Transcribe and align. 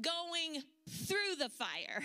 going 0.00 0.62
through 0.88 1.36
the 1.38 1.48
fire. 1.48 2.02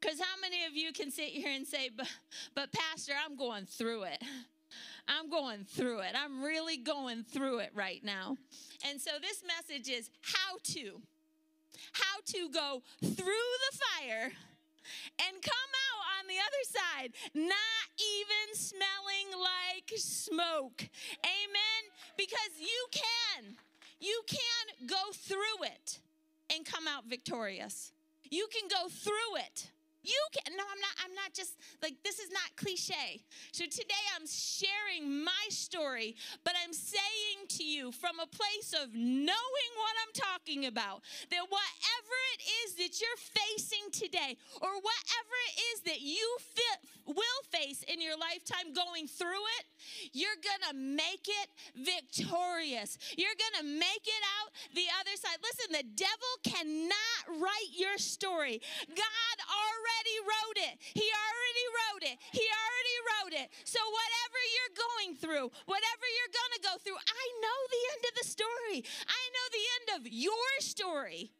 Because 0.00 0.18
how 0.18 0.40
many 0.40 0.64
of 0.64 0.74
you 0.74 0.92
can 0.92 1.10
sit 1.10 1.26
here 1.28 1.52
and 1.54 1.66
say, 1.66 1.88
but, 1.96 2.08
but 2.54 2.72
Pastor, 2.72 3.12
I'm 3.24 3.36
going 3.36 3.66
through 3.66 4.02
it? 4.04 4.22
I'm 5.06 5.30
going 5.30 5.64
through 5.64 6.00
it. 6.00 6.14
I'm 6.16 6.42
really 6.42 6.76
going 6.76 7.24
through 7.24 7.58
it 7.58 7.70
right 7.74 8.02
now. 8.02 8.36
And 8.88 9.00
so 9.00 9.12
this 9.20 9.42
message 9.46 9.88
is 9.88 10.10
how 10.22 10.58
to. 10.74 11.02
How 11.92 12.20
to 12.26 12.48
go 12.52 12.82
through 13.00 13.06
the 13.14 13.78
fire 13.78 14.32
and 15.18 15.42
come 15.42 15.72
out 15.86 16.02
on 16.18 16.28
the 16.28 16.36
other 16.38 16.64
side, 16.64 17.12
not 17.34 17.84
even 17.98 18.54
smelling 18.54 19.40
like 19.40 19.92
smoke. 19.96 20.88
Amen? 21.24 21.82
Because 22.16 22.58
you 22.58 22.86
can. 22.90 23.56
You 24.02 24.22
can 24.26 24.88
go 24.88 25.12
through 25.12 25.62
it 25.62 26.00
and 26.52 26.66
come 26.66 26.88
out 26.88 27.04
victorious. 27.08 27.92
You 28.28 28.48
can 28.52 28.68
go 28.68 28.88
through 28.88 29.36
it 29.36 29.70
you 30.02 30.20
can 30.32 30.56
no 30.56 30.62
i'm 30.62 30.80
not 30.80 30.94
i'm 31.04 31.14
not 31.14 31.32
just 31.32 31.56
like 31.82 31.94
this 32.04 32.18
is 32.18 32.30
not 32.30 32.50
cliche. 32.56 33.22
So 33.52 33.64
today 33.64 34.04
i'm 34.16 34.26
sharing 34.26 35.24
my 35.24 35.44
story 35.48 36.16
but 36.44 36.54
i'm 36.62 36.72
saying 36.72 37.48
to 37.60 37.64
you 37.64 37.92
from 37.92 38.18
a 38.20 38.26
place 38.26 38.74
of 38.74 38.94
knowing 38.94 39.70
what 39.78 39.94
i'm 40.02 40.14
talking 40.14 40.66
about 40.66 41.02
that 41.30 41.44
whatever 41.48 42.16
it 42.34 42.42
is 42.64 42.74
that 42.76 43.00
you're 43.00 43.22
facing 43.22 43.90
today 43.92 44.36
or 44.60 44.70
whatever 44.70 45.36
it 45.50 45.60
is 45.74 45.80
that 45.82 46.00
you 46.00 46.36
will 47.06 47.42
face 47.50 47.82
in 47.88 48.00
your 48.00 48.16
lifetime 48.16 48.72
going 48.74 49.06
through 49.06 49.44
it 49.58 49.66
you're 50.12 50.38
gonna 50.42 50.78
make 50.78 51.26
it 51.28 51.48
victorious. 51.74 52.98
You're 53.16 53.36
gonna 53.38 53.68
make 53.68 54.06
it 54.06 54.22
out 54.40 54.52
the 54.74 54.86
other 55.00 55.14
side. 55.16 55.38
Listen 55.42 55.72
the 55.72 55.88
devil 55.94 56.32
cannot 56.42 57.40
write 57.40 57.70
your 57.72 57.98
story. 57.98 58.60
God 58.88 59.36
already 59.50 59.91
already 59.92 60.18
wrote 60.24 60.58
it. 60.72 60.74
He 60.80 61.04
already 61.04 61.66
wrote 61.76 62.04
it. 62.08 62.16
He 62.32 62.44
already 62.48 62.96
wrote 63.08 63.34
it. 63.44 63.48
So, 63.64 63.78
whatever 63.78 64.40
you're 64.56 64.76
going 64.76 65.10
through, 65.20 65.46
whatever 65.68 66.06
you're 66.16 66.34
going 66.34 66.54
to 66.56 66.62
go 66.64 66.74
through, 66.80 66.96
I 66.96 67.24
know 67.44 67.58
the 67.68 67.82
end 67.92 68.02
of 68.08 68.14
the 68.22 68.26
story. 68.28 68.78
I 69.04 69.22
know 69.32 69.46
the 69.52 69.66
end 69.76 69.88
of 70.00 70.02
your 70.12 70.50
story. 70.60 71.32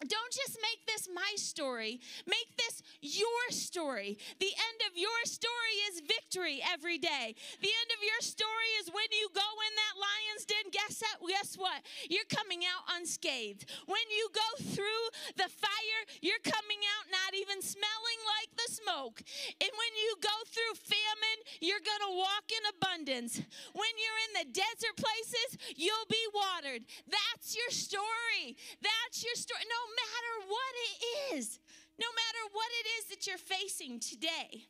Don't 0.00 0.32
just 0.32 0.56
make 0.64 0.80
this 0.88 1.08
my 1.12 1.32
story, 1.36 2.00
make 2.24 2.56
this 2.56 2.80
your 3.04 3.44
story. 3.52 4.16
The 4.40 4.48
end 4.48 4.80
of 4.88 4.96
your 4.96 5.20
story 5.28 5.76
is 5.92 6.00
victory 6.00 6.64
every 6.64 6.96
day. 6.96 7.36
The 7.60 7.68
end 7.68 7.90
of 7.92 8.00
your 8.00 8.20
story 8.24 8.70
is 8.80 8.88
when 8.88 9.12
you 9.12 9.28
go 9.36 9.44
in 9.44 9.72
that 9.76 9.94
lion's 10.00 10.48
den, 10.48 10.72
guess, 10.72 11.04
that, 11.04 11.20
guess 11.28 11.52
what? 11.60 11.84
You're 12.08 12.28
coming 12.32 12.64
out 12.64 12.88
unscathed. 12.96 13.68
When 13.84 14.06
you 14.08 14.32
go 14.32 14.50
through 14.72 15.04
the 15.36 15.52
fire, 15.52 16.00
you're 16.24 16.40
coming 16.48 16.80
out 16.96 17.12
not 17.12 17.36
even 17.36 17.60
smelling 17.60 18.20
like 18.24 18.56
the 18.56 18.72
smoke. 18.72 19.20
And 19.60 19.72
when 19.76 19.92
you 20.00 20.16
go 20.24 20.36
through 20.48 20.80
famine, 20.80 21.38
you're 21.60 21.84
going 21.84 22.04
to 22.08 22.16
walk 22.16 22.48
in 22.48 22.64
abundance. 22.72 23.36
When 23.76 23.92
you're 24.00 24.20
in 24.32 24.32
the 24.40 24.48
desert 24.48 24.96
places, 24.96 25.60
you'll 25.76 26.08
be 26.08 26.24
watered. 26.32 26.88
That's 27.04 27.52
your 27.52 27.68
story. 27.68 28.56
That's 28.80 29.20
your 29.20 29.36
story. 29.36 29.60
No 29.68 29.89
matter 29.96 30.34
what 30.48 30.74
it 30.86 31.36
is, 31.36 31.58
no 31.98 32.06
matter 32.06 32.52
what 32.52 32.68
it 32.80 32.88
is 32.98 33.04
that 33.06 33.26
you're 33.26 33.38
facing 33.38 34.00
today. 34.00 34.66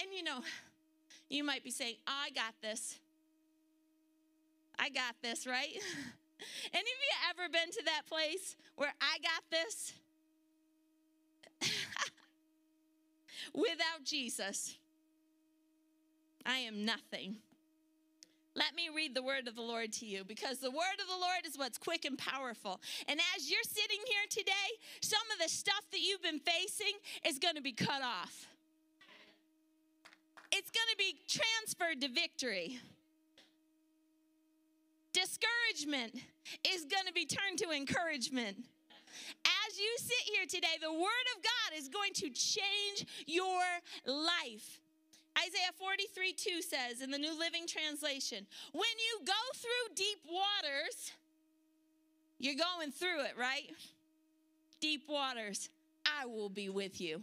And 0.00 0.12
you 0.16 0.22
know, 0.22 0.40
you 1.28 1.44
might 1.44 1.64
be 1.64 1.70
saying, 1.70 1.96
oh, 2.06 2.12
I 2.26 2.30
got 2.30 2.54
this. 2.62 2.98
I 4.78 4.90
got 4.90 5.16
this, 5.22 5.46
right? 5.46 5.72
Any 6.72 6.80
of 6.80 6.84
you 6.84 7.12
ever 7.30 7.48
been 7.50 7.70
to 7.72 7.82
that 7.86 8.02
place 8.06 8.56
where 8.76 8.92
I 9.00 9.18
got 9.18 9.42
this? 9.50 9.92
Without 13.54 14.04
Jesus, 14.04 14.76
I 16.44 16.58
am 16.58 16.84
nothing. 16.84 17.36
Let 18.56 18.74
me 18.74 18.88
read 18.94 19.14
the 19.14 19.22
word 19.22 19.48
of 19.48 19.54
the 19.54 19.60
Lord 19.60 19.92
to 19.94 20.06
you 20.06 20.24
because 20.24 20.60
the 20.60 20.70
word 20.70 20.98
of 20.98 21.06
the 21.06 21.20
Lord 21.20 21.44
is 21.46 21.58
what's 21.58 21.76
quick 21.76 22.06
and 22.06 22.16
powerful. 22.16 22.80
And 23.06 23.20
as 23.36 23.50
you're 23.50 23.60
sitting 23.62 23.98
here 24.06 24.24
today, 24.30 24.80
some 25.02 25.20
of 25.30 25.42
the 25.42 25.50
stuff 25.50 25.84
that 25.92 26.00
you've 26.00 26.22
been 26.22 26.40
facing 26.40 26.94
is 27.26 27.38
going 27.38 27.56
to 27.56 27.60
be 27.60 27.72
cut 27.72 28.00
off. 28.00 28.46
It's 30.50 30.70
going 30.70 30.88
to 30.90 30.96
be 30.96 31.16
transferred 31.28 32.00
to 32.00 32.08
victory. 32.08 32.78
Discouragement 35.12 36.14
is 36.66 36.86
going 36.86 37.06
to 37.06 37.12
be 37.12 37.26
turned 37.26 37.58
to 37.58 37.72
encouragement. 37.72 38.56
As 39.44 39.78
you 39.78 39.94
sit 39.98 40.34
here 40.34 40.46
today, 40.48 40.78
the 40.80 40.92
Word 40.92 41.26
of 41.36 41.42
God 41.42 41.78
is 41.78 41.88
going 41.88 42.12
to 42.14 42.30
change 42.30 43.04
your 43.26 43.62
life. 44.06 44.80
Isaiah 45.38 45.72
43 45.78 46.32
2 46.32 46.62
says 46.62 47.02
in 47.02 47.10
the 47.10 47.18
New 47.18 47.38
Living 47.38 47.66
Translation, 47.66 48.46
when 48.72 48.84
you 48.84 49.26
go 49.26 49.32
through 49.54 49.94
deep 49.94 50.18
waters, 50.30 51.12
you're 52.38 52.54
going 52.54 52.90
through 52.90 53.22
it, 53.22 53.32
right? 53.38 53.70
Deep 54.80 55.02
waters, 55.08 55.68
I 56.06 56.26
will 56.26 56.48
be 56.48 56.68
with 56.68 57.00
you. 57.00 57.22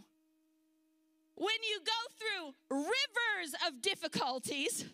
When 1.36 1.56
you 1.68 1.80
go 1.84 1.92
through 2.18 2.54
rivers 2.70 3.54
of 3.66 3.82
difficulties, 3.82 4.84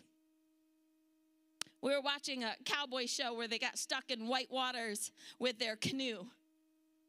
we 1.81 1.91
were 1.91 2.01
watching 2.01 2.43
a 2.43 2.55
cowboy 2.65 3.05
show 3.05 3.35
where 3.35 3.47
they 3.47 3.59
got 3.59 3.77
stuck 3.77 4.09
in 4.09 4.27
white 4.27 4.51
waters 4.51 5.11
with 5.39 5.59
their 5.59 5.75
canoe. 5.75 6.25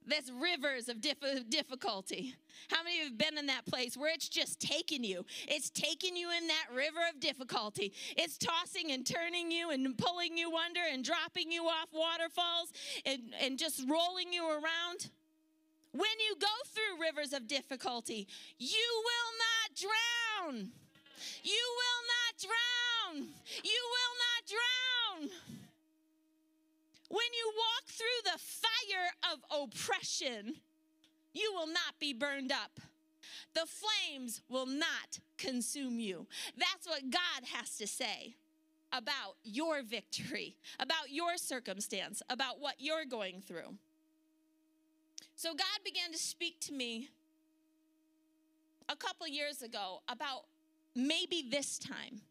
There's 0.07 0.31
rivers 0.33 0.89
of 0.89 1.01
difficulty. 1.01 2.35
How 2.69 2.83
many 2.83 2.97
of 2.97 3.05
you 3.05 3.11
have 3.11 3.19
been 3.19 3.39
in 3.39 3.47
that 3.47 3.67
place 3.67 3.97
where 3.97 4.13
it's 4.13 4.29
just 4.29 4.61
taking 4.61 5.05
you? 5.05 5.25
It's 5.47 5.71
taking 5.71 6.17
you 6.17 6.29
in 6.31 6.47
that 6.49 6.67
river 6.75 7.01
of 7.13 7.21
difficulty. 7.21 7.93
It's 8.17 8.37
tossing 8.37 8.91
and 8.93 9.07
turning 9.07 9.51
you 9.51 9.71
and 9.71 9.97
pulling 9.97 10.37
you 10.37 10.57
under 10.57 10.81
and 10.91 11.05
dropping 11.05 11.53
you 11.53 11.65
off 11.65 11.89
waterfalls 11.93 12.73
and, 13.07 13.21
and 13.41 13.59
just 13.59 13.85
rolling 13.89 14.33
you 14.33 14.49
around. 14.49 15.11
When 15.93 16.19
you 16.27 16.37
go 16.41 16.47
through 16.69 17.03
rivers 17.03 17.33
of 17.33 17.47
difficulty, 17.47 18.27
you 18.59 19.03
will 19.05 19.33
not 19.39 19.77
drown. 19.77 20.73
You 21.45 21.63
will 21.77 22.03
not 22.09 22.41
drown. 22.41 23.29
You 23.63 23.83
will 23.93 24.15
not 24.19 25.29
drown. 25.29 25.62
When 27.13 27.21
you 27.35 27.53
walk 27.59 27.89
through 27.89 28.33
the 28.33 28.39
fire 28.39 29.35
of 29.35 29.65
oppression, 29.65 30.55
you 31.35 31.53
will 31.55 31.67
not 31.67 32.01
be 32.01 32.15
burned 32.15 32.51
up. 32.51 32.81
The 33.53 33.67
flames 33.67 34.41
will 34.49 34.65
not 34.65 35.19
consume 35.37 36.01
you. 36.01 36.27
That's 36.57 36.87
what 36.87 37.11
God 37.11 37.49
has 37.53 37.77
to 37.77 37.87
say 37.87 38.37
about 38.95 39.37
your 39.45 39.83
victory, 39.83 40.57
about 40.81 41.11
your 41.11 41.37
circumstance, 41.37 42.23
about 42.31 42.61
what 42.61 42.77
you're 42.79 43.05
going 43.05 43.43
through. 43.47 43.75
So 45.37 45.51
God 45.51 45.85
began 45.85 46.13
to 46.13 46.19
speak 46.19 46.61
to 46.61 46.73
me 46.73 47.11
a 48.89 48.97
couple 48.97 49.29
years 49.29 49.61
ago 49.61 50.01
about 50.09 50.45
maybe 50.97 51.45
this 51.51 51.79
time. 51.79 52.23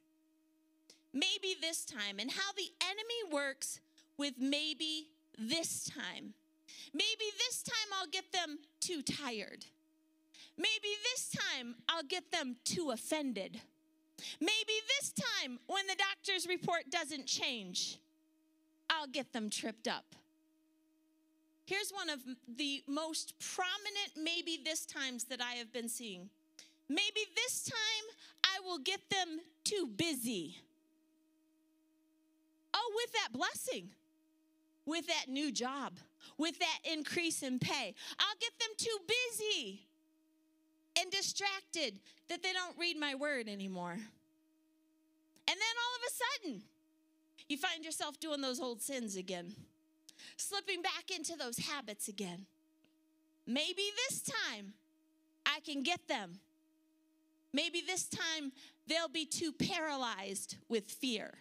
Maybe 1.14 1.56
this 1.60 1.86
time, 1.86 2.20
and 2.20 2.32
how 2.32 2.52
the 2.56 2.72
enemy 2.82 3.32
works 3.32 3.82
with 4.18 4.36
maybe 4.40 5.08
this 5.38 5.86
time. 5.86 6.34
Maybe 6.94 7.26
this 7.38 7.64
time 7.64 7.88
I'll 8.00 8.10
get 8.10 8.32
them 8.32 8.60
too 8.80 9.02
tired. 9.02 9.66
Maybe 10.58 10.96
this 11.04 11.30
time 11.30 11.76
I'll 11.90 12.04
get 12.04 12.32
them 12.32 12.58
too 12.64 12.92
offended. 12.92 13.60
Maybe 14.40 14.74
this 15.00 15.14
time 15.14 15.60
when 15.68 15.88
the 15.88 15.96
doctor's 15.96 16.48
report 16.48 16.90
doesn't 16.92 17.26
change, 17.26 17.98
I'll 18.90 19.08
get 19.08 19.34
them 19.34 19.50
tripped 19.50 19.88
up. 19.88 20.16
Here's 21.66 21.92
one 21.92 22.10
of 22.10 22.20
the 22.58 22.84
most 22.88 23.34
prominent, 23.40 24.12
maybe 24.18 24.60
this 24.64 24.86
times 24.86 25.24
that 25.26 25.42
I 25.42 25.54
have 25.54 25.72
been 25.72 25.88
seeing. 25.88 26.30
Maybe 26.90 27.22
this 27.36 27.64
time 27.64 28.16
I 28.44 28.60
will 28.68 28.80
get 28.80 29.00
them 29.10 29.40
too 29.64 29.88
busy. 29.96 30.58
Oh, 32.74 32.92
with 32.96 33.14
that 33.14 33.30
blessing 33.32 33.92
with 34.86 35.08
that 35.08 35.26
new 35.28 35.52
job, 35.52 35.94
with 36.38 36.58
that 36.60 36.80
increase 36.92 37.44
in 37.44 37.60
pay. 37.60 37.94
I'll 38.20 38.38
get 38.40 38.52
them 38.60 38.72
too 38.78 38.98
busy 39.08 39.88
and 41.00 41.12
distracted 41.12 42.00
that 42.30 42.44
they 42.44 42.52
don't 42.54 42.78
read 42.78 42.98
my 42.98 43.16
word 43.16 43.48
anymore. 43.48 43.92
And 43.92 44.00
then 45.48 45.58
all 45.58 45.96
of 45.96 46.02
a 46.08 46.14
sudden, 46.14 46.64
you 47.48 47.58
find 47.58 47.84
yourself 47.84 48.20
doing 48.20 48.42
those 48.42 48.60
old 48.60 48.82
sins 48.82 49.16
again, 49.16 49.54
slipping 50.38 50.82
back 50.82 51.12
into 51.16 51.36
those 51.36 51.58
habits 51.58 52.08
again. 52.08 52.46
Maybe 53.46 53.84
this 54.08 54.22
time 54.22 54.74
I 55.46 55.60
can 55.60 55.84
get 55.84 56.08
them. 56.08 56.40
Maybe 57.54 57.82
this 57.86 58.08
time 58.08 58.54
they'll 58.88 59.10
be 59.10 59.26
too 59.26 59.52
paralyzed 59.52 60.56
with 60.70 60.86
fear. 60.86 61.34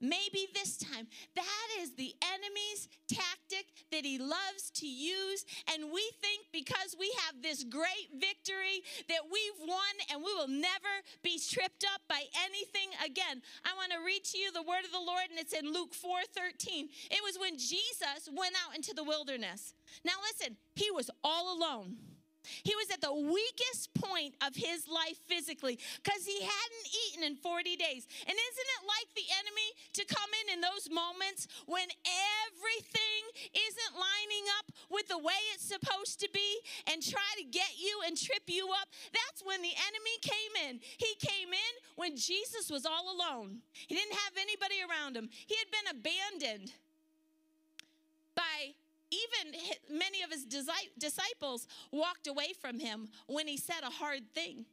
Maybe 0.00 0.46
this 0.54 0.76
time. 0.76 1.08
That 1.34 1.68
is 1.80 1.94
the 1.94 2.14
enemy's 2.22 2.88
tactic 3.08 3.66
that 3.90 4.04
He 4.04 4.18
loves 4.18 4.70
to 4.76 4.86
use. 4.86 5.44
And 5.74 5.90
we 5.92 6.10
think 6.20 6.46
because 6.52 6.94
we 6.98 7.12
have 7.26 7.42
this 7.42 7.64
great 7.64 8.10
victory 8.14 8.82
that 9.08 9.26
we've 9.30 9.58
won 9.68 9.94
and 10.10 10.22
we 10.22 10.32
will 10.34 10.48
never 10.48 11.02
be 11.22 11.38
tripped 11.38 11.84
up 11.94 12.02
by 12.08 12.22
anything 12.46 12.94
again. 13.04 13.42
I 13.64 13.74
want 13.74 13.92
to 13.92 14.04
read 14.04 14.24
to 14.24 14.38
you 14.38 14.52
the 14.52 14.62
word 14.62 14.84
of 14.84 14.92
the 14.92 14.98
Lord, 14.98 15.30
and 15.30 15.38
it's 15.38 15.52
in 15.52 15.72
Luke 15.72 15.94
4 15.94 16.18
13. 16.32 16.88
It 17.10 17.22
was 17.22 17.38
when 17.38 17.58
Jesus 17.58 18.28
went 18.32 18.54
out 18.66 18.76
into 18.76 18.94
the 18.94 19.04
wilderness. 19.04 19.74
Now, 20.04 20.14
listen, 20.22 20.56
He 20.74 20.90
was 20.90 21.10
all 21.24 21.56
alone. 21.56 21.96
He 22.42 22.74
was 22.74 22.90
at 22.90 23.00
the 23.00 23.12
weakest 23.12 23.92
point 23.94 24.34
of 24.40 24.54
his 24.54 24.88
life 24.88 25.18
physically 25.26 25.78
because 26.02 26.24
he 26.24 26.40
hadn't 26.40 26.86
eaten 27.06 27.22
in 27.24 27.36
40 27.36 27.76
days. 27.76 28.06
And 28.26 28.34
isn't 28.34 28.70
it 28.78 28.82
like 28.86 29.08
the 29.14 29.28
enemy 29.42 29.68
to 30.00 30.02
come 30.06 30.30
in 30.44 30.54
in 30.54 30.60
those 30.60 30.88
moments 30.90 31.48
when 31.66 31.88
everything 32.46 33.22
isn't 33.52 33.94
lining 33.94 34.46
up 34.58 34.72
with 34.90 35.08
the 35.08 35.18
way 35.18 35.38
it's 35.54 35.66
supposed 35.66 36.20
to 36.20 36.28
be 36.32 36.60
and 36.90 37.02
try 37.02 37.30
to 37.38 37.44
get 37.44 37.78
you 37.78 38.00
and 38.06 38.16
trip 38.16 38.46
you 38.46 38.70
up? 38.72 38.88
That's 39.12 39.44
when 39.44 39.60
the 39.62 39.74
enemy 39.74 40.16
came 40.22 40.54
in. 40.68 40.80
He 40.82 41.14
came 41.20 41.52
in 41.52 41.74
when 41.96 42.16
Jesus 42.16 42.70
was 42.70 42.86
all 42.86 43.10
alone, 43.10 43.58
he 43.72 43.94
didn't 43.94 44.14
have 44.14 44.34
anybody 44.40 44.76
around 44.86 45.16
him, 45.16 45.28
he 45.46 45.56
had 45.56 45.70
been 45.70 45.88
abandoned 45.98 46.72
by 48.34 48.74
even 49.10 49.58
many 49.90 50.22
of 50.22 50.30
his 50.30 50.44
disciples 50.44 51.66
walked 51.90 52.26
away 52.26 52.52
from 52.60 52.78
him 52.78 53.08
when 53.26 53.46
he 53.46 53.56
said 53.56 53.82
a 53.82 53.90
hard 53.90 54.32
thing. 54.34 54.66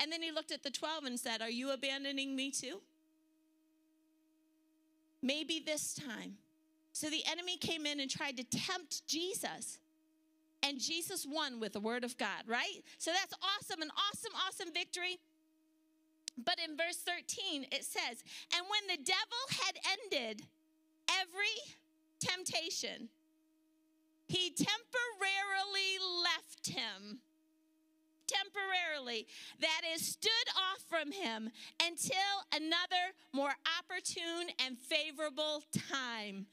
And 0.00 0.12
then 0.12 0.22
he 0.22 0.30
looked 0.30 0.52
at 0.52 0.62
the 0.62 0.70
12 0.70 1.04
and 1.04 1.18
said, 1.18 1.42
Are 1.42 1.50
you 1.50 1.70
abandoning 1.70 2.34
me 2.36 2.50
too? 2.50 2.80
Maybe 5.22 5.62
this 5.64 5.94
time. 5.94 6.34
So 6.92 7.08
the 7.08 7.22
enemy 7.30 7.56
came 7.56 7.86
in 7.86 8.00
and 8.00 8.10
tried 8.10 8.36
to 8.38 8.44
tempt 8.44 9.06
Jesus. 9.06 9.78
And 10.62 10.80
Jesus 10.80 11.24
won 11.28 11.60
with 11.60 11.72
the 11.72 11.80
word 11.80 12.02
of 12.02 12.18
God, 12.18 12.42
right? 12.46 12.82
So 12.98 13.12
that's 13.12 13.32
awesome, 13.42 13.80
an 13.82 13.90
awesome, 13.96 14.32
awesome 14.46 14.74
victory. 14.74 15.18
But 16.44 16.58
in 16.58 16.76
verse 16.76 16.96
13, 16.96 17.66
it 17.70 17.84
says, 17.84 18.22
And 18.56 18.66
when 18.68 18.96
the 18.96 19.02
devil 19.02 19.42
had 19.64 19.76
ended 20.12 20.42
every 21.08 21.56
temptation, 22.20 23.08
he 24.28 24.50
temporarily 24.50 25.98
left 26.22 26.68
him. 26.68 27.20
Temporarily, 28.28 29.26
that 29.60 29.80
is, 29.94 30.04
stood 30.04 30.30
off 30.54 30.84
from 30.86 31.12
him 31.12 31.48
until 31.82 32.44
another 32.54 33.16
more 33.32 33.54
opportune 33.78 34.52
and 34.66 34.76
favorable 34.76 35.64
time. 35.90 36.44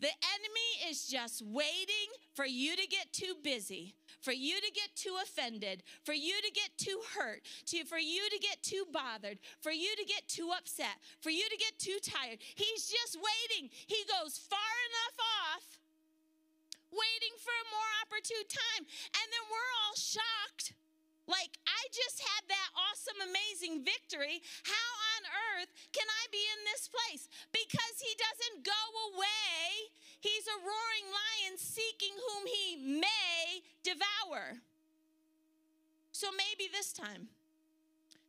The 0.00 0.08
enemy 0.08 0.90
is 0.90 1.06
just 1.06 1.42
waiting 1.44 2.08
for 2.34 2.46
you 2.46 2.76
to 2.76 2.86
get 2.86 3.12
too 3.12 3.34
busy, 3.44 3.94
for 4.22 4.32
you 4.32 4.54
to 4.54 4.72
get 4.72 4.96
too 4.96 5.16
offended, 5.22 5.82
for 6.02 6.14
you 6.14 6.34
to 6.40 6.50
get 6.50 6.70
too 6.78 7.00
hurt, 7.14 7.42
to, 7.66 7.84
for 7.84 7.98
you 7.98 8.22
to 8.30 8.38
get 8.38 8.62
too 8.62 8.84
bothered, 8.90 9.38
for 9.60 9.70
you 9.70 9.94
to 9.96 10.04
get 10.06 10.26
too 10.28 10.50
upset, 10.56 10.96
for 11.20 11.28
you 11.28 11.46
to 11.46 11.56
get 11.58 11.78
too 11.78 11.98
tired. 12.02 12.38
He's 12.54 12.86
just 12.86 13.18
waiting. 13.18 13.68
He 13.86 14.02
goes 14.08 14.38
far 14.38 14.58
enough 14.58 15.26
off 15.54 15.78
waiting 16.92 17.34
for 17.40 17.54
a 17.54 17.70
more 17.72 17.90
opportune 18.04 18.48
time. 18.48 18.84
And 18.84 19.26
then 19.28 19.44
we're 19.48 19.72
all 19.84 19.96
shocked. 19.96 20.76
Like, 21.28 21.60
I 21.68 21.82
just 21.92 22.24
had 22.24 22.48
that 22.48 22.70
awesome, 22.72 23.20
amazing 23.20 23.84
victory. 23.84 24.40
How 24.64 24.88
on 25.12 25.22
earth 25.52 25.68
can 25.92 26.08
I 26.08 26.24
be 26.32 26.40
in 26.40 26.60
this 26.64 26.88
place? 26.88 27.28
Because 27.52 27.96
he 28.00 28.16
doesn't 28.16 28.64
go 28.64 28.84
away. 29.12 29.92
He's 30.24 30.48
a 30.48 30.56
roaring 30.64 31.08
lion 31.12 31.60
seeking 31.60 32.16
whom 32.16 32.48
he 32.48 32.80
may 32.80 33.60
devour. 33.84 34.64
So 36.12 36.28
maybe 36.32 36.72
this 36.72 36.92
time, 36.92 37.28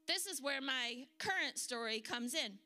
this 0.05 0.27
is 0.27 0.41
where 0.41 0.61
my 0.61 1.07
current 1.17 1.57
story 1.57 2.01
comes 2.01 2.33
in. 2.33 2.59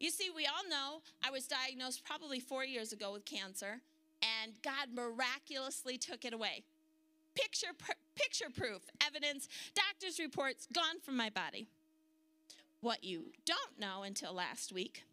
You 0.00 0.10
see, 0.10 0.30
we 0.34 0.46
all 0.46 0.68
know 0.68 1.02
I 1.22 1.30
was 1.30 1.46
diagnosed 1.46 2.04
probably 2.04 2.40
four 2.40 2.64
years 2.64 2.92
ago 2.92 3.12
with 3.12 3.24
cancer 3.24 3.82
and 4.42 4.52
God 4.62 4.88
miraculously 4.94 5.98
took 5.98 6.24
it 6.24 6.32
away. 6.32 6.64
Picture, 7.34 7.68
picture 8.14 8.46
proof, 8.54 8.82
evidence, 9.04 9.48
doctor's 9.74 10.18
reports 10.18 10.66
gone 10.72 11.00
from 11.02 11.16
my 11.16 11.30
body. 11.30 11.66
What 12.80 13.02
you 13.02 13.32
don't 13.44 13.78
know 13.78 14.02
until 14.02 14.32
last 14.32 14.72
week 14.72 15.04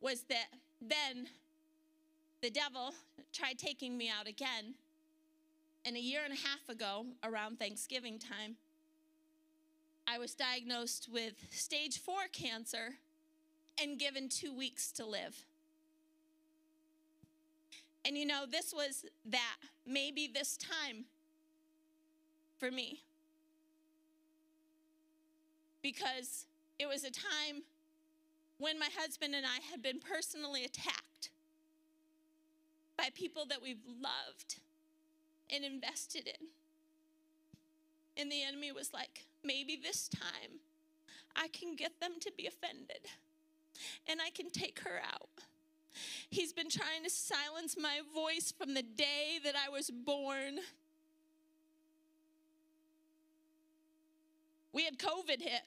was 0.00 0.22
that 0.28 0.46
then 0.80 1.28
the 2.42 2.50
devil 2.50 2.92
tried 3.32 3.58
taking 3.58 3.96
me 3.96 4.10
out 4.10 4.28
again. 4.28 4.74
And 5.84 5.96
a 5.96 6.00
year 6.00 6.20
and 6.24 6.32
a 6.32 6.36
half 6.36 6.68
ago, 6.68 7.06
around 7.22 7.58
Thanksgiving 7.58 8.18
time, 8.18 8.56
I 10.06 10.18
was 10.18 10.34
diagnosed 10.34 11.08
with 11.10 11.34
stage 11.50 11.98
four 11.98 12.28
cancer 12.32 12.94
and 13.80 13.98
given 13.98 14.28
two 14.28 14.56
weeks 14.56 14.90
to 14.92 15.06
live. 15.06 15.44
And 18.06 18.16
you 18.16 18.24
know, 18.24 18.44
this 18.48 18.72
was 18.72 19.04
that 19.24 19.56
maybe 19.84 20.30
this 20.32 20.56
time 20.56 21.06
for 22.56 22.70
me. 22.70 23.02
Because 25.82 26.46
it 26.78 26.86
was 26.86 27.02
a 27.02 27.10
time 27.10 27.64
when 28.58 28.78
my 28.78 28.88
husband 28.96 29.34
and 29.34 29.44
I 29.44 29.58
had 29.72 29.82
been 29.82 29.98
personally 29.98 30.64
attacked 30.64 31.30
by 32.96 33.08
people 33.12 33.44
that 33.46 33.60
we've 33.60 33.84
loved 33.86 34.60
and 35.52 35.64
invested 35.64 36.28
in. 36.28 36.46
And 38.16 38.30
the 38.30 38.42
enemy 38.44 38.70
was 38.70 38.92
like, 38.94 39.26
maybe 39.42 39.78
this 39.82 40.08
time 40.08 40.60
I 41.34 41.48
can 41.48 41.74
get 41.74 42.00
them 42.00 42.12
to 42.20 42.32
be 42.36 42.46
offended 42.46 43.10
and 44.08 44.20
I 44.24 44.30
can 44.30 44.50
take 44.50 44.80
her 44.84 45.00
out. 45.04 45.28
He's 46.30 46.52
been 46.52 46.70
trying 46.70 47.04
to 47.04 47.10
silence 47.10 47.76
my 47.80 48.00
voice 48.14 48.52
from 48.56 48.74
the 48.74 48.82
day 48.82 49.38
that 49.44 49.54
I 49.56 49.70
was 49.70 49.90
born. 49.90 50.58
We 54.72 54.84
had 54.84 54.98
COVID 54.98 55.40
hit. 55.40 55.62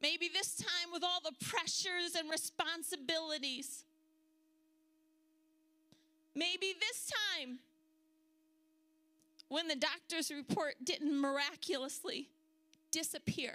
Maybe 0.00 0.28
this 0.32 0.56
time, 0.56 0.92
with 0.92 1.04
all 1.04 1.20
the 1.22 1.32
pressures 1.44 2.14
and 2.18 2.28
responsibilities. 2.30 3.84
Maybe 6.34 6.74
this 6.80 7.12
time, 7.38 7.58
when 9.48 9.68
the 9.68 9.76
doctor's 9.76 10.30
report 10.30 10.76
didn't 10.82 11.20
miraculously 11.20 12.30
disappear. 12.90 13.54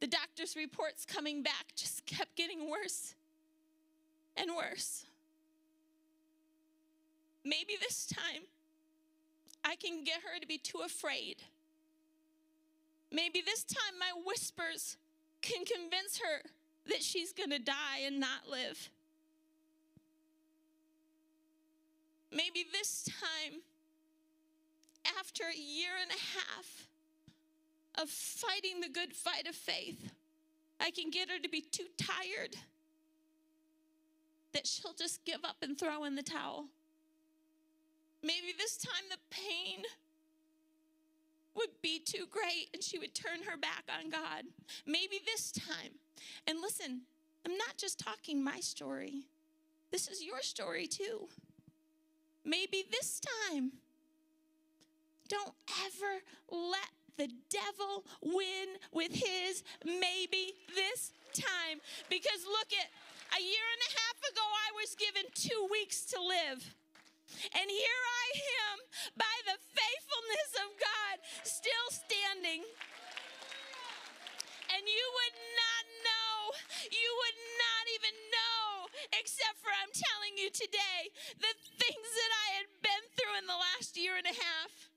The 0.00 0.06
doctor's 0.06 0.56
reports 0.56 1.04
coming 1.04 1.42
back 1.42 1.74
just 1.76 2.06
kept 2.06 2.34
getting 2.36 2.70
worse 2.70 3.14
and 4.36 4.50
worse. 4.56 5.04
Maybe 7.44 7.74
this 7.80 8.06
time 8.06 8.42
I 9.64 9.76
can 9.76 10.04
get 10.04 10.22
her 10.22 10.40
to 10.40 10.46
be 10.46 10.58
too 10.58 10.80
afraid. 10.84 11.36
Maybe 13.12 13.42
this 13.44 13.64
time 13.64 13.98
my 13.98 14.12
whispers 14.24 14.96
can 15.42 15.64
convince 15.64 16.18
her 16.18 16.48
that 16.86 17.02
she's 17.02 17.32
going 17.32 17.50
to 17.50 17.58
die 17.58 18.00
and 18.06 18.20
not 18.20 18.48
live. 18.50 18.88
Maybe 22.32 22.64
this 22.72 23.04
time, 23.04 23.60
after 25.18 25.42
a 25.44 25.58
year 25.58 25.90
and 26.00 26.10
a 26.10 26.38
half, 26.38 26.89
of 27.96 28.08
fighting 28.08 28.80
the 28.80 28.88
good 28.88 29.14
fight 29.14 29.46
of 29.48 29.54
faith. 29.54 30.12
I 30.78 30.90
can 30.90 31.10
get 31.10 31.30
her 31.30 31.38
to 31.38 31.48
be 31.48 31.60
too 31.60 31.86
tired 31.98 32.56
that 34.52 34.66
she'll 34.66 34.94
just 34.94 35.24
give 35.24 35.44
up 35.44 35.56
and 35.62 35.78
throw 35.78 36.04
in 36.04 36.16
the 36.16 36.22
towel. 36.22 36.66
Maybe 38.22 38.52
this 38.56 38.76
time 38.76 39.04
the 39.10 39.16
pain 39.30 39.84
would 41.54 41.70
be 41.82 41.98
too 41.98 42.26
great 42.30 42.68
and 42.72 42.82
she 42.82 42.98
would 42.98 43.14
turn 43.14 43.42
her 43.46 43.56
back 43.56 43.84
on 43.88 44.10
God. 44.10 44.44
Maybe 44.86 45.20
this 45.24 45.52
time, 45.52 45.98
and 46.46 46.60
listen, 46.60 47.02
I'm 47.46 47.56
not 47.56 47.76
just 47.76 47.98
talking 47.98 48.42
my 48.42 48.60
story, 48.60 49.24
this 49.90 50.08
is 50.08 50.22
your 50.22 50.40
story 50.40 50.86
too. 50.86 51.28
Maybe 52.44 52.84
this 52.90 53.20
time, 53.20 53.72
don't 55.28 55.54
ever 55.86 56.22
let 56.50 56.90
the 57.16 57.28
devil 57.48 58.04
win 58.22 58.78
with 58.92 59.12
his 59.12 59.62
maybe 59.84 60.54
this 60.74 61.12
time. 61.34 61.80
Because 62.08 62.44
look 62.46 62.70
at 62.74 62.88
a 63.38 63.40
year 63.42 63.66
and 63.70 63.82
a 63.86 63.92
half 64.02 64.18
ago, 64.30 64.42
I 64.42 64.70
was 64.74 64.98
given 64.98 65.24
two 65.34 65.68
weeks 65.70 66.04
to 66.14 66.18
live. 66.18 66.74
And 67.54 67.66
here 67.70 68.04
I 68.04 68.26
am, 68.66 68.76
by 69.14 69.36
the 69.46 69.54
faithfulness 69.70 70.50
of 70.66 70.68
God, 70.74 71.14
still 71.46 71.88
standing. 71.94 72.66
And 74.70 74.82
you 74.82 75.06
would 75.14 75.36
not 75.54 75.84
know, 76.02 76.34
you 76.90 77.10
would 77.22 77.38
not 77.58 77.84
even 77.94 78.14
know 78.34 78.90
except 79.18 79.62
for 79.62 79.70
I'm 79.70 79.94
telling 79.94 80.34
you 80.38 80.50
today 80.50 81.10
the 81.38 81.54
things 81.78 82.08
that 82.18 82.32
I 82.34 82.48
had 82.62 82.68
been 82.82 83.04
through 83.14 83.34
in 83.38 83.46
the 83.46 83.58
last 83.58 83.94
year 83.94 84.18
and 84.18 84.26
a 84.26 84.34
half. 84.34 84.90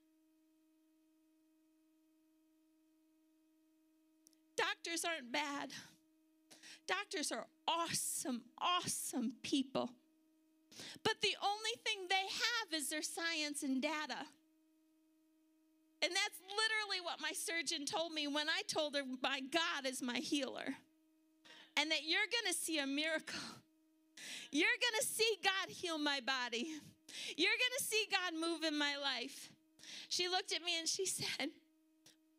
Aren't 5.04 5.32
bad. 5.32 5.70
Doctors 6.86 7.32
are 7.32 7.46
awesome, 7.66 8.42
awesome 8.58 9.32
people. 9.42 9.90
But 11.02 11.14
the 11.22 11.36
only 11.42 11.70
thing 11.84 12.06
they 12.08 12.16
have 12.16 12.80
is 12.80 12.88
their 12.88 13.02
science 13.02 13.62
and 13.62 13.80
data. 13.80 14.26
And 16.02 16.12
that's 16.12 16.38
literally 16.40 17.00
what 17.02 17.20
my 17.20 17.32
surgeon 17.32 17.86
told 17.86 18.12
me 18.12 18.26
when 18.26 18.48
I 18.48 18.62
told 18.68 18.94
her, 18.94 19.02
My 19.22 19.40
God 19.40 19.86
is 19.86 20.02
my 20.02 20.18
healer. 20.18 20.76
And 21.76 21.90
that 21.90 22.04
you're 22.04 22.20
gonna 22.42 22.54
see 22.54 22.78
a 22.78 22.86
miracle. 22.86 23.40
You're 24.50 24.68
gonna 24.68 25.04
see 25.04 25.38
God 25.42 25.68
heal 25.68 25.98
my 25.98 26.20
body. 26.20 26.74
You're 27.36 27.50
gonna 27.50 27.80
see 27.80 28.06
God 28.10 28.38
move 28.38 28.62
in 28.64 28.76
my 28.76 28.96
life. 28.96 29.50
She 30.08 30.28
looked 30.28 30.52
at 30.52 30.62
me 30.62 30.78
and 30.78 30.88
she 30.88 31.06
said, 31.06 31.50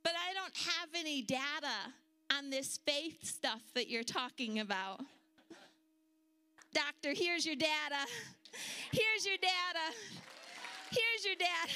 But 0.04 0.14
I 0.14 0.34
don't 0.34 0.56
have 0.56 0.90
any 0.94 1.22
data 1.22 1.94
on 2.32 2.50
this 2.50 2.80
faith 2.86 3.24
stuff 3.24 3.62
that 3.74 3.90
you're 3.90 4.04
talking 4.04 4.60
about. 4.60 5.02
Doctor, 6.74 7.14
here's 7.14 7.46
your 7.46 7.56
data. 7.56 8.06
Here's 8.92 9.26
your 9.26 9.38
data. 9.38 9.96
Here's 10.90 11.26
your 11.26 11.36
data. 11.36 11.74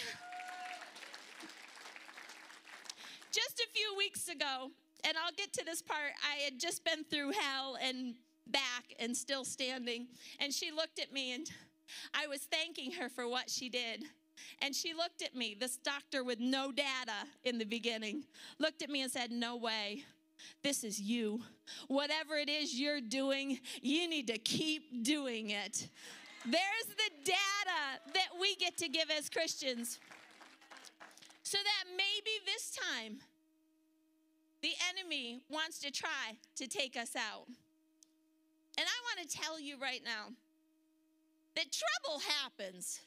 Just 3.32 3.60
a 3.60 3.68
few 3.74 3.96
weeks 3.98 4.28
ago, 4.28 4.72
and 5.04 5.16
I'll 5.18 5.34
get 5.38 5.54
to 5.54 5.66
this 5.66 5.82
part, 5.82 6.12
I 6.24 6.42
had 6.44 6.60
just 6.60 6.84
been 6.84 7.04
through 7.04 7.32
hell 7.32 7.78
and 7.82 8.16
back 8.48 8.96
and 9.00 9.16
still 9.16 9.46
standing. 9.46 10.08
And 10.40 10.54
she 10.54 10.72
looked 10.72 11.00
at 11.00 11.14
me, 11.14 11.34
and 11.34 11.50
I 12.14 12.28
was 12.28 12.42
thanking 12.42 12.92
her 12.94 13.10
for 13.10 13.28
what 13.28 13.50
she 13.50 13.70
did. 13.70 14.04
And 14.62 14.76
she 14.76 14.94
looked 14.94 15.22
at 15.22 15.36
me, 15.36 15.56
this 15.60 15.78
doctor 15.78 16.24
with 16.24 16.40
no 16.40 16.72
data 16.72 17.28
in 17.44 17.58
the 17.58 17.66
beginning, 17.66 18.26
looked 18.58 18.82
at 18.82 18.90
me 18.90 19.02
and 19.02 19.12
said, 19.12 19.32
No 19.32 19.56
way. 19.58 20.04
This 20.64 20.84
is 20.84 21.00
you. 21.00 21.42
Whatever 21.88 22.36
it 22.36 22.50
is 22.50 22.80
you're 22.80 23.02
doing, 23.02 23.60
you 23.82 24.10
need 24.10 24.28
to 24.28 24.38
keep 24.38 25.04
doing 25.04 25.52
it. 25.52 25.88
There's 26.46 26.88
the 26.88 27.12
data 27.26 28.14
that 28.14 28.40
we 28.40 28.56
get 28.56 28.78
to 28.78 28.88
give 28.88 29.10
as 29.16 29.30
Christians. 29.30 30.00
So 31.44 31.58
that 31.58 31.90
maybe 31.92 32.32
this 32.46 32.78
time 32.94 33.20
the 34.62 34.72
enemy 34.90 35.42
wants 35.50 35.80
to 35.80 35.92
try 35.92 36.38
to 36.56 36.68
take 36.68 36.98
us 36.98 37.16
out. 37.16 37.48
And 38.78 38.88
I 38.88 39.18
want 39.18 39.30
to 39.30 39.38
tell 39.38 39.60
you 39.60 39.76
right 39.82 40.02
now 40.04 40.34
that 41.56 41.66
trouble 41.72 42.22
happens. 42.42 43.02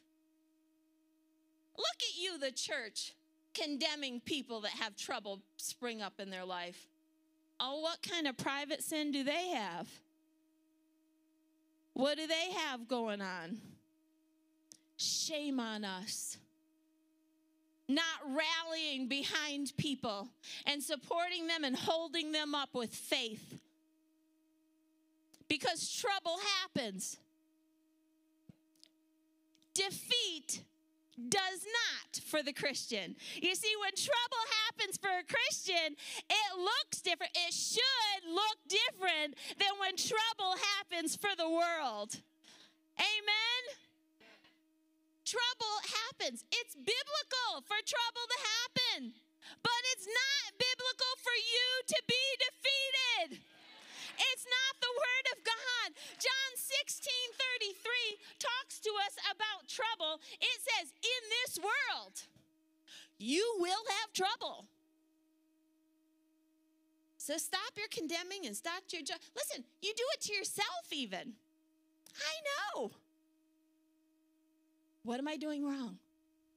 Look 1.77 1.87
at 2.03 2.21
you, 2.21 2.39
the 2.39 2.51
church, 2.51 3.15
condemning 3.55 4.21
people 4.21 4.61
that 4.62 4.73
have 4.73 4.97
trouble 4.97 5.41
spring 5.57 6.03
up 6.03 6.21
in 6.21 6.31
their 6.31 6.45
life. 6.45 6.89
Oh, 7.64 7.78
what 7.78 8.02
kind 8.02 8.26
of 8.26 8.37
private 8.37 8.83
sin 8.83 9.12
do 9.12 9.23
they 9.23 9.50
have? 9.50 9.88
What 11.95 12.16
do 12.16 12.26
they 12.26 12.50
have 12.57 12.88
going 12.88 13.21
on? 13.21 13.59
Shame 14.97 15.61
on 15.61 15.85
us. 15.85 16.38
Not 17.88 18.02
rallying 18.26 19.07
behind 19.07 19.73
people 19.76 20.28
and 20.66 20.83
supporting 20.83 21.47
them 21.47 21.62
and 21.62 21.76
holding 21.76 22.33
them 22.33 22.52
up 22.52 22.71
with 22.75 22.92
faith. 22.92 23.57
Because 25.47 25.88
trouble 25.95 26.40
happens. 26.62 27.16
Defeat 29.73 30.62
does 31.16 31.61
not 31.66 32.23
for 32.25 32.42
the 32.42 32.52
Christian. 32.52 33.16
You 33.37 33.54
see, 33.54 33.73
when 33.81 33.92
trouble 33.97 34.45
happens 34.64 34.97
for 34.97 35.12
a 35.12 35.25
Christian, 35.25 35.97
it 36.28 36.50
looks 36.57 37.00
different. 37.02 37.33
It 37.37 37.52
should 37.52 38.23
look 38.28 38.59
different 38.69 39.37
than 39.59 39.73
when 39.78 39.97
trouble 39.97 40.57
happens 40.76 41.16
for 41.16 41.31
the 41.37 41.49
world. 41.49 42.16
Amen? 42.97 43.62
Trouble 45.25 45.76
happens. 45.85 46.45
It's 46.52 46.75
biblical 46.75 47.64
for 47.64 47.78
trouble 47.85 48.26
to 48.28 48.38
happen, 48.42 49.12
but 49.62 49.83
it's 49.97 50.09
not 50.09 50.59
biblical 50.59 51.12
for 51.21 51.37
you 51.37 51.69
to 51.88 51.99
be 52.09 52.25
defeated. 52.40 53.51
It's 54.31 54.47
not 54.47 54.73
the 54.79 54.95
word 54.95 55.26
of 55.35 55.38
God. 55.43 55.88
John 56.23 56.50
16 56.55 57.11
33 57.35 58.23
talks 58.38 58.79
to 58.87 58.91
us 59.02 59.19
about 59.35 59.67
trouble. 59.67 60.23
It 60.38 60.59
says, 60.62 60.95
In 61.02 61.23
this 61.43 61.59
world, 61.59 62.29
you 63.19 63.43
will 63.59 63.85
have 64.00 64.12
trouble. 64.12 64.67
So 67.19 67.38
stop 67.38 67.76
your 67.76 67.87
condemning 67.91 68.47
and 68.47 68.57
stop 68.57 68.83
your 68.91 69.02
ju- 69.02 69.14
listen. 69.37 69.64
You 69.81 69.93
do 69.97 70.02
it 70.14 70.21
to 70.23 70.35
yourself, 70.35 70.91
even. 70.91 71.35
I 72.17 72.35
know. 72.50 72.91
What 75.05 75.19
am 75.19 75.29
I 75.29 75.37
doing 75.37 75.64
wrong? 75.64 75.99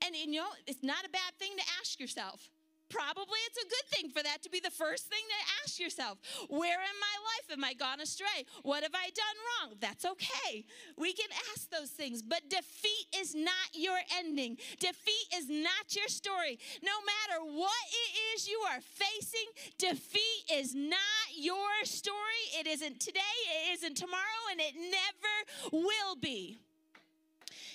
And 0.05 0.15
you 0.15 0.39
know, 0.39 0.47
it's 0.67 0.83
not 0.83 1.05
a 1.05 1.09
bad 1.09 1.33
thing 1.39 1.51
to 1.57 1.63
ask 1.79 1.99
yourself 1.99 2.49
probably 2.89 3.39
it's 3.47 3.57
a 3.57 3.69
good 3.69 3.87
thing 3.91 4.09
for 4.09 4.23
that 4.23 4.43
to 4.43 4.49
be 4.49 4.59
the 4.59 4.71
first 4.71 5.07
thing 5.07 5.23
to 5.27 5.53
ask 5.63 5.79
yourself. 5.79 6.17
Where 6.49 6.79
in 6.81 6.97
my 6.99 7.15
life 7.33 7.57
am 7.57 7.63
I 7.63 7.73
gone 7.73 8.01
astray? 8.01 8.45
What 8.63 8.83
have 8.83 8.93
I 8.93 9.09
done 9.09 9.37
wrong? 9.45 9.77
That's 9.79 10.05
okay. 10.05 10.65
We 10.97 11.13
can 11.13 11.29
ask 11.51 11.69
those 11.69 11.89
things, 11.89 12.21
but 12.21 12.49
defeat 12.49 13.07
is 13.17 13.35
not 13.35 13.69
your 13.73 13.97
ending. 14.17 14.57
Defeat 14.79 15.27
is 15.35 15.49
not 15.49 15.95
your 15.95 16.07
story. 16.07 16.59
No 16.83 16.97
matter 17.05 17.43
what 17.45 17.85
it 17.89 18.35
is 18.35 18.47
you 18.47 18.59
are 18.71 18.81
facing, 18.81 19.49
defeat 19.77 20.43
is 20.51 20.73
not 20.75 20.99
your 21.35 21.83
story. 21.83 22.15
It 22.59 22.67
isn't 22.67 22.99
today, 22.99 23.21
it 23.67 23.73
isn't 23.73 23.97
tomorrow, 23.97 24.43
and 24.51 24.59
it 24.59 24.75
never 24.75 25.85
will 25.85 26.15
be. 26.15 26.57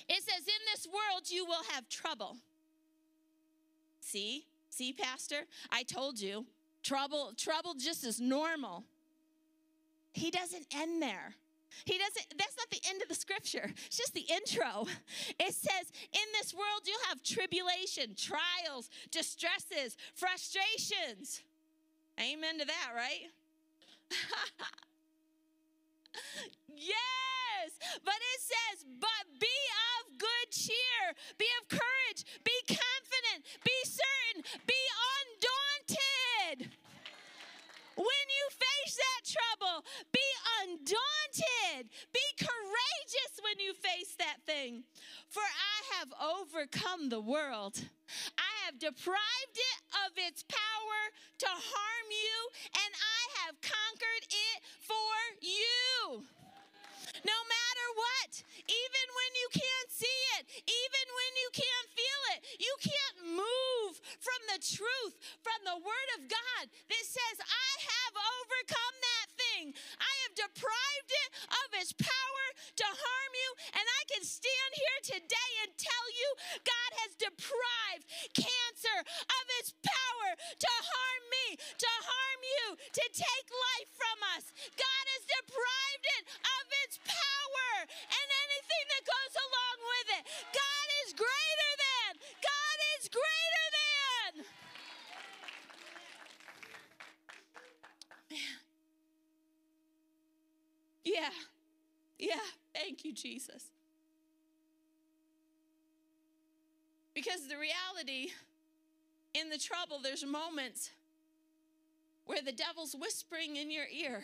It 0.08 0.22
says, 0.22 0.46
In 0.46 0.62
this 0.72 0.86
world 0.86 1.30
you 1.30 1.46
will 1.46 1.62
have 1.70 1.88
trouble. 1.88 2.36
See? 4.00 4.44
See, 4.70 4.92
Pastor, 4.92 5.46
I 5.70 5.82
told 5.82 6.20
you, 6.20 6.46
trouble, 6.82 7.32
trouble 7.36 7.74
just 7.74 8.04
is 8.04 8.20
normal. 8.20 8.84
He 10.12 10.30
doesn't 10.30 10.66
end 10.74 11.02
there. 11.02 11.34
He 11.84 11.98
doesn't, 11.98 12.34
that's 12.36 12.56
not 12.56 12.70
the 12.70 12.80
end 12.88 13.02
of 13.02 13.08
the 13.08 13.14
scripture. 13.14 13.70
It's 13.86 13.96
just 13.96 14.14
the 14.14 14.24
intro. 14.32 14.86
It 15.38 15.54
says, 15.54 15.92
In 16.12 16.20
this 16.32 16.52
world, 16.54 16.82
you'll 16.84 17.08
have 17.08 17.22
tribulation, 17.22 18.14
trials, 18.16 18.90
distresses, 19.10 19.96
frustrations. 20.14 21.42
Amen 22.20 22.58
to 22.58 22.64
that, 22.64 22.90
right? 22.94 23.30
yes, 26.68 27.68
but 28.04 28.18
it 28.18 28.40
says, 28.40 28.86
But 29.00 29.24
be 29.38 29.58
of 29.98 30.18
good 30.18 30.48
cheer, 30.50 31.14
be 31.38 31.46
of 31.62 31.68
courage, 31.68 32.24
be 32.44 32.56
confident, 32.66 33.46
be 33.64 33.78
certain, 33.84 34.42
be 34.66 34.80
undaunted. 35.16 36.70
When 38.00 38.26
you 38.32 38.46
face 38.48 38.96
that 38.96 39.22
trouble, 39.28 39.84
be 40.10 40.24
undaunted. 40.62 41.90
Be 42.12 42.26
courageous 42.38 43.32
when 43.44 43.60
you 43.60 43.74
face 43.74 44.16
that 44.18 44.40
thing. 44.46 44.84
For 45.28 45.42
I 45.44 45.98
have 45.98 46.08
overcome 46.16 47.10
the 47.10 47.20
world. 47.20 47.76
I 48.38 48.52
have 48.64 48.78
deprived 48.78 49.56
it 49.56 49.80
of 50.06 50.12
its 50.16 50.42
power 50.48 51.00
to 51.38 51.48
harm 51.48 52.06
you, 52.08 52.38
and 52.72 52.92
I 52.94 53.19
have 53.46 53.56
conquered 53.60 54.24
it 54.28 54.58
for 54.80 55.16
you. 55.40 56.24
No 57.24 57.38
matter 57.48 57.86
what, 57.96 58.32
even 58.64 59.06
when 59.16 59.30
you 59.36 59.48
can't 59.52 59.90
see 59.90 60.20
it, 60.38 60.42
even 60.64 61.06
when 61.10 61.32
you 61.42 61.48
can't 61.52 61.88
feel 61.92 62.22
it, 62.36 62.40
you 62.60 62.74
can't 62.80 63.18
move 63.36 63.94
from 64.20 64.40
the 64.52 64.60
truth, 64.60 65.16
from 65.40 65.58
the 65.64 65.80
Word 65.80 66.08
of 66.20 66.28
God 66.28 66.64
that 66.68 67.04
says, 67.08 67.36
I 67.40 67.70
have 67.88 68.14
overcome 68.20 68.96
that 69.00 69.28
thing. 69.40 69.64
I 69.96 70.14
have 70.28 70.34
deprived 70.36 71.12
it 71.24 71.30
of 71.48 71.68
its 71.80 71.96
power 71.96 72.44
to 72.84 72.86
harm 72.86 73.32
you. 73.32 73.50
And 73.80 73.84
I 73.84 74.02
can 74.12 74.22
stand 74.24 74.70
here 74.76 75.00
today 75.16 75.52
and 75.64 75.72
tell 75.80 76.06
you 76.12 76.28
God 76.60 76.90
has 77.04 77.16
deprived 77.16 78.04
cancer 78.36 78.98
of 79.00 79.44
its 79.64 79.72
power 79.80 80.30
to 80.36 80.70
harm 80.70 81.22
me, 81.32 81.46
to 81.56 81.90
harm 82.04 82.40
you, 82.44 82.66
to 82.76 83.04
take 83.16 83.48
life 83.48 83.90
from 83.96 84.18
us. 84.36 84.44
God 84.76 85.04
has 85.16 85.22
deprived 85.24 86.06
it 86.20 86.24
of 86.44 86.64
its 86.84 86.96
power 87.08 87.72
and 87.88 88.28
anything 88.28 88.84
that 88.92 89.04
goes 89.08 89.34
along 89.40 89.76
with 89.80 90.08
it. 90.20 90.22
God 90.52 90.79
Yeah. 101.12 101.30
Yeah. 102.18 102.36
Thank 102.74 103.04
you, 103.04 103.12
Jesus. 103.12 103.64
Because 107.14 107.48
the 107.48 107.56
reality 107.56 108.30
in 109.34 109.50
the 109.50 109.58
trouble, 109.58 110.00
there's 110.02 110.24
moments 110.24 110.90
where 112.26 112.42
the 112.42 112.52
devil's 112.52 112.94
whispering 112.98 113.56
in 113.56 113.70
your 113.70 113.86
ear, 113.92 114.22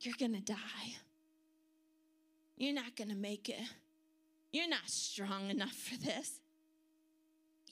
You're 0.00 0.14
going 0.18 0.34
to 0.34 0.40
die. 0.40 0.96
You're 2.56 2.74
not 2.74 2.96
going 2.96 3.10
to 3.10 3.16
make 3.16 3.48
it. 3.48 3.60
You're 4.52 4.68
not 4.68 4.88
strong 4.88 5.50
enough 5.50 5.74
for 5.74 5.96
this. 5.98 6.40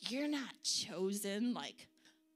You're 0.09 0.29
not 0.29 0.63
chosen 0.63 1.55
like 1.55 1.87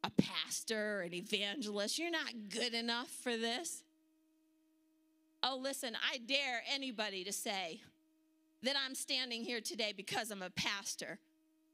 a 0.02 0.10
pastor 0.10 0.98
or 0.98 1.02
an 1.02 1.14
evangelist. 1.14 1.98
You're 1.98 2.10
not 2.10 2.32
good 2.48 2.74
enough 2.74 3.08
for 3.08 3.36
this. 3.36 3.84
Oh, 5.42 5.58
listen, 5.60 5.96
I 6.12 6.18
dare 6.18 6.62
anybody 6.72 7.24
to 7.24 7.32
say 7.32 7.80
that 8.62 8.76
I'm 8.76 8.94
standing 8.94 9.42
here 9.42 9.60
today 9.60 9.92
because 9.96 10.30
I'm 10.30 10.42
a 10.42 10.50
pastor. 10.50 11.18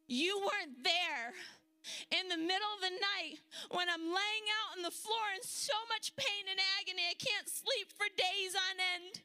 You 0.06 0.40
weren't 0.40 0.82
there 0.82 1.34
in 2.10 2.28
the 2.28 2.36
middle 2.36 2.72
of 2.76 2.80
the 2.80 2.96
night 2.96 3.40
when 3.70 3.88
I'm 3.88 4.04
laying 4.04 4.46
out 4.60 4.76
on 4.76 4.82
the 4.82 4.90
floor 4.90 5.36
in 5.36 5.42
so 5.42 5.76
much 5.88 6.16
pain 6.16 6.44
and 6.50 6.60
agony, 6.80 7.02
I 7.08 7.16
can't 7.16 7.48
sleep 7.48 7.92
for 7.96 8.06
days 8.16 8.56
on 8.56 8.74
end. 8.96 9.20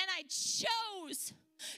And 0.00 0.08
I 0.12 0.22
chose 0.28 1.32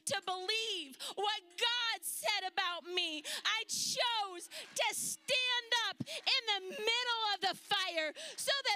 to 0.06 0.16
believe 0.26 0.98
what 1.16 1.40
God 1.56 1.98
said 2.02 2.52
about 2.52 2.84
me. 2.84 3.24
I 3.42 3.64
chose 3.64 4.46
to 4.76 4.86
stand 4.92 5.70
up 5.88 5.96
in 6.04 6.42
the 6.52 6.60
middle 6.76 7.22
of 7.34 7.38
the 7.40 7.56
fire 7.56 8.12
so 8.36 8.52
that 8.68 8.69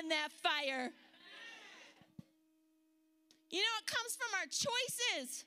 in 0.00 0.08
that 0.08 0.28
fire. 0.32 0.92
You 3.50 3.60
know, 3.60 3.76
it 3.80 3.86
comes 3.86 4.16
from 4.16 4.30
our 4.38 4.46
choices 4.46 5.44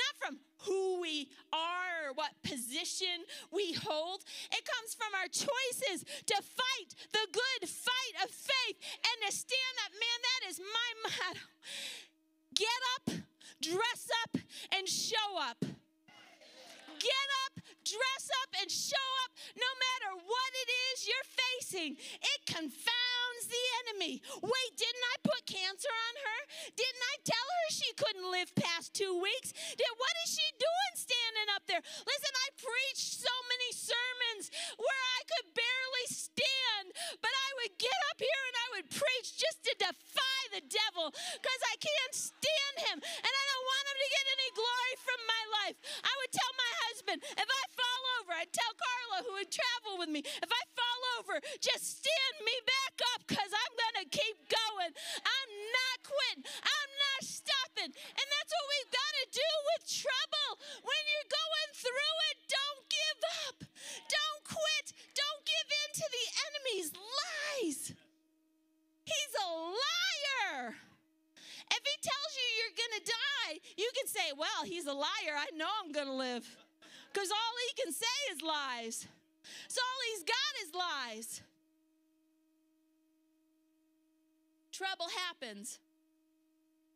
not 0.00 0.14
from 0.16 0.40
who 0.64 1.00
we 1.00 1.28
are 1.52 2.08
or 2.08 2.12
what 2.14 2.32
position 2.42 3.24
we 3.50 3.72
hold. 3.72 4.24
It 4.52 4.64
comes 4.64 4.94
from 4.94 5.12
our 5.18 5.28
choices 5.28 6.04
to 6.26 6.36
fight 6.40 6.90
the 7.12 7.26
good 7.32 7.68
fight 7.68 8.14
of 8.24 8.30
faith 8.30 8.76
and 8.96 9.16
to 9.26 9.36
stand 9.36 9.76
up. 9.84 9.92
Man, 9.92 10.18
that 10.28 10.50
is 10.50 10.60
my 10.60 10.90
motto. 11.04 11.40
Get 12.54 12.80
up, 12.96 13.06
dress 13.60 14.08
up, 14.24 14.40
and 14.76 14.88
show 14.88 15.38
up. 15.38 15.60
Get 15.60 17.28
up, 17.46 17.59
dress 17.84 18.24
up, 18.44 18.50
and 18.60 18.68
show 18.70 19.08
up 19.24 19.32
no 19.56 19.70
matter 19.78 20.10
what 20.20 20.50
it 20.66 20.68
is 20.92 21.08
you're 21.08 21.30
facing. 21.32 21.96
It 21.96 22.40
confounds 22.44 23.44
the 23.48 23.64
enemy. 23.84 24.20
Wait, 24.42 24.72
didn't 24.76 25.06
I 25.10 25.16
put 25.24 25.42
cancer 25.46 25.88
on 25.90 26.14
her? 26.20 26.40
Didn't 26.76 27.04
I 27.08 27.16
tell 27.24 27.48
her 27.48 27.66
she 27.72 27.90
couldn't 27.96 28.28
live 28.28 28.52
past 28.54 28.92
two 28.92 29.16
weeks? 29.22 29.54
Did, 29.54 29.92
what 29.96 30.14
is 30.26 30.36
she 30.36 30.46
doing 30.58 30.92
standing 30.98 31.48
up 31.56 31.64
there? 31.70 31.80
Listen, 31.80 32.34
I 32.36 32.48
preached 32.58 33.22
so 33.22 33.34
many 33.48 33.70
sermons 33.72 34.52
where 34.76 35.04
I 35.16 35.20
could 35.30 35.46
barely 35.56 36.06
stand, 36.10 36.86
but 37.22 37.32
I 37.32 37.50
would 37.62 37.74
get 37.80 38.00
up 38.12 38.18
here 38.20 38.44
and 38.50 38.56
I 38.60 38.68
would 38.76 38.88
preach 38.92 39.38
just 39.40 39.62
to 39.70 39.72
defy 39.78 40.40
the 40.52 40.64
devil 40.66 41.14
because 41.14 41.62
I 41.70 41.76
can't 41.78 42.14
stand 42.14 42.76
him 42.90 42.98
and 42.98 43.32
I 43.32 43.44
don't 43.54 43.66
want 43.70 43.84
him 43.88 43.98
to 44.02 44.10
get 44.10 44.26
any 44.36 44.50
glory 44.58 44.94
from 45.00 45.20
my 45.24 45.42
life. 45.62 45.76
I 46.02 46.12
would 46.18 46.32
tell 46.34 46.52
my 46.58 46.72
husband, 46.90 47.18
if 47.22 47.48
I 47.48 47.64
fall 47.80 48.02
over, 48.20 48.32
I'd 48.36 48.52
tell 48.52 48.72
Carla, 48.76 49.24
who 49.24 49.32
would 49.40 49.48
travel 49.48 49.96
with 49.96 50.12
me, 50.12 50.20
if 50.20 50.50
I 50.52 50.62
fall 50.76 51.00
over, 51.16 51.40
just 51.64 52.04
stand 52.04 52.36
me 52.44 52.56
back 52.68 52.94
up 53.16 53.20
because 53.24 53.48
I'm 53.48 53.74
going 53.80 53.98
to 54.04 54.06
keep 54.12 54.36
going. 54.52 54.92
I'm 55.24 55.52
not 55.72 55.96
quitting. 56.04 56.44
I'm 56.44 56.92
not 57.08 57.20
stopping. 57.24 57.90
And 57.90 58.26
that's 58.28 58.52
what 58.52 58.66
we've 58.68 58.92
got 58.92 59.12
to 59.24 59.26
do 59.32 59.50
with 59.72 59.82
trouble. 59.88 60.50
When 60.84 61.02
you're 61.08 61.32
going 61.32 61.70
through 61.72 62.14
it, 62.28 62.36
don't 62.52 62.82
give 62.92 63.20
up. 63.48 63.58
Don't 64.12 64.42
quit. 64.44 64.86
Don't 65.16 65.42
give 65.48 65.68
in 65.72 65.90
to 65.96 66.06
the 66.12 66.26
enemy's 66.44 66.90
lies. 66.92 67.80
He's 69.08 69.34
a 69.40 69.48
liar. 69.48 70.76
If 71.70 71.82
he 71.86 71.96
tells 72.02 72.32
you 72.36 72.46
you're 72.58 72.78
going 72.78 72.96
to 73.00 73.04
die, 73.06 73.54
you 73.78 73.90
can 73.96 74.06
say, 74.06 74.34
Well, 74.36 74.62
he's 74.64 74.86
a 74.86 74.92
liar. 74.92 75.34
I 75.38 75.48
know 75.56 75.70
I'm 75.82 75.92
going 75.92 76.06
to 76.06 76.14
live. 76.14 76.44
Because 77.12 77.30
all 77.30 77.54
he 77.68 77.82
can 77.82 77.92
say 77.92 78.06
is 78.32 78.42
lies. 78.42 79.06
So 79.68 79.80
all 79.80 80.00
he's 80.14 80.24
got 80.24 80.36
is 80.64 80.74
lies. 80.74 81.42
Trouble 84.72 85.08
happens, 85.26 85.78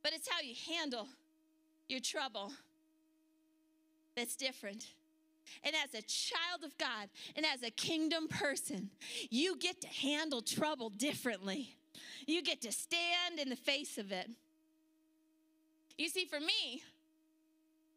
but 0.03 0.13
it's 0.13 0.29
how 0.29 0.41
you 0.41 0.55
handle 0.75 1.07
your 1.89 2.01
trouble 2.01 2.53
that's 4.17 4.37
different. 4.37 4.87
And 5.63 5.75
as 5.75 5.93
a 5.93 6.03
child 6.03 6.65
of 6.65 6.77
God 6.79 7.09
and 7.37 7.45
as 7.45 7.63
a 7.63 7.71
kingdom 7.71 8.29
person, 8.29 8.91
you 9.31 9.59
get 9.59 9.81
to 9.83 9.89
handle 9.89 10.41
trouble 10.41 10.89
differently. 10.89 11.77
You 12.27 12.43
get 12.43 12.63
to 12.63 12.73
stand 12.73 13.39
in 13.39 13.51
the 13.51 13.57
face 13.57 13.99
of 13.99 14.13
it. 14.13 14.31
You 15.99 16.09
see, 16.09 16.25
for 16.25 16.41
me, 16.41 16.83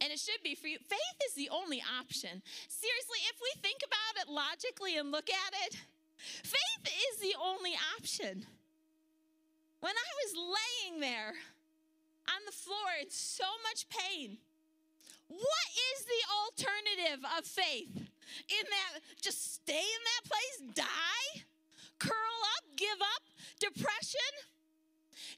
and 0.01 0.11
it 0.11 0.19
should 0.19 0.41
be 0.43 0.55
for 0.55 0.67
you, 0.67 0.77
faith 0.77 1.17
is 1.27 1.33
the 1.33 1.49
only 1.49 1.81
option. 1.99 2.41
Seriously, 2.67 3.19
if 3.29 3.37
we 3.41 3.61
think 3.61 3.81
about 3.85 4.21
it 4.21 4.31
logically 4.31 4.97
and 4.97 5.11
look 5.11 5.29
at 5.29 5.53
it, 5.65 5.77
faith 6.17 6.85
is 6.85 7.19
the 7.19 7.35
only 7.41 7.73
option. 7.97 8.45
When 9.79 9.93
I 9.93 10.09
was 10.25 10.33
laying 10.35 11.01
there 11.01 11.33
on 12.29 12.41
the 12.45 12.51
floor 12.51 12.97
in 13.01 13.09
so 13.09 13.45
much 13.63 13.87
pain, 13.89 14.37
what 15.27 15.67
is 15.93 16.05
the 16.05 16.23
alternative 16.33 17.25
of 17.37 17.45
faith? 17.45 17.95
In 17.95 18.65
that, 18.69 19.01
just 19.21 19.55
stay 19.55 19.73
in 19.73 20.01
that 20.03 20.23
place, 20.29 20.75
die, 20.75 21.41
curl 21.99 22.39
up, 22.57 22.63
give 22.75 22.99
up, 23.01 23.23
depression? 23.59 24.31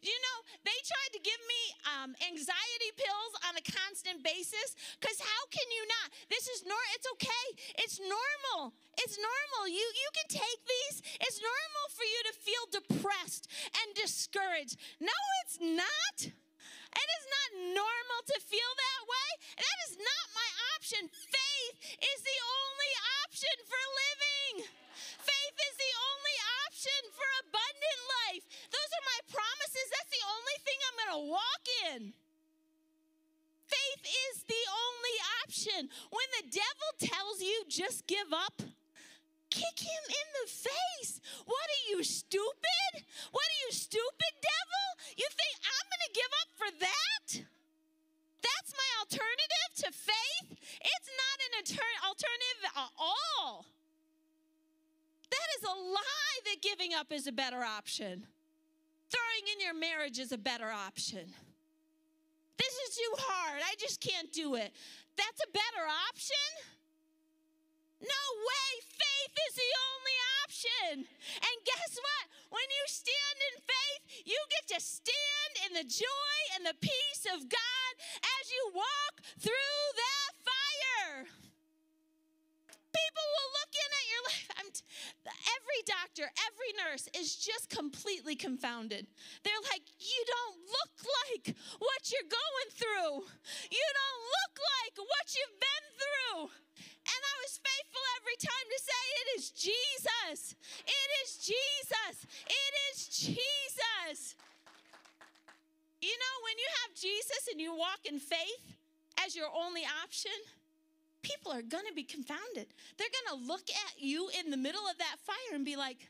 You 0.01 0.15
know, 0.15 0.37
they 0.63 0.77
tried 0.85 1.11
to 1.17 1.21
give 1.21 1.41
me 1.47 1.61
um, 1.95 2.09
anxiety 2.27 2.91
pills 2.95 3.33
on 3.47 3.53
a 3.57 3.63
constant 3.63 4.23
basis 4.23 4.75
because 4.99 5.19
how 5.19 5.43
can 5.49 5.67
you 5.71 5.83
not? 5.87 6.07
This 6.29 6.47
is 6.47 6.63
nor. 6.65 6.79
It's 6.95 7.07
okay. 7.19 7.45
It's 7.83 7.99
normal. 7.99 8.73
It's 8.99 9.17
normal. 9.17 9.71
You 9.71 9.83
you 9.83 10.09
can 10.15 10.27
take 10.29 10.61
these. 10.65 11.01
It's 11.21 11.39
normal 11.39 11.85
for 11.95 12.05
you 12.05 12.19
to 12.29 12.33
feel 12.39 12.63
depressed 12.79 13.47
and 13.79 13.87
discouraged. 13.95 14.77
No, 14.99 15.19
it's 15.45 15.57
not. 15.59 16.33
It 16.95 17.09
is 17.19 17.25
not 17.29 17.49
normal 17.77 18.21
to 18.33 18.37
feel 18.41 18.71
that 18.73 19.01
way. 19.05 19.29
That 19.57 19.77
is 19.89 19.93
not 19.99 20.25
my 20.33 20.49
option. 20.75 21.03
Faith 21.09 21.75
is 22.01 22.19
the 22.25 22.39
only 22.39 22.93
option 23.23 23.55
for 23.67 23.81
living. 24.07 24.55
Faith 25.21 25.57
is 25.69 25.75
the 25.77 25.93
only 25.93 26.37
option 26.65 27.01
for 27.13 27.27
abundant 27.45 28.01
life. 28.23 28.45
Those 28.73 28.91
are 28.95 29.05
my 29.05 29.19
promises. 29.29 29.87
That's 29.93 30.13
the 30.13 30.25
only 30.25 30.57
thing 30.65 30.79
I'm 30.81 30.97
going 30.97 31.15
to 31.17 31.25
walk 31.29 31.63
in. 31.93 32.01
Faith 33.69 34.03
is 34.05 34.43
the 34.49 34.63
only 34.73 35.17
option. 35.45 35.81
When 36.09 36.29
the 36.41 36.45
devil 36.49 36.89
tells 36.97 37.41
you 37.41 37.63
just 37.69 38.07
give 38.07 38.33
up, 38.33 38.65
kick 39.49 39.77
him 39.81 40.03
in 40.07 40.27
the 40.41 40.47
face. 40.49 41.21
What 41.45 41.65
are 41.65 41.83
you, 41.89 42.03
stupid? 42.03 42.91
What 43.31 43.45
are 43.45 43.59
you, 43.67 43.71
stupid 43.73 44.33
devil? 44.39 44.85
You 45.17 45.27
think 45.27 45.53
I'm 45.65 45.85
going 45.89 46.05
to 46.07 46.13
give 46.15 46.31
up 46.41 46.49
for 46.55 46.69
that? 46.85 47.27
That's 48.41 48.71
my 48.71 48.89
alternative 49.03 49.71
to 49.83 49.89
faith? 49.91 50.49
It's 50.79 51.09
not 51.11 51.37
an 51.45 51.53
alternative 52.07 52.63
at 52.77 52.91
all. 52.97 53.65
That 55.29 55.49
is 55.57 55.63
a 55.63 55.75
lie 55.75 56.37
that 56.45 56.61
giving 56.61 56.93
up 56.93 57.11
is 57.11 57.27
a 57.27 57.31
better 57.31 57.63
option. 57.63 58.25
Throwing 59.11 59.45
in 59.53 59.65
your 59.65 59.73
marriage 59.73 60.19
is 60.19 60.31
a 60.31 60.37
better 60.37 60.69
option. 60.69 61.33
This 62.57 62.73
is 62.73 62.95
too 62.95 63.13
hard. 63.19 63.61
I 63.63 63.75
just 63.79 64.01
can't 64.01 64.31
do 64.31 64.55
it. 64.55 64.73
That's 65.17 65.41
a 65.41 65.51
better 65.51 65.85
option? 66.09 66.78
No 67.99 68.23
way. 68.43 68.69
Faith 68.87 69.35
is 69.49 69.53
the 69.55 69.71
only 69.91 70.17
option. 70.43 70.93
And 71.43 71.55
guess 71.67 71.99
what? 71.99 72.25
When 72.49 72.67
you 72.71 72.83
stand 72.87 73.37
in 73.53 73.55
faith, 73.61 74.03
you 74.25 74.39
get 74.49 74.65
to 74.75 74.79
stand 74.81 75.53
in 75.67 75.71
the 75.77 75.87
joy 75.87 76.39
and 76.55 76.65
the 76.65 76.77
peace 76.79 77.23
of 77.29 77.47
God 77.47 77.93
as 78.23 78.43
you 78.49 78.71
walk 78.73 79.15
through 79.37 79.83
that 79.95 80.31
fire. 80.41 81.27
People 82.89 83.27
will 83.29 83.51
look 83.53 83.73
in 83.75 83.89
at 83.93 84.05
your 84.09 84.23
life. 84.25 84.47
T- 84.73 84.85
every 85.25 85.81
doctor, 85.85 86.25
every 86.49 86.71
nurse 86.77 87.05
is 87.13 87.35
just 87.35 87.69
completely 87.69 88.35
confounded. 88.35 89.07
They're 89.43 89.65
like, 89.71 89.85
You 89.99 90.21
don't 90.25 90.57
look 90.65 90.95
like 91.25 91.55
what 91.77 92.01
you're 92.09 92.29
going 92.29 92.69
through. 92.73 93.29
You 93.69 93.87
don't 93.93 94.21
look 94.25 94.55
like 94.57 94.95
what 94.97 95.27
you've 95.37 95.59
been 95.61 95.85
through. 95.97 96.39
And 96.79 97.21
I 97.21 97.35
was 97.45 97.61
faithful 97.61 98.03
every 98.21 98.37
time 98.37 98.67
to 98.69 98.79
say, 98.81 99.03
It 99.21 99.27
is 99.39 99.48
Jesus. 99.59 100.55
It 100.87 101.09
is 101.23 101.35
Jesus. 101.35 102.15
It 102.47 102.73
is 102.91 103.07
Jesus. 103.07 104.35
You 106.01 106.15
know, 106.15 106.35
when 106.47 106.57
you 106.57 106.69
have 106.83 106.95
Jesus 106.95 107.49
and 107.51 107.59
you 107.59 107.75
walk 107.75 107.99
in 108.05 108.19
faith 108.19 108.75
as 109.25 109.35
your 109.35 109.47
only 109.53 109.83
option, 110.03 110.31
people 111.23 111.51
are 111.51 111.61
going 111.61 111.85
to 111.87 111.93
be 111.93 112.03
confounded. 112.03 112.67
They're 112.97 113.11
going 113.11 113.41
to 113.41 113.47
look 113.47 113.67
at 113.69 114.01
you 114.01 114.29
in 114.39 114.49
the 114.49 114.57
middle 114.57 114.87
of 114.89 114.97
that 114.97 115.17
fire 115.19 115.53
and 115.53 115.65
be 115.65 115.75
like, 115.75 116.07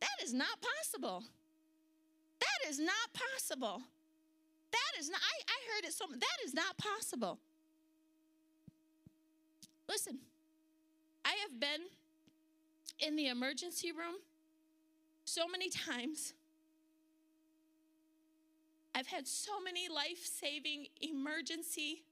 that 0.00 0.22
is 0.22 0.34
not 0.34 0.60
possible. 0.60 1.24
That 2.40 2.70
is 2.70 2.78
not 2.78 3.08
possible. 3.14 3.80
That 4.72 5.00
is 5.00 5.08
not, 5.08 5.20
I, 5.20 5.52
I 5.52 5.58
heard 5.74 5.84
it 5.86 5.94
so 5.94 6.04
that 6.10 6.38
is 6.44 6.52
not 6.52 6.76
possible. 6.76 7.38
Listen, 9.88 10.18
I 11.24 11.34
have 11.42 11.58
been 11.58 11.86
in 13.02 13.16
the 13.16 13.26
emergency 13.26 13.90
room 13.90 14.14
so 15.24 15.46
many 15.48 15.68
times. 15.68 16.34
I've 18.94 19.08
had 19.08 19.26
so 19.26 19.60
many 19.62 19.88
life 19.88 20.24
saving, 20.24 20.86
emergency, 21.00 22.04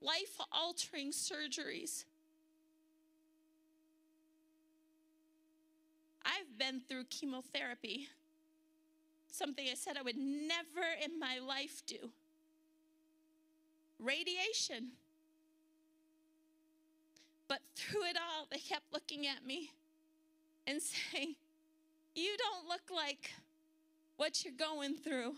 life 0.00 0.40
altering 0.50 1.12
surgeries. 1.12 2.04
I've 6.24 6.58
been 6.58 6.80
through 6.80 7.04
chemotherapy, 7.04 8.08
something 9.30 9.66
I 9.70 9.74
said 9.74 9.96
I 9.96 10.02
would 10.02 10.16
never 10.16 10.86
in 11.02 11.18
my 11.18 11.38
life 11.38 11.82
do. 11.86 12.10
Radiation. 13.98 14.92
But 17.48 17.60
through 17.76 18.04
it 18.04 18.16
all, 18.16 18.46
they 18.50 18.58
kept 18.58 18.92
looking 18.92 19.26
at 19.26 19.44
me 19.46 19.70
and 20.68 20.82
say, 20.82 21.36
You 22.14 22.36
don't 22.36 22.68
look 22.68 22.90
like 22.94 23.32
what 24.16 24.44
you're 24.44 24.54
going 24.54 24.94
through. 24.94 25.34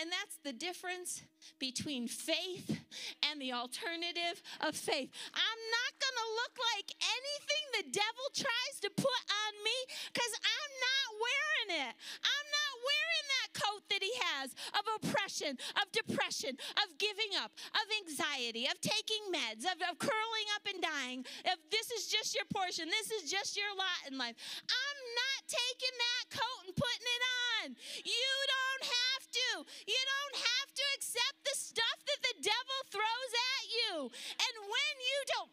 And 0.00 0.08
that's 0.08 0.40
the 0.40 0.56
difference 0.56 1.22
between 1.58 2.08
faith 2.08 2.80
and 3.28 3.40
the 3.40 3.52
alternative 3.52 4.40
of 4.60 4.74
faith. 4.74 5.12
I'm 5.36 5.62
not 5.68 5.92
going 6.00 6.18
to 6.18 6.28
look 6.40 6.54
like 6.72 6.88
anything 6.96 7.64
the 7.76 7.86
devil 7.92 8.26
tries 8.32 8.76
to 8.82 8.90
put 8.96 9.22
on 9.28 9.52
me 9.60 9.78
because 10.08 10.32
I'm 10.40 10.72
not 10.80 11.06
wearing 11.20 11.70
it. 11.86 11.92
I'm 12.24 12.48
not 12.48 12.72
wearing 12.80 13.26
that 13.36 13.48
coat 13.52 13.82
that 13.92 14.02
he 14.02 14.14
has 14.32 14.56
of 14.72 14.84
oppression, 14.96 15.60
of 15.76 15.86
depression, 15.92 16.56
of 16.80 16.88
giving 16.96 17.36
up, 17.36 17.52
of 17.76 17.86
anxiety, 18.00 18.64
of 18.66 18.80
taking 18.80 19.22
meds, 19.28 19.68
of, 19.68 19.76
of 19.84 20.00
curling 20.00 20.48
up 20.56 20.64
and 20.72 20.80
dying. 20.80 21.20
If 21.44 21.60
this 21.68 21.92
is 21.92 22.08
just 22.08 22.34
your 22.34 22.48
portion, 22.48 22.88
this 22.88 23.12
is 23.12 23.28
just 23.28 23.56
your 23.56 23.70
lot 23.76 24.08
in 24.08 24.16
life. 24.16 24.36
I'm 24.66 25.00
not 25.14 25.40
taking 25.46 25.94
that 26.00 26.24
coat 26.32 26.60
and 26.64 26.74
putting 26.76 27.06
it 27.06 27.22
on. 27.60 27.66
You 28.08 28.32
don't 28.48 28.84
have 28.88 29.21
to. 29.32 29.48
You 29.88 30.02
don't 30.12 30.36
have 30.44 30.70
to 30.76 30.84
accept 30.96 31.38
the 31.44 31.56
stuff 31.56 31.98
that 32.06 32.20
the 32.22 32.36
devil 32.44 32.78
throws 32.92 33.32
at 33.56 33.64
you. 33.68 33.92
And 34.36 34.54
when 34.68 34.94
you 35.00 35.18
don't, 35.36 35.52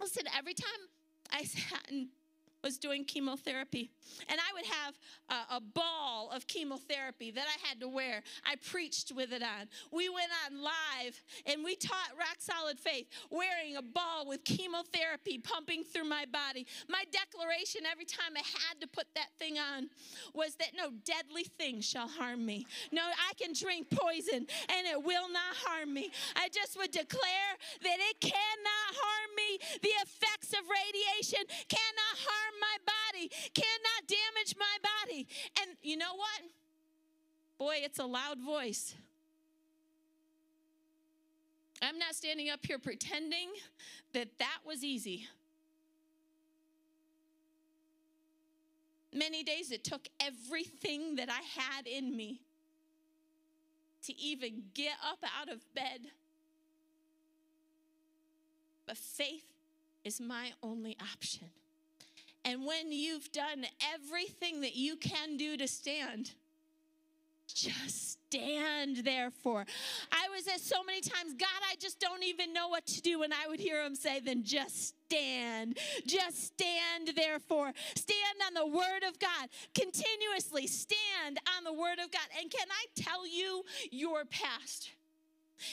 listen, 0.00 0.24
every 0.36 0.54
time 0.54 0.82
I 1.32 1.44
sat 1.44 1.88
and 1.88 2.08
was 2.62 2.78
doing 2.78 3.04
chemotherapy. 3.04 3.90
And 4.28 4.38
I 4.38 4.52
would 4.54 4.66
have 4.66 4.94
a, 5.28 5.56
a, 5.56 5.60
ball 5.60 6.30
of 6.34 6.46
chemotherapy 6.46 7.30
that 7.30 7.46
I 7.46 7.68
had 7.68 7.80
to 7.80 7.88
wear. 7.88 8.22
I 8.44 8.56
preached 8.56 9.12
with 9.14 9.32
it 9.32 9.42
on. 9.42 9.68
We 9.90 10.08
went 10.08 10.30
on 10.46 10.62
live 10.62 11.20
and 11.46 11.64
we 11.64 11.76
taught 11.76 12.10
rock 12.18 12.36
solid 12.38 12.78
faith, 12.78 13.06
wearing 13.30 13.76
a 13.76 13.82
ball 13.82 14.26
with 14.26 14.44
chemotherapy 14.44 15.38
pumping 15.38 15.84
through 15.84 16.04
my 16.04 16.26
body. 16.30 16.66
My 16.88 17.04
declaration 17.10 17.82
every 17.90 18.04
time 18.04 18.32
I 18.36 18.42
had 18.68 18.80
to 18.80 18.86
put 18.86 19.06
that 19.14 19.28
thing 19.38 19.58
on 19.58 19.88
was 20.34 20.54
that 20.56 20.72
no 20.76 20.90
deadly 21.04 21.44
thing 21.44 21.80
shall 21.80 22.08
harm 22.08 22.44
me. 22.44 22.66
No, 22.90 23.02
I 23.02 23.32
can 23.34 23.54
drink 23.54 23.88
poison 23.90 24.46
and 24.68 24.86
it 24.86 25.02
will 25.02 25.28
not 25.30 25.56
harm 25.64 25.94
me. 25.94 26.10
I 26.36 26.48
just 26.48 26.76
would 26.76 26.90
declare 26.90 27.52
that 27.82 27.98
it 28.10 28.20
cannot 28.20 28.88
harm 28.92 29.30
me. 29.36 29.58
The 29.82 29.94
effects 30.02 30.52
of 30.52 30.60
radiation 30.68 30.91
cannot 31.68 32.16
harm 32.16 32.54
my 32.60 32.76
body, 32.86 33.28
cannot 33.54 34.06
damage 34.06 34.54
my 34.58 34.76
body. 34.82 35.26
And 35.60 35.76
you 35.82 35.96
know 35.96 36.14
what? 36.14 36.50
Boy, 37.58 37.76
it's 37.84 37.98
a 37.98 38.04
loud 38.06 38.38
voice. 38.38 38.94
I'm 41.80 41.98
not 41.98 42.14
standing 42.14 42.48
up 42.48 42.60
here 42.64 42.78
pretending 42.78 43.48
that 44.12 44.38
that 44.38 44.58
was 44.64 44.84
easy. 44.84 45.26
Many 49.12 49.42
days 49.42 49.72
it 49.72 49.84
took 49.84 50.08
everything 50.20 51.16
that 51.16 51.28
I 51.28 51.60
had 51.60 51.86
in 51.86 52.16
me 52.16 52.40
to 54.06 54.18
even 54.18 54.62
get 54.74 54.94
up 55.06 55.18
out 55.38 55.48
of 55.48 55.60
bed. 55.74 56.00
But 58.86 58.96
faith 58.96 59.51
is 60.04 60.20
my 60.20 60.52
only 60.62 60.96
option. 61.00 61.48
And 62.44 62.66
when 62.66 62.90
you've 62.90 63.30
done 63.32 63.66
everything 63.94 64.62
that 64.62 64.74
you 64.74 64.96
can 64.96 65.36
do 65.36 65.56
to 65.56 65.68
stand, 65.68 66.32
just 67.54 68.12
stand 68.32 68.98
therefore. 68.98 69.66
I 70.10 70.28
was 70.34 70.48
at 70.48 70.60
so 70.60 70.82
many 70.82 71.00
times, 71.00 71.34
God, 71.34 71.48
I 71.70 71.76
just 71.78 72.00
don't 72.00 72.22
even 72.24 72.52
know 72.52 72.68
what 72.68 72.86
to 72.86 73.02
do. 73.02 73.22
And 73.22 73.32
I 73.32 73.48
would 73.48 73.60
hear 73.60 73.84
him 73.84 73.94
say, 73.94 74.20
then 74.20 74.42
just 74.42 74.94
stand. 75.06 75.78
Just 76.06 76.44
stand 76.46 77.12
therefore. 77.14 77.72
Stand 77.94 78.38
on 78.46 78.54
the 78.54 78.66
word 78.66 79.04
of 79.08 79.18
God. 79.18 79.48
Continuously 79.74 80.66
stand 80.66 81.38
on 81.56 81.64
the 81.64 81.72
word 81.72 81.98
of 82.02 82.10
God. 82.10 82.26
And 82.40 82.50
can 82.50 82.66
I 82.70 83.00
tell 83.00 83.26
you, 83.26 83.64
your 83.90 84.24
pastor, 84.24 84.92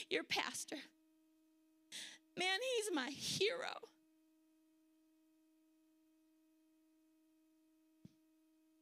your 0.09 0.23
pastor, 0.23 0.77
man, 2.37 2.59
he's 2.75 2.93
my 2.93 3.09
hero. 3.09 3.88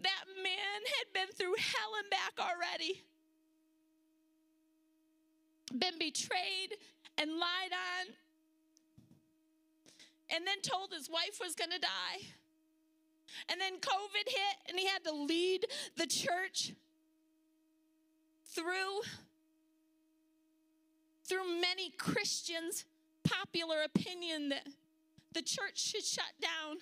That 0.08 0.42
man 0.42 0.80
had 0.98 1.14
been 1.14 1.36
through 1.36 1.56
hell 1.60 1.92
and 2.00 2.10
back 2.10 2.34
already, 2.40 3.04
been 5.78 6.00
betrayed 6.00 6.78
and 7.18 7.32
lied 7.32 7.74
on, 7.74 8.14
and 10.30 10.48
then 10.48 10.62
told 10.62 10.92
his 10.92 11.10
wife 11.10 11.40
was 11.42 11.56
going 11.56 11.72
to 11.72 11.80
die. 11.80 12.28
And 13.50 13.60
then 13.60 13.74
COVID 13.80 14.28
hit, 14.28 14.58
and 14.70 14.80
he 14.80 14.88
had 14.88 15.04
to 15.04 15.14
lead 15.14 15.66
the 15.98 16.08
church 16.08 16.74
through 18.46 19.02
through 21.28 21.60
many 21.60 21.90
Christians' 21.90 22.86
popular 23.26 23.84
opinion 23.84 24.48
that 24.50 24.66
the 25.34 25.42
church 25.42 25.78
should 25.78 26.06
shut 26.06 26.32
down 26.42 26.78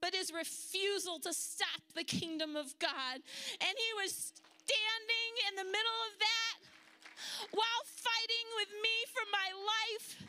but 0.00 0.14
his 0.14 0.32
refusal 0.32 1.18
to 1.20 1.32
stop 1.32 1.82
the 1.94 2.04
kingdom 2.04 2.56
of 2.56 2.78
God. 2.78 3.16
And 3.60 3.74
he 3.76 4.02
was 4.02 4.32
standing 4.64 5.32
in 5.48 5.56
the 5.56 5.64
middle 5.64 6.00
of 6.06 6.18
that 6.18 6.58
while 7.50 7.84
fighting 7.84 8.46
with 8.56 8.68
me 8.82 8.96
for 9.12 9.22
my 9.32 9.48
life. 9.54 10.28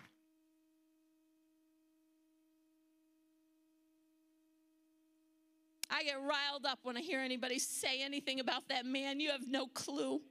I 5.91 6.03
get 6.03 6.17
riled 6.17 6.65
up 6.65 6.79
when 6.83 6.97
I 6.97 7.01
hear 7.01 7.19
anybody 7.19 7.59
say 7.59 8.01
anything 8.01 8.39
about 8.39 8.69
that 8.69 8.85
man. 8.85 9.19
You 9.19 9.31
have 9.31 9.47
no 9.47 9.67
clue. 9.67 10.21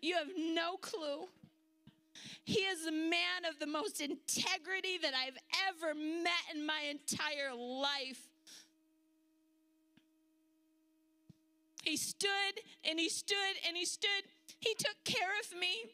You 0.00 0.14
have 0.14 0.28
no 0.36 0.76
clue. 0.76 1.28
He 2.44 2.60
is 2.60 2.86
a 2.86 2.92
man 2.92 3.46
of 3.48 3.58
the 3.58 3.66
most 3.66 4.00
integrity 4.00 4.98
that 5.00 5.12
I've 5.14 5.38
ever 5.68 5.94
met 5.94 6.54
in 6.54 6.66
my 6.66 6.80
entire 6.90 7.54
life. 7.54 8.28
He 11.82 11.96
stood 11.96 12.60
and 12.88 12.98
he 12.98 13.08
stood 13.08 13.36
and 13.66 13.76
he 13.76 13.84
stood. 13.84 14.24
He 14.60 14.74
took 14.78 14.96
care 15.04 15.32
of 15.40 15.58
me. 15.58 15.90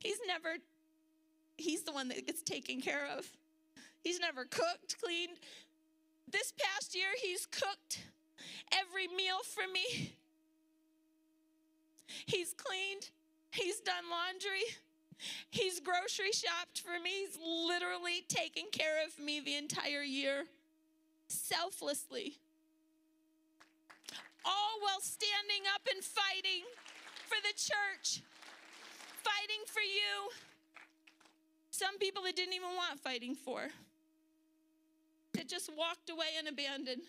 He's 0.00 0.18
never, 0.26 0.56
he's 1.56 1.82
the 1.82 1.92
one 1.92 2.08
that 2.08 2.26
gets 2.26 2.42
taken 2.42 2.80
care 2.80 3.06
of. 3.16 3.30
He's 4.02 4.18
never 4.18 4.44
cooked, 4.44 5.00
cleaned. 5.02 5.38
This 6.30 6.52
past 6.58 6.94
year, 6.94 7.08
he's 7.22 7.46
cooked 7.46 8.00
every 8.72 9.06
meal 9.08 9.38
for 9.44 9.70
me. 9.70 10.14
He's 12.26 12.54
cleaned, 12.54 13.10
he's 13.50 13.80
done 13.80 14.04
laundry, 14.10 14.62
he's 15.50 15.80
grocery 15.80 16.32
shopped 16.32 16.80
for 16.80 17.02
me. 17.02 17.10
He's 17.10 17.38
literally 17.42 18.24
taken 18.28 18.64
care 18.72 19.04
of 19.06 19.22
me 19.22 19.40
the 19.40 19.56
entire 19.56 20.02
year 20.02 20.44
selflessly 21.28 22.38
all 24.44 24.78
while 24.80 25.00
standing 25.00 25.64
up 25.74 25.82
and 25.92 26.02
fighting 26.04 26.64
for 27.26 27.36
the 27.42 27.54
church, 27.56 28.22
fighting 29.22 29.64
for 29.66 29.80
you. 29.80 30.30
Some 31.70 31.98
people 31.98 32.22
that 32.24 32.36
didn't 32.36 32.54
even 32.54 32.76
want 32.76 33.00
fighting 33.00 33.34
for, 33.34 33.68
that 35.34 35.48
just 35.48 35.70
walked 35.76 36.10
away 36.10 36.38
and 36.38 36.46
abandoned. 36.48 37.02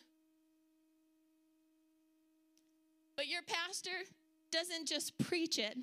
But 3.15 3.27
your 3.27 3.41
pastor 3.43 4.05
doesn't 4.51 4.87
just 4.87 5.17
preach 5.17 5.57
it, 5.59 5.77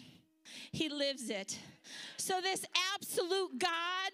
he 0.73 0.88
lives 0.88 1.31
it. 1.31 1.59
So, 2.17 2.41
this 2.41 2.65
absolute 2.95 3.59
God 3.59 4.12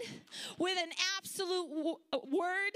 with 0.58 0.78
an 0.78 0.90
absolute 1.16 1.68
w- 1.68 1.96
word, 2.12 2.72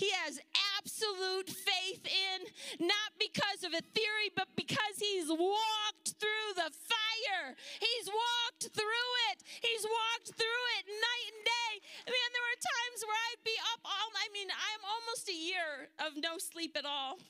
he 0.00 0.08
has 0.24 0.40
absolute 0.80 1.52
faith 1.52 2.00
in, 2.08 2.48
not 2.88 3.12
because 3.20 3.60
of 3.68 3.76
a 3.76 3.84
theory, 3.92 4.32
but 4.32 4.48
because 4.56 4.96
he's 4.96 5.28
walked 5.28 6.16
through 6.16 6.50
the 6.56 6.72
fire. 6.72 7.52
He's 7.76 8.08
walked 8.08 8.72
through 8.72 9.10
it. 9.28 9.44
He's 9.60 9.84
walked 9.84 10.32
through 10.32 10.64
it 10.80 10.84
night 10.88 11.26
and 11.28 11.42
day. 11.44 11.72
Man, 12.08 12.28
there 12.32 12.46
were 12.48 12.60
times 12.64 12.98
where 13.04 13.20
I'd 13.28 13.44
be 13.44 13.56
up 13.76 13.84
all, 13.84 14.08
I 14.16 14.32
mean, 14.32 14.48
I'm 14.48 14.82
almost 14.88 15.28
a 15.28 15.36
year 15.36 15.92
of 16.00 16.16
no 16.16 16.40
sleep 16.40 16.80
at 16.80 16.88
all. 16.88 17.20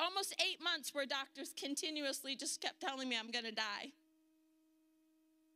almost 0.00 0.34
eight 0.40 0.62
months 0.62 0.94
where 0.94 1.04
doctors 1.04 1.52
continuously 1.54 2.34
just 2.34 2.60
kept 2.60 2.80
telling 2.80 3.08
me 3.08 3.18
I'm 3.18 3.30
going 3.30 3.44
to 3.44 3.52
die. 3.52 3.92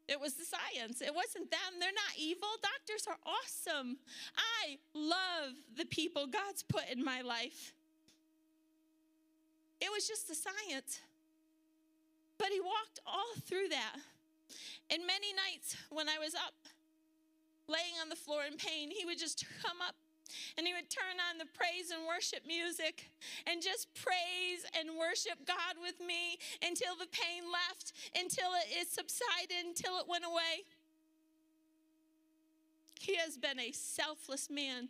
It 0.06 0.20
was 0.20 0.34
the 0.34 0.44
science. 0.44 1.00
It 1.00 1.14
wasn't 1.14 1.50
them. 1.50 1.80
They're 1.80 1.90
not 1.90 2.18
evil. 2.18 2.48
Doctors 2.60 3.06
are 3.08 3.16
awesome. 3.24 3.96
I 4.36 4.78
love 4.94 5.54
the 5.76 5.86
people 5.86 6.26
God's 6.26 6.62
put 6.62 6.84
in 6.90 7.02
my 7.02 7.22
life. 7.22 7.72
It 9.80 9.90
was 9.90 10.06
just 10.06 10.28
the 10.28 10.34
science. 10.34 11.00
But 12.38 12.48
He 12.48 12.60
walked 12.60 13.00
all 13.06 13.40
through 13.46 13.68
that. 13.70 13.96
And 14.90 15.06
many 15.06 15.32
nights 15.32 15.76
when 15.90 16.08
I 16.08 16.18
was 16.18 16.34
up, 16.34 16.54
laying 17.66 17.96
on 18.02 18.10
the 18.10 18.16
floor 18.16 18.42
in 18.44 18.58
pain, 18.58 18.90
He 18.90 19.06
would 19.06 19.18
just 19.18 19.46
come 19.62 19.78
up 19.86 19.94
and 20.56 20.66
he 20.66 20.72
would 20.72 20.90
turn 20.90 21.18
on 21.30 21.38
the 21.38 21.46
praise 21.54 21.90
and 21.90 22.06
worship 22.06 22.46
music 22.46 23.10
and 23.46 23.62
just 23.62 23.88
praise 23.94 24.64
and 24.78 24.98
worship 24.98 25.46
God 25.46 25.76
with 25.80 26.00
me 26.00 26.38
until 26.62 26.94
the 26.96 27.08
pain 27.10 27.44
left, 27.50 27.92
until 28.14 28.50
it, 28.70 28.88
subsided, 28.88 29.66
until 29.66 29.98
it 29.98 30.08
went 30.08 30.24
away. 30.24 30.64
He 33.00 33.16
has 33.16 33.36
been 33.36 33.60
a 33.60 33.72
selfless 33.72 34.48
man, 34.50 34.88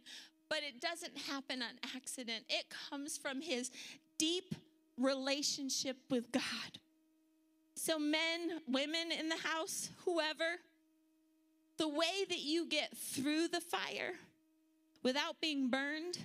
but 0.49 0.59
it 0.59 0.81
doesn't 0.81 1.17
happen 1.17 1.63
on 1.63 1.75
accident. 1.97 2.45
It 2.49 2.67
comes 2.91 3.19
from 3.19 3.41
his 3.41 3.71
deep 4.19 4.55
relationship 4.99 5.97
with 6.11 6.31
God. 6.31 6.79
So, 7.75 7.99
men, 7.99 8.61
women 8.69 9.11
in 9.11 9.29
the 9.29 9.37
house, 9.37 9.91
whoever, 10.05 10.61
the 11.77 11.89
way 11.89 12.25
that 12.29 12.39
you 12.39 12.67
get 12.69 12.97
through 12.97 13.49
the 13.49 13.61
fire 13.61 14.15
without 15.05 15.41
being 15.41 15.69
burned, 15.69 16.19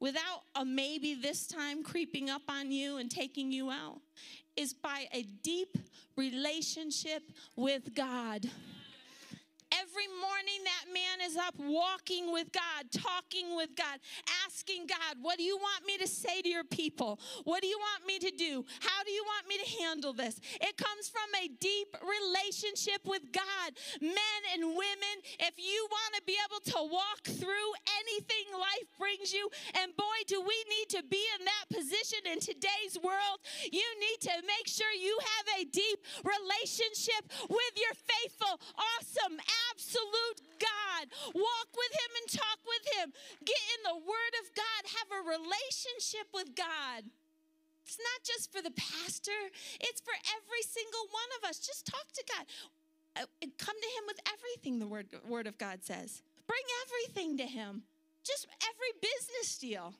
without 0.00 0.42
a 0.54 0.64
maybe 0.64 1.14
this 1.14 1.46
time 1.46 1.82
creeping 1.82 2.30
up 2.30 2.42
on 2.48 2.72
you 2.72 2.96
and 2.96 3.10
taking 3.10 3.52
you 3.52 3.70
out, 3.70 4.00
is 4.56 4.72
by 4.72 5.06
a 5.12 5.22
deep 5.42 5.76
relationship 6.16 7.22
with 7.56 7.94
God. 7.94 8.48
Every 9.80 10.06
morning, 10.20 10.60
that 10.64 10.92
man 10.92 11.26
is 11.26 11.36
up 11.36 11.54
walking 11.58 12.32
with 12.32 12.52
God, 12.52 12.90
talking 12.92 13.56
with 13.56 13.74
God, 13.74 13.98
asking 14.46 14.86
God, 14.86 15.18
What 15.20 15.38
do 15.38 15.44
you 15.44 15.56
want 15.56 15.86
me 15.86 15.98
to 15.98 16.06
say 16.06 16.42
to 16.42 16.48
your 16.48 16.64
people? 16.64 17.18
What 17.44 17.62
do 17.62 17.68
you 17.68 17.78
want 17.78 18.06
me 18.06 18.18
to 18.18 18.30
do? 18.30 18.64
How 18.80 19.02
do 19.04 19.10
you 19.10 19.24
want 19.24 19.48
me 19.48 19.56
to 19.58 19.82
handle 19.82 20.12
this? 20.12 20.40
It 20.60 20.76
comes 20.76 21.08
from 21.08 21.28
a 21.42 21.48
deep 21.60 21.96
relationship 22.02 23.02
with 23.04 23.32
God. 23.32 23.74
Men 24.00 24.40
and 24.54 24.62
women, 24.76 25.16
if 25.40 25.54
you 25.58 25.88
want 25.90 26.14
to 26.14 26.22
be 26.26 26.36
able 26.44 26.62
to 26.72 26.92
walk 26.92 27.24
through 27.24 27.70
anything 27.98 28.46
life 28.54 28.88
brings 28.98 29.32
you, 29.32 29.48
and 29.80 29.96
boy, 29.96 30.18
do 30.26 30.40
we 30.40 30.58
need 30.70 30.88
to 30.90 31.02
be 31.08 31.22
in 31.38 31.44
that 31.44 31.66
position 31.72 32.20
in 32.30 32.38
today's 32.40 32.98
world, 33.02 33.38
you 33.70 33.86
need 33.98 34.20
to 34.22 34.34
make 34.46 34.66
sure 34.66 34.90
you 34.92 35.16
have 35.20 35.60
a 35.60 35.64
deep 35.64 35.98
relationship 36.22 37.26
with 37.48 37.74
your 37.76 37.94
faithful, 37.94 38.60
awesome, 38.76 39.38
absolute 39.72 40.40
God. 40.58 41.04
Walk 41.32 41.70
with 41.72 41.92
Him 41.94 42.12
and 42.20 42.28
talk 42.32 42.60
with 42.64 42.84
Him. 42.98 43.06
Get 43.44 43.62
in 43.78 43.80
the 43.88 43.98
Word 44.00 44.34
of 44.42 44.52
God. 44.56 44.80
Have 44.98 45.10
a 45.12 45.22
relationship 45.24 46.28
with 46.32 46.56
God. 46.56 47.08
It's 47.84 48.00
not 48.00 48.20
just 48.24 48.50
for 48.50 48.64
the 48.64 48.72
pastor, 48.72 49.52
it's 49.80 50.00
for 50.00 50.16
every 50.32 50.64
single 50.64 51.04
one 51.12 51.30
of 51.36 51.48
us. 51.48 51.60
Just 51.60 51.86
talk 51.86 52.08
to 52.16 52.24
God. 52.32 52.44
Uh, 53.14 53.28
come 53.60 53.76
to 53.76 53.90
Him 54.00 54.04
with 54.08 54.20
everything, 54.24 54.80
the 54.80 54.88
Word, 54.88 55.12
word 55.28 55.46
of 55.46 55.58
God 55.58 55.84
says. 55.84 56.22
Bring 56.48 56.64
everything 56.84 57.36
to 57.38 57.44
Him. 57.44 57.84
Just 58.24 58.48
every 58.64 58.92
business 59.04 59.58
deal, 59.58 59.92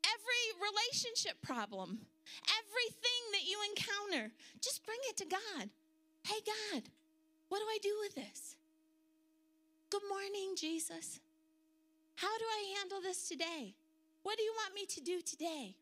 every 0.00 0.44
relationship 0.56 1.42
problem, 1.42 2.00
everything 2.48 3.22
that 3.32 3.44
you 3.44 3.58
encounter, 3.68 4.32
just 4.62 4.84
bring 4.86 4.98
it 5.10 5.16
to 5.18 5.26
God. 5.26 5.68
Hey, 6.26 6.40
God, 6.40 6.82
what 7.50 7.58
do 7.58 7.64
I 7.68 7.78
do 7.82 7.94
with 8.00 8.14
this? 8.14 8.56
Good 9.94 10.08
morning, 10.10 10.56
Jesus. 10.56 11.20
How 12.16 12.36
do 12.36 12.44
I 12.44 12.78
handle 12.78 13.00
this 13.00 13.28
today? 13.28 13.76
What 14.24 14.36
do 14.36 14.42
you 14.42 14.52
want 14.56 14.74
me 14.74 14.86
to 14.86 15.00
do 15.00 15.20
today? 15.20 15.76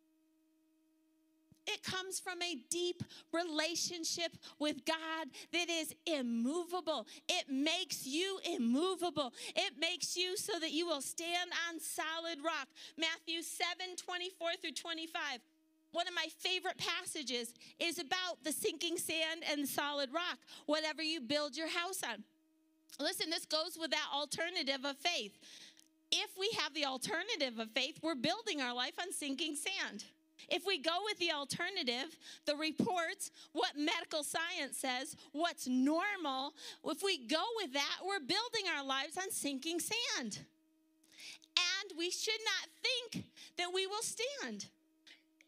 It 1.67 1.83
comes 1.83 2.21
from 2.21 2.43
a 2.43 2.59
deep 2.69 3.03
relationship 3.33 4.37
with 4.59 4.85
God 4.85 5.29
that 5.55 5.71
is 5.71 5.95
immovable. 6.05 7.07
It 7.27 7.47
makes 7.49 8.07
you 8.07 8.39
immovable. 8.45 9.33
It 9.57 9.79
makes 9.81 10.15
you 10.15 10.37
so 10.37 10.59
that 10.61 10.73
you 10.73 10.87
will 10.87 11.01
stand 11.01 11.51
on 11.71 11.81
solid 11.81 12.45
rock. 12.45 12.69
Matthew 12.99 13.41
7 13.41 13.97
24 13.97 14.49
through 14.61 14.73
25. 14.73 15.41
One 15.93 16.07
of 16.07 16.15
my 16.15 16.27
favorite 16.39 16.77
passages 16.77 17.55
is 17.79 17.99
about 17.99 18.45
the 18.45 18.53
sinking 18.53 18.99
sand 18.99 19.43
and 19.51 19.67
solid 19.67 20.13
rock, 20.13 20.39
whatever 20.67 21.03
you 21.03 21.23
build 21.23 21.57
your 21.57 21.69
house 21.69 22.03
on. 22.03 22.25
Listen, 23.01 23.31
this 23.31 23.47
goes 23.47 23.77
with 23.81 23.91
that 23.91 24.09
alternative 24.15 24.85
of 24.85 24.97
faith. 24.97 25.39
If 26.11 26.31
we 26.39 26.51
have 26.61 26.75
the 26.75 26.85
alternative 26.85 27.59
of 27.59 27.71
faith, 27.71 27.99
we're 28.03 28.15
building 28.15 28.61
our 28.61 28.75
life 28.75 28.95
on 29.01 29.13
sinking 29.13 29.57
sand. 29.57 30.05
If 30.49 30.67
we 30.67 30.79
go 30.79 30.99
with 31.05 31.19
the 31.19 31.33
alternative, 31.33 32.19
the 32.47 32.57
reports, 32.57 33.31
what 33.53 33.77
medical 33.77 34.23
science 34.23 34.77
says, 34.77 35.17
what's 35.33 35.67
normal, 35.67 36.53
if 36.85 37.03
we 37.03 37.27
go 37.27 37.43
with 37.57 37.73
that, 37.73 37.99
we're 38.05 38.21
building 38.21 38.71
our 38.77 38.85
lives 38.85 39.17
on 39.17 39.31
sinking 39.31 39.81
sand. 39.81 40.41
And 41.57 41.99
we 41.99 42.11
should 42.11 42.41
not 42.45 42.69
think 42.83 43.27
that 43.57 43.73
we 43.73 43.87
will 43.87 44.03
stand. 44.03 44.67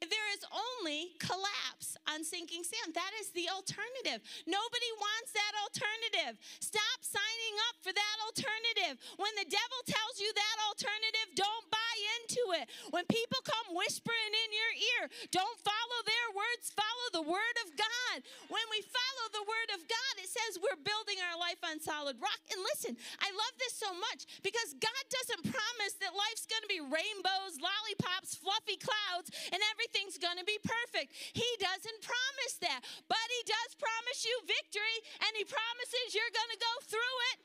There 0.02 0.28
is 0.35 0.44
only 0.50 1.14
collapse 1.22 1.96
on 2.11 2.26
sinking 2.26 2.66
sand. 2.66 2.92
That 2.92 3.14
is 3.22 3.30
the 3.33 3.48
alternative. 3.48 4.20
Nobody 4.44 4.90
wants 4.98 5.30
that 5.33 5.54
alternative. 5.64 6.37
Stop 6.61 6.98
signing 7.00 7.57
up 7.70 7.80
for 7.80 7.94
that 7.94 8.16
alternative. 8.26 9.00
When 9.16 9.33
the 9.38 9.48
devil 9.48 9.80
tells 9.87 10.20
you 10.20 10.28
that 10.35 10.57
alternative, 10.68 11.38
don't 11.38 11.66
buy 11.70 11.94
into 12.20 12.42
it. 12.59 12.66
When 12.90 13.07
people 13.07 13.38
come 13.46 13.78
whispering 13.78 14.33
in 14.35 14.50
your 14.52 14.72
ear, 14.98 15.02
don't 15.30 15.59
follow 15.62 15.98
their 16.04 16.28
words, 16.37 16.74
follow 16.74 17.07
the 17.14 17.24
word 17.24 17.57
of 17.64 17.72
God. 17.78 18.26
When 18.50 18.66
we 18.74 18.85
follow 18.85 19.26
the 19.33 19.46
word 19.46 19.70
of 19.78 19.80
God, 19.88 20.14
it 20.20 20.28
says 20.28 20.61
we're 20.61 20.80
building 20.85 21.22
our 21.33 21.38
life 21.38 21.62
on 21.64 21.80
solid 21.80 22.20
rock. 22.20 22.42
And 22.52 22.61
listen, 22.61 22.98
I 23.22 23.30
love 23.33 23.54
this 23.57 23.78
so 23.78 23.94
much 23.94 24.26
because 24.44 24.76
God 24.76 25.04
doesn't 25.09 25.48
promise 25.48 25.94
that 26.02 26.12
life's 26.12 26.44
going 26.50 26.62
to 26.66 26.70
be 26.70 26.83
rainbows, 26.83 27.62
lollipops, 27.62 28.37
fluffy 28.37 28.76
clouds, 28.76 29.33
and 29.48 29.62
everything 29.72 29.84
everything's 29.85 30.16
going 30.16 30.40
to 30.40 30.49
be 30.49 30.57
perfect. 30.64 31.12
He 31.12 31.47
doesn't 31.61 32.01
promise 32.01 32.57
that, 32.64 32.81
but 33.09 33.27
He 33.29 33.42
does 33.44 33.77
promise 33.77 34.25
you 34.25 34.33
victory, 34.49 34.99
and 35.20 35.31
He 35.37 35.44
promises 35.44 36.16
you're 36.16 36.33
going 36.33 36.53
to 36.57 36.61
go 36.64 36.75
through 36.88 37.16
it. 37.37 37.38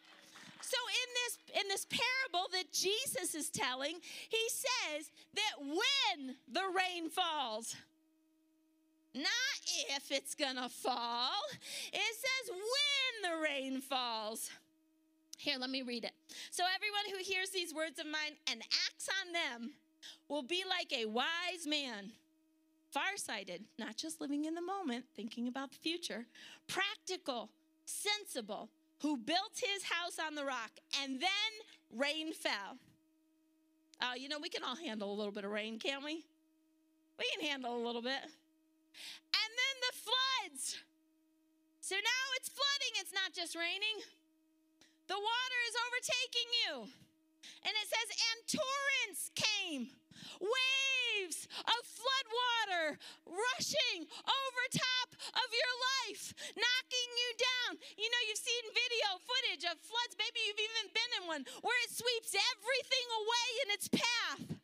So 0.62 0.78
in 0.88 1.10
this 1.20 1.34
in 1.62 1.68
this 1.68 1.86
parable 1.90 2.48
that 2.52 2.72
Jesus 2.72 3.34
is 3.34 3.50
telling, 3.50 3.96
he 4.30 4.46
says 4.50 5.10
that 5.34 5.56
when 5.60 6.36
the 6.52 6.62
rain 6.76 7.10
falls, 7.10 7.76
not 9.16 9.26
if 9.90 10.12
it's 10.12 10.36
to 10.36 10.70
fall. 10.70 11.32
It 11.92 12.16
says 12.16 12.56
when 12.56 13.32
the 13.32 13.42
rain 13.42 13.82
falls. 13.82 14.52
Here, 15.38 15.56
let 15.58 15.70
me 15.70 15.82
read 15.82 16.04
it. 16.04 16.12
So 16.52 16.64
everyone 16.76 17.18
who 17.18 17.24
hears 17.24 17.50
these 17.50 17.74
words 17.74 17.98
of 17.98 18.06
mine 18.06 18.36
and 18.52 18.62
acts 18.62 19.08
on 19.26 19.34
them 19.34 19.72
will 20.28 20.44
be 20.44 20.64
like 20.70 20.94
a 20.94 21.06
wise 21.06 21.66
man 21.66 22.12
farsighted, 22.92 23.64
not 23.78 23.96
just 23.96 24.22
living 24.22 24.46
in 24.46 24.56
the 24.56 24.62
moment, 24.62 25.06
thinking 25.16 25.48
about 25.48 25.72
the 25.72 25.78
future, 25.78 26.26
practical, 26.68 27.50
sensible, 27.86 28.70
who 29.02 29.18
built 29.18 29.56
his 29.56 29.84
house 29.84 30.18
on 30.20 30.36
the 30.36 30.46
rock, 30.46 30.72
and 31.02 31.20
then 31.22 31.52
rain 31.96 32.34
fell. 32.34 32.78
Oh, 34.02 34.14
you 34.16 34.30
know, 34.30 34.40
we 34.42 34.50
can 34.50 34.64
all 34.64 34.76
handle 34.76 35.12
a 35.12 35.16
little 35.16 35.32
bit 35.32 35.46
of 35.46 35.52
rain, 35.52 35.80
can't 35.80 36.04
we? 36.04 36.26
We 37.18 37.26
can 37.36 37.48
handle 37.48 37.76
a 37.76 37.84
little 37.86 38.02
bit. 38.02 38.24
And 38.24 39.50
then 39.60 39.76
the 39.84 39.96
floods. 39.98 40.78
So 41.82 41.96
now 41.96 42.26
it's 42.38 42.50
flooding, 42.50 42.94
it's 43.02 43.14
not 43.14 43.34
just 43.34 43.56
raining. 43.56 44.04
The 45.08 45.16
water 45.16 45.60
is 45.68 45.76
overtaking 45.90 46.50
you. 46.64 46.74
And 47.66 47.74
it 47.74 47.88
says, 47.88 48.08
and 48.30 48.60
torrents 48.60 49.32
came 49.36 49.90
waves 50.38 51.50
of 51.66 51.82
flood 51.84 52.28
water 52.30 52.86
rushing 53.26 54.06
over 54.06 54.62
top 54.72 55.10
of 55.34 55.50
your 55.50 55.74
life, 56.06 56.34
knocking 56.54 57.10
you 57.18 57.30
down. 57.38 57.72
You 57.98 58.08
know, 58.08 58.22
you've 58.30 58.42
seen 58.42 58.64
video 58.70 59.10
footage 59.26 59.66
of 59.66 59.82
floods. 59.82 60.16
Maybe 60.18 60.40
you've 60.46 60.62
even 60.62 60.94
been 60.94 61.12
in 61.22 61.24
one 61.26 61.44
where 61.66 61.80
it 61.86 61.92
sweeps 61.92 62.34
everything 62.34 63.08
away 63.20 63.48
in 63.66 63.68
its 63.76 63.88
path. 63.90 64.60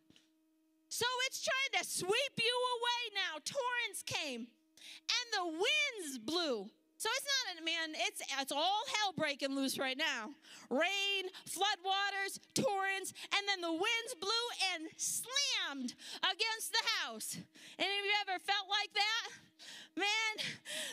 So 0.89 1.05
it's 1.27 1.43
trying 1.43 1.73
to 1.81 1.83
sweep 1.83 2.35
you 2.39 2.55
away 2.79 3.01
now. 3.13 3.43
Torrents 3.43 4.01
came 4.05 4.47
and 4.47 5.27
the 5.33 5.45
winds 5.45 6.19
blew. 6.19 6.69
So 6.97 7.09
it's 7.11 7.27
not 7.27 7.61
a 7.61 7.65
man, 7.65 7.95
it's 8.07 8.21
it's 8.39 8.51
all 8.51 8.83
hell 8.97 9.13
breaking 9.17 9.55
loose 9.55 9.77
right 9.77 9.97
now. 9.97 10.31
Rain, 10.69 11.27
floodwaters, 11.47 12.39
torrents, 12.53 13.13
and 13.35 13.43
then 13.47 13.61
the 13.61 13.71
winds 13.71 14.13
blew 14.19 14.45
and 14.73 14.87
slammed 14.95 15.93
against 16.23 16.71
the 16.71 16.83
house. 17.03 17.37
Any 17.77 17.99
of 17.99 18.05
you 18.05 18.13
ever 18.27 18.39
felt 18.39 18.67
like 18.69 18.93
that? 18.93 19.27
Man, 19.95 20.35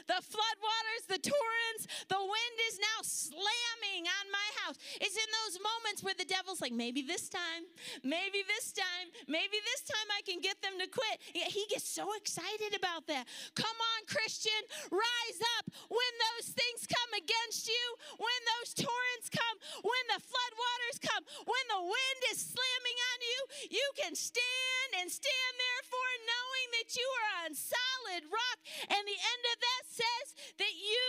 the 0.07 0.23
floodwaters, 0.23 1.03
the 1.11 1.19
torrents, 1.19 1.91
the 2.07 2.23
wind 2.23 2.57
is 2.71 2.79
now 2.79 3.03
slamming 3.03 4.07
on 4.07 4.25
my 4.31 4.49
house. 4.63 4.79
It's 5.03 5.19
in 5.19 5.31
those 5.43 5.59
moments 5.59 6.07
where 6.07 6.15
the 6.15 6.25
devil's 6.25 6.63
like, 6.63 6.71
maybe 6.71 7.03
this 7.03 7.27
time, 7.29 7.67
maybe 8.07 8.47
this 8.47 8.71
time, 8.71 9.11
maybe 9.27 9.59
this 9.59 9.83
time 9.83 10.09
I 10.15 10.23
can 10.23 10.39
get 10.39 10.63
them 10.63 10.79
to 10.79 10.87
quit. 10.87 11.19
He 11.35 11.67
gets 11.67 11.91
so 11.91 12.15
excited 12.15 12.79
about 12.79 13.11
that. 13.11 13.27
Come 13.59 13.75
on, 13.75 14.01
Christian, 14.07 14.63
rise 14.95 15.41
up 15.59 15.67
when 15.91 16.13
those 16.31 16.55
things 16.55 16.87
come 16.87 17.13
against 17.19 17.67
you, 17.67 17.85
when 18.23 18.41
those 18.55 18.79
torrents 18.87 19.27
come, 19.35 19.57
when 19.83 20.05
the 20.15 20.23
floodwaters 20.23 21.03
come, 21.03 21.27
when 21.43 21.67
the 21.75 21.83
wind 21.83 22.21
is 22.31 22.39
slamming 22.39 22.99
on 23.15 23.19
you, 23.19 23.41
you 23.83 23.89
can 23.99 24.15
stand 24.15 24.91
and 25.03 25.11
stand 25.11 25.55
there 25.59 25.83
for 25.91 26.09
knowing 26.23 26.69
that 26.79 26.95
you 26.95 27.09
are 27.19 27.31
on 27.47 27.51
solid 27.59 28.31
rock 28.31 28.59
and 28.93 29.05
the 29.09 29.21
end 29.21 29.45
of 29.49 29.57
that 29.57 29.83
says 29.89 30.27
that 30.61 30.75
you 30.77 31.09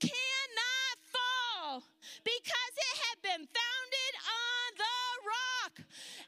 cannot 0.00 0.96
fall 1.12 1.84
because 2.24 2.72
it 2.74 2.94
had 3.04 3.18
been 3.20 3.44
founded 3.44 4.14
on 4.24 4.68
the 4.80 5.00
rock. 5.28 5.74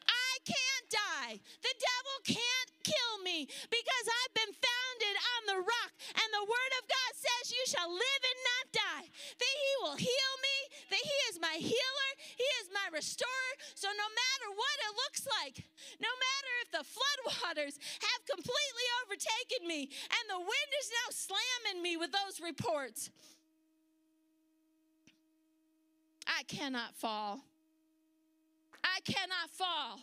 I 0.05 0.33
can't 0.45 0.87
die. 0.93 1.35
The 1.65 1.75
devil 1.81 2.17
can't 2.37 2.74
kill 2.85 3.15
me 3.25 3.49
because 3.49 4.07
I've 4.07 4.35
been 4.37 4.55
founded 4.55 5.17
on 5.17 5.43
the 5.49 5.59
rock. 5.65 5.93
And 6.21 6.29
the 6.31 6.45
word 6.45 6.73
of 6.79 6.85
God 6.85 7.13
says, 7.17 7.51
You 7.51 7.65
shall 7.67 7.91
live 7.91 8.23
and 8.23 8.41
not 8.45 8.65
die. 8.77 9.07
That 9.09 9.55
he 9.57 9.73
will 9.83 9.99
heal 9.99 10.33
me, 10.45 10.57
that 10.93 11.03
he 11.03 11.19
is 11.33 11.41
my 11.41 11.57
healer, 11.57 12.11
he 12.37 12.49
is 12.63 12.69
my 12.71 12.87
restorer. 12.93 13.53
So 13.75 13.89
no 13.89 14.09
matter 14.13 14.49
what 14.53 14.77
it 14.85 14.93
looks 14.95 15.25
like, 15.43 15.57
no 15.99 16.13
matter 16.13 16.53
if 16.63 16.69
the 16.71 16.85
floodwaters 16.85 17.81
have 17.81 18.21
completely 18.29 18.87
overtaken 19.03 19.67
me 19.67 19.89
and 19.89 20.25
the 20.29 20.39
wind 20.39 20.71
is 20.81 20.89
now 20.93 21.09
slamming 21.11 21.83
me 21.83 21.97
with 21.97 22.13
those 22.13 22.45
reports, 22.45 23.11
I 26.27 26.43
cannot 26.45 26.95
fall. 26.95 27.41
I 28.83 29.01
cannot 29.05 29.51
fall. 29.51 30.01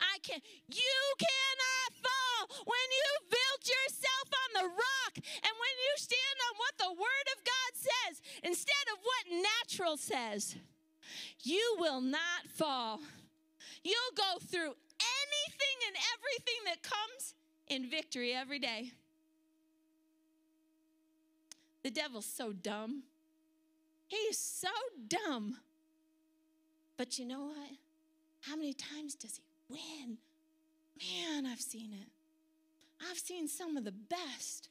I 0.00 0.18
can 0.22 0.40
you 0.68 0.98
cannot 1.18 1.88
fall 1.98 2.64
when 2.64 2.86
you've 2.90 3.30
built 3.30 3.62
yourself 3.66 4.28
on 4.32 4.50
the 4.62 4.68
rock 4.68 5.14
and 5.16 5.54
when 5.54 5.74
you 5.82 5.92
stand 5.96 6.38
on 6.50 6.52
what 6.58 6.74
the 6.78 6.92
word 6.92 7.26
of 7.36 7.44
God 7.44 7.72
says 7.74 8.22
instead 8.42 8.86
of 8.92 8.98
what 9.02 9.42
natural 9.42 9.96
says. 9.96 10.56
You 11.42 11.76
will 11.78 12.00
not 12.00 12.48
fall. 12.48 13.00
You'll 13.82 14.16
go 14.16 14.38
through 14.40 14.72
anything 14.72 15.78
and 15.88 15.96
everything 16.16 16.60
that 16.66 16.82
comes 16.82 17.34
in 17.68 17.90
victory 17.90 18.32
every 18.32 18.58
day. 18.58 18.92
The 21.82 21.90
devil's 21.90 22.26
so 22.26 22.52
dumb. 22.52 23.02
He's 24.06 24.38
so 24.38 24.70
dumb. 25.06 25.58
But 26.96 27.18
you 27.18 27.26
know 27.26 27.46
what? 27.46 27.70
How 28.40 28.56
many 28.56 28.72
times 28.72 29.14
does 29.14 29.36
he 29.36 29.42
win? 29.74 30.18
Man, 30.98 31.46
I've 31.46 31.60
seen 31.60 31.92
it. 31.92 32.08
I've 33.10 33.18
seen 33.18 33.48
some 33.48 33.76
of 33.76 33.84
the 33.84 33.92
best 33.92 34.68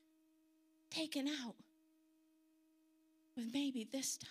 taken 0.90 1.28
out 1.28 1.56
with 3.36 3.48
maybe 3.54 3.88
this 3.92 4.18
time. 4.18 4.30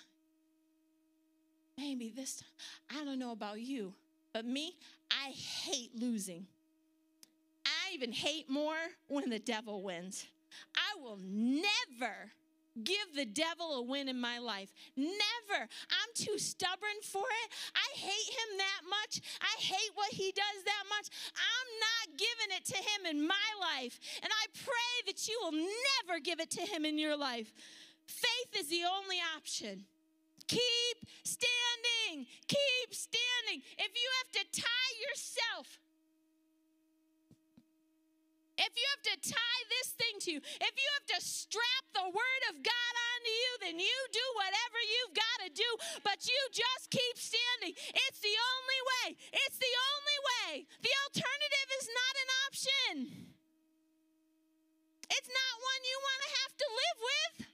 Maybe 1.79 2.13
this 2.15 2.37
time. 2.37 3.01
I 3.01 3.05
don't 3.05 3.19
know 3.19 3.33
about 3.33 3.61
you, 3.61 3.95
but 4.33 4.45
me, 4.45 4.77
I 5.11 5.31
hate 5.31 5.91
losing. 5.95 6.47
I 7.67 7.95
even 7.95 8.13
hate 8.13 8.49
more 8.49 8.77
when 9.09 9.31
the 9.31 9.39
devil 9.39 9.83
wins. 9.83 10.27
I 10.77 11.01
will 11.01 11.19
never 11.23 12.33
give 12.83 13.15
the 13.15 13.25
devil 13.25 13.79
a 13.79 13.83
win 13.83 14.09
in 14.09 14.21
my 14.21 14.39
life. 14.39 14.73
Never. 14.97 15.61
I'm 15.61 16.13
too 16.15 16.39
stubborn 16.39 17.01
for 17.03 17.25
it. 17.45 17.49
I 17.75 17.99
hate 17.99 18.31
him 18.31 18.59
that 18.59 18.83
much. 18.89 19.21
I 19.41 19.61
hate 19.61 19.93
what 19.95 20.13
he 20.13 20.33
does 20.33 20.65
that 20.65 20.85
much. 20.89 21.09
I'm 21.37 21.71
not 21.81 22.19
giving 22.19 22.57
it 22.57 22.65
to 22.67 22.77
him 22.77 23.17
in 23.17 23.27
my 23.27 23.49
life. 23.61 23.99
And 24.23 24.33
I 24.33 24.47
pray 24.65 24.95
that 25.07 25.29
you 25.29 25.39
will 25.43 25.53
never 25.53 26.21
give 26.21 26.41
it 26.41 26.51
to 26.53 26.63
him 26.63 26.85
in 26.85 26.99
your 26.99 27.17
life. 27.17 27.53
Faith 28.07 28.61
is 28.61 28.69
the 28.69 28.83
only 28.85 29.19
option. 29.37 29.85
Keep 30.49 30.99
standing. 31.25 32.27
Keep 32.49 32.91
standing. 32.93 33.63
If 33.79 33.93
you 33.95 34.09
have 34.21 34.33
to 34.43 34.61
tie 34.61 34.93
yourself 35.09 35.79
if 38.62 38.72
you 38.79 38.87
have 38.94 39.05
to 39.11 39.16
tie 39.35 39.62
this 39.68 39.88
thing 39.98 40.14
to 40.27 40.29
you, 40.35 40.40
if 40.40 40.75
you 40.79 40.88
have 40.98 41.09
to 41.14 41.20
strap 41.20 41.85
the 41.92 42.07
word 42.07 42.42
of 42.55 42.62
God 42.62 42.94
onto 43.12 43.33
you, 43.35 43.53
then 43.66 43.77
you 43.83 43.98
do 44.14 44.27
whatever 44.38 44.79
you've 44.87 45.14
got 45.18 45.37
to 45.46 45.51
do, 45.51 45.70
but 46.07 46.22
you 46.25 46.40
just 46.55 46.90
keep 46.94 47.16
standing. 47.18 47.75
It's 47.75 48.20
the 48.22 48.37
only 48.38 48.81
way. 48.90 49.07
It's 49.35 49.59
the 49.59 49.75
only 49.92 50.18
way. 50.31 50.51
The 50.81 50.94
alternative 51.11 51.68
is 51.83 51.87
not 51.90 52.14
an 52.14 52.31
option. 52.46 52.94
It's 55.11 55.29
not 55.29 55.53
one 55.61 55.83
you 55.85 55.98
want 55.98 56.20
to 56.22 56.31
have 56.40 56.55
to 56.57 56.66
live 56.72 56.98
with. 57.03 57.52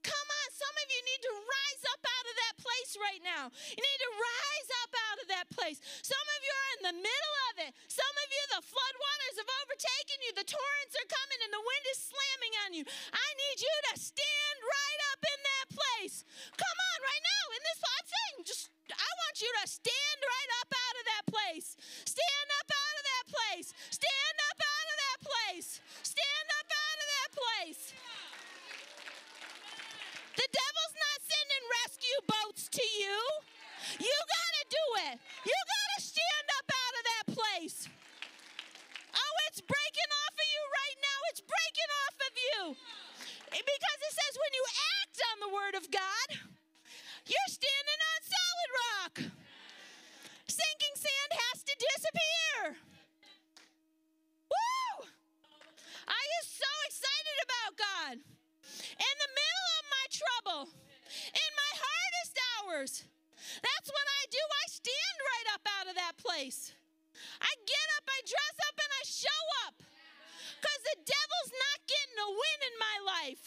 Come 0.00 0.28
on, 0.32 0.48
some 0.56 0.76
of 0.80 0.86
you 0.88 1.00
need 1.04 1.22
to 1.28 1.34
rise 1.44 1.84
up 1.92 2.00
out 2.00 2.26
of 2.26 2.36
that 2.40 2.54
place 2.56 2.92
right 2.96 3.20
now. 3.20 3.52
You 3.52 3.82
need 3.84 4.00
to 4.00 4.12
rise 4.16 4.70
up 4.80 4.92
out 5.12 5.18
of 5.20 5.26
that 5.28 5.46
place. 5.52 5.78
Some 6.00 6.24
of 6.24 6.40
you 6.40 6.52
are 6.52 6.70
in 6.80 6.82
the 6.88 6.96
middle 7.04 7.36
of 7.52 7.54
it. 7.68 7.72
Some 7.84 8.14
of 8.16 8.28
you, 8.32 8.42
the 8.56 8.64
floodwaters 8.64 9.36
have 9.44 9.52
overtaken 9.60 10.18
you. 10.24 10.30
The 10.40 10.48
torrents 10.48 10.94
are 10.96 11.08
coming 11.08 11.40
and 11.44 11.52
the 11.52 11.60
wind 11.60 11.84
is 11.92 12.00
slamming 12.00 12.54
on 12.64 12.70
you. 12.72 12.84
I 13.12 13.28
need 13.36 13.58
you 13.60 13.76
to 13.92 13.94
stand 14.00 14.56
right 14.64 15.00
up 15.12 15.20
in 15.20 15.38
that 15.44 15.66
place. 15.76 16.24
Come 16.56 16.78
on, 16.80 16.98
right 17.04 17.24
now. 17.24 17.44
In 17.52 17.60
this, 17.60 17.80
I'm 17.84 18.08
saying, 18.08 18.36
just, 18.48 18.64
I 18.88 19.10
want 19.20 19.36
you 19.44 19.50
to 19.52 19.64
stand 19.68 20.18
right 20.24 20.50
up 20.64 20.70
out 20.72 20.96
of 20.96 21.04
that 21.12 21.24
place. 21.28 21.68
Stand 22.08 22.48
up 22.56 22.68
out 22.72 22.96
of 22.96 23.04
that 23.04 23.24
place. 23.28 23.68
Stand 23.92 24.36
up 24.48 24.58
out 24.64 24.88
of 24.88 24.96
that 24.96 25.18
place. 25.28 25.68
Stand 26.00 26.48
up 26.56 26.68
out 26.72 26.98
of 27.04 27.08
that 27.12 27.30
place. 27.36 27.82
The 30.40 30.48
devil's 30.48 30.96
not 30.96 31.18
sending 31.20 31.64
rescue 31.84 32.20
boats 32.24 32.64
to 32.72 32.84
you. 32.96 33.18
You 34.00 34.16
got 34.24 34.50
to 34.56 34.64
do 34.72 34.84
it. 35.10 35.16
You 35.44 35.52
got 35.52 35.86
to 35.96 36.00
stand 36.00 36.46
up 36.56 36.68
out 36.70 36.94
of 36.96 37.04
that 37.04 37.26
place. 37.36 37.76
Oh, 39.10 39.34
it's 39.50 39.60
breaking 39.60 40.10
off 40.24 40.34
of 40.38 40.48
you 40.48 40.62
right 40.64 40.98
now. 41.02 41.18
It's 41.28 41.42
breaking 41.44 41.90
off 42.06 42.16
of 42.24 42.32
you. 42.40 42.58
Because 43.52 44.00
it 44.00 44.12
says 44.16 44.32
when 44.38 44.52
you 44.54 44.64
act 45.02 45.16
on 45.28 45.36
the 45.44 45.52
word 45.52 45.74
of 45.76 45.84
God, 45.90 46.28
you're 47.26 47.52
standing 47.52 48.00
on 48.00 48.18
solid 48.24 48.70
rock. 48.80 49.14
Sinking 50.48 50.96
sand 50.96 51.30
has 51.36 51.58
to 51.68 51.74
disappear. 51.76 52.56
Woo! 54.48 55.10
I 56.08 56.16
get 56.16 56.46
so 56.48 56.70
excited 56.88 57.38
about 57.44 57.72
God. 57.76 58.14
In 59.00 59.14
the 59.18 59.32
middle 59.34 59.68
of 59.78 59.84
my 59.90 60.06
trouble, 60.10 60.62
in 61.32 61.50
my 61.56 61.72
hardest 61.74 62.34
hours, 62.54 62.92
that's 63.62 63.88
what 63.90 64.06
I 64.06 64.22
do. 64.30 64.42
I 64.42 64.64
stand 64.68 65.16
right 65.20 65.48
up 65.54 65.64
out 65.80 65.86
of 65.90 65.94
that 65.96 66.14
place. 66.18 66.72
I 67.40 67.52
get 67.66 67.86
up, 67.98 68.06
I 68.08 68.20
dress 68.24 68.56
up, 68.68 68.76
and 68.78 68.92
I 68.94 69.02
show 69.06 69.42
up. 69.66 69.76
Because 70.60 70.82
the 70.92 70.98
devil's 71.08 71.52
not 71.56 71.78
getting 71.88 72.18
a 72.20 72.30
win 72.30 72.58
in 72.68 72.76
my 72.76 72.96
life. 73.06 73.44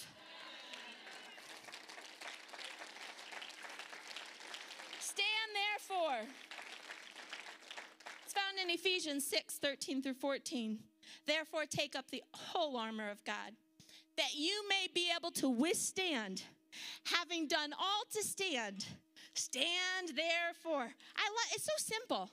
Stand 4.99 5.49
therefore. 5.53 6.25
It's 8.25 8.33
found 8.33 8.57
in 8.57 8.69
Ephesians 8.83 9.25
6 9.27 9.59
13 9.59 10.01
through 10.01 10.13
14. 10.15 10.77
Therefore, 11.25 11.63
take 11.69 11.95
up 11.95 12.11
the 12.11 12.21
whole 12.33 12.75
armor 12.75 13.09
of 13.09 13.23
God, 13.23 13.55
that 14.17 14.35
you 14.35 14.67
may 14.67 14.87
be 14.93 15.07
able 15.15 15.31
to 15.31 15.47
withstand, 15.49 16.43
having 17.05 17.47
done 17.47 17.71
all 17.79 18.03
to 18.11 18.21
stand. 18.23 18.85
Stand 19.35 20.11
therefore. 20.15 20.91
I 21.15 21.25
love 21.31 21.49
it's 21.53 21.63
so 21.63 21.77
simple. 21.77 22.29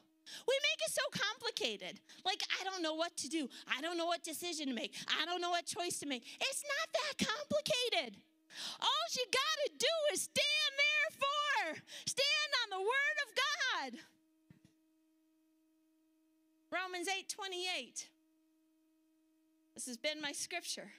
We 0.48 0.54
make 0.58 0.80
it 0.86 0.92
so 0.92 1.02
complicated. 1.14 2.00
Like, 2.24 2.42
I 2.60 2.64
don't 2.64 2.82
know 2.82 2.94
what 2.94 3.16
to 3.18 3.28
do. 3.28 3.48
I 3.68 3.80
don't 3.80 3.96
know 3.96 4.06
what 4.06 4.24
decision 4.24 4.66
to 4.68 4.74
make. 4.74 4.94
I 5.20 5.24
don't 5.26 5.40
know 5.40 5.50
what 5.50 5.66
choice 5.66 5.98
to 6.00 6.06
make. 6.06 6.24
It's 6.40 6.64
not 6.66 6.88
that 6.92 7.26
complicated. 7.26 8.18
All 8.80 9.06
you 9.14 9.24
got 9.30 9.56
to 9.66 9.70
do 9.78 9.94
is 10.12 10.22
stand 10.22 10.72
there 10.74 11.10
for, 11.22 11.82
stand 12.06 12.50
on 12.64 12.78
the 12.78 12.82
word 12.82 13.16
of 13.22 13.34
God. 13.34 14.00
Romans 17.00 17.18
8 17.18 17.28
28. 17.30 18.08
This 19.74 19.86
has 19.86 19.96
been 19.96 20.20
my 20.20 20.32
scripture. 20.32 20.90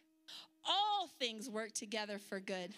All 0.65 1.07
things 1.19 1.47
work 1.47 1.73
together 1.73 2.17
for 2.17 2.39
good. 2.39 2.73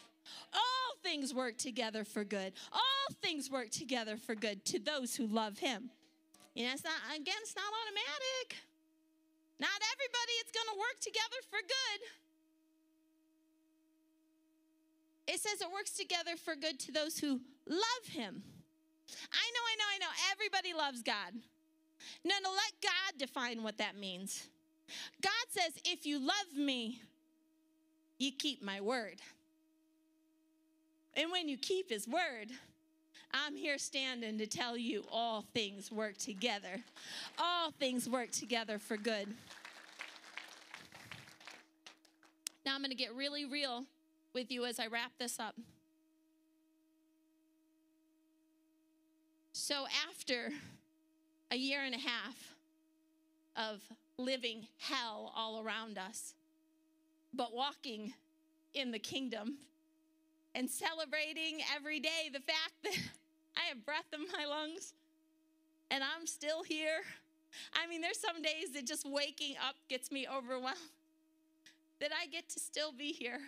All 0.53 0.97
things 1.03 1.33
work 1.33 1.57
together 1.57 2.03
for 2.03 2.25
good. 2.25 2.51
All 2.73 3.15
things 3.21 3.49
work 3.49 3.69
together 3.69 4.17
for 4.17 4.35
good 4.35 4.65
to 4.65 4.79
those 4.79 5.15
who 5.15 5.25
love 5.25 5.59
him. 5.59 5.89
You 6.53 6.65
know, 6.65 6.73
it's 6.73 6.83
not, 6.83 6.93
again, 7.15 7.35
it's 7.41 7.55
not 7.55 7.63
automatic. 7.63 8.57
Not 9.59 9.69
everybody 9.93 10.33
it's 10.41 10.51
going 10.51 10.67
to 10.73 10.79
work 10.79 10.99
together 10.99 11.39
for 11.49 11.59
good. 11.59 11.99
It 15.33 15.39
says 15.39 15.61
it 15.61 15.71
works 15.71 15.91
together 15.91 16.35
for 16.35 16.55
good 16.55 16.79
to 16.81 16.91
those 16.91 17.19
who 17.19 17.39
love 17.67 18.05
him. 18.09 18.43
I 19.31 19.45
know, 19.53 19.63
I 19.71 19.75
know, 19.77 19.89
I 19.95 19.97
know. 19.99 20.11
Everybody 20.33 20.73
loves 20.73 21.01
God. 21.01 21.33
No, 22.23 22.35
no, 22.43 22.49
let 22.49 22.73
God 22.81 23.19
define 23.19 23.63
what 23.63 23.77
that 23.77 23.97
means. 23.97 24.47
God 25.21 25.31
says, 25.49 25.73
if 25.85 26.05
you 26.05 26.19
love 26.19 26.57
me, 26.57 27.01
you 28.19 28.31
keep 28.31 28.61
my 28.61 28.81
word. 28.81 29.15
And 31.15 31.31
when 31.31 31.47
you 31.47 31.57
keep 31.57 31.89
his 31.89 32.07
word, 32.07 32.49
I'm 33.31 33.55
here 33.55 33.77
standing 33.77 34.37
to 34.37 34.45
tell 34.45 34.77
you 34.77 35.03
all 35.11 35.45
things 35.53 35.91
work 35.91 36.17
together. 36.17 36.83
All 37.37 37.71
things 37.71 38.07
work 38.09 38.31
together 38.31 38.79
for 38.79 38.97
good. 38.97 39.27
Now 42.65 42.75
I'm 42.75 42.81
going 42.81 42.91
to 42.91 42.95
get 42.95 43.13
really 43.13 43.45
real 43.45 43.85
with 44.33 44.51
you 44.51 44.65
as 44.65 44.79
I 44.79 44.87
wrap 44.87 45.11
this 45.19 45.39
up. 45.39 45.55
So, 49.51 49.85
after 50.09 50.49
a 51.53 51.55
year 51.55 51.83
and 51.83 51.93
a 51.93 51.99
half 51.99 52.55
of 53.55 53.79
living 54.17 54.65
hell 54.79 55.31
all 55.35 55.61
around 55.63 55.99
us, 55.99 56.33
but 57.31 57.53
walking 57.53 58.11
in 58.73 58.91
the 58.91 58.97
kingdom 58.97 59.57
and 60.55 60.67
celebrating 60.67 61.59
every 61.75 61.99
day 61.99 62.31
the 62.33 62.39
fact 62.39 62.73
that 62.83 62.97
I 63.55 63.69
have 63.69 63.85
breath 63.85 64.07
in 64.13 64.21
my 64.35 64.45
lungs 64.45 64.93
and 65.91 66.03
I'm 66.03 66.25
still 66.25 66.63
here. 66.63 67.01
I 67.71 67.87
mean, 67.87 68.01
there's 68.01 68.19
some 68.19 68.41
days 68.41 68.71
that 68.73 68.87
just 68.87 69.07
waking 69.07 69.55
up 69.57 69.75
gets 69.89 70.11
me 70.11 70.25
overwhelmed 70.27 70.77
that 72.01 72.09
I 72.19 72.25
get 72.25 72.49
to 72.49 72.59
still 72.59 72.91
be 72.91 73.11
here. 73.11 73.39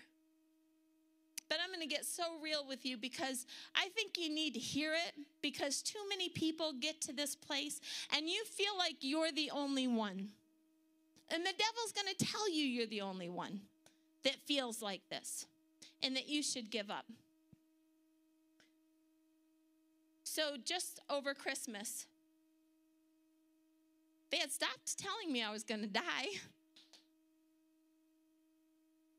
But 1.48 1.60
I'm 1.64 1.70
going 1.70 1.88
to 1.88 1.94
get 1.94 2.06
so 2.06 2.24
real 2.44 2.66
with 2.68 2.86
you 2.86 2.98
because 2.98 3.46
I 3.76 3.90
think 3.90 4.18
you 4.18 4.34
need 4.34 4.54
to 4.56 4.60
hear 4.60 4.94
it 4.94 5.14
because 5.42 5.82
too 5.82 6.00
many 6.10 6.30
people 6.30 6.74
get 6.80 7.02
to 7.02 7.14
this 7.14 7.36
place 7.36 7.80
and 8.16 8.28
you 8.28 8.44
feel 8.46 8.76
like 8.78 8.96
you're 9.02 9.32
the 9.32 9.52
only 9.52 9.88
one. 9.88 10.30
And 11.30 11.44
the 11.44 11.54
devil's 11.58 11.92
going 11.94 12.14
to 12.18 12.26
tell 12.26 12.50
you 12.50 12.64
you're 12.64 12.88
the 12.88 13.02
only 13.02 13.30
one 13.30 13.62
that 14.24 14.36
feels 14.46 14.82
like 14.82 15.02
this 15.10 15.46
and 16.02 16.16
that 16.16 16.28
you 16.28 16.42
should 16.42 16.72
give 16.72 16.90
up. 16.90 17.06
So, 20.24 20.58
just 20.64 21.00
over 21.10 21.34
Christmas, 21.34 22.08
they 24.32 24.38
had 24.38 24.52
stopped 24.52 24.98
telling 24.98 25.32
me 25.32 25.42
I 25.42 25.52
was 25.52 25.64
going 25.64 25.82
to 25.82 25.88
die. 25.88 26.02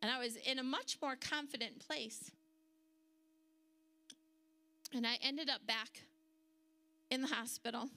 And 0.02 0.10
I 0.10 0.18
was 0.18 0.36
in 0.36 0.58
a 0.58 0.62
much 0.62 0.98
more 1.02 1.16
confident 1.16 1.78
place. 1.78 2.30
And 4.94 5.06
I 5.06 5.18
ended 5.22 5.48
up 5.48 5.66
back 5.66 6.02
in 7.10 7.22
the 7.22 7.28
hospital. 7.28 7.88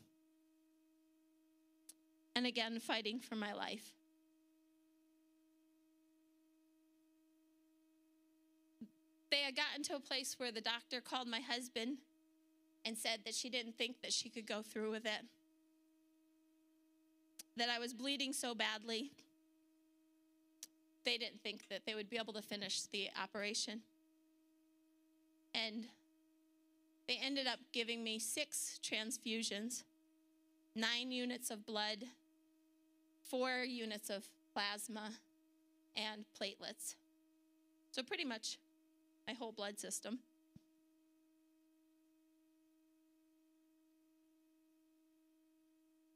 And 2.35 2.45
again, 2.45 2.79
fighting 2.79 3.19
for 3.19 3.35
my 3.35 3.53
life. 3.53 3.93
They 9.29 9.39
had 9.39 9.55
gotten 9.55 9.83
to 9.83 9.95
a 9.95 9.99
place 9.99 10.35
where 10.37 10.51
the 10.51 10.61
doctor 10.61 11.01
called 11.01 11.27
my 11.27 11.39
husband 11.39 11.97
and 12.85 12.97
said 12.97 13.19
that 13.25 13.35
she 13.35 13.49
didn't 13.49 13.77
think 13.77 14.01
that 14.01 14.13
she 14.13 14.29
could 14.29 14.47
go 14.47 14.61
through 14.61 14.91
with 14.91 15.05
it. 15.05 15.25
That 17.57 17.69
I 17.69 17.77
was 17.77 17.93
bleeding 17.93 18.33
so 18.33 18.55
badly, 18.55 19.11
they 21.03 21.17
didn't 21.17 21.41
think 21.41 21.67
that 21.69 21.81
they 21.85 21.95
would 21.95 22.09
be 22.09 22.17
able 22.17 22.33
to 22.33 22.41
finish 22.41 22.83
the 22.83 23.09
operation. 23.21 23.81
And 25.53 25.85
they 27.07 27.19
ended 27.23 27.47
up 27.47 27.59
giving 27.71 28.03
me 28.03 28.19
six 28.19 28.79
transfusions, 28.83 29.83
nine 30.75 31.11
units 31.11 31.49
of 31.49 31.65
blood, 31.65 32.05
four 33.23 33.63
units 33.63 34.09
of 34.09 34.27
plasma, 34.53 35.13
and 35.95 36.25
platelets. 36.39 36.95
So, 37.91 38.03
pretty 38.03 38.25
much 38.25 38.59
my 39.27 39.33
whole 39.33 39.51
blood 39.51 39.79
system. 39.79 40.19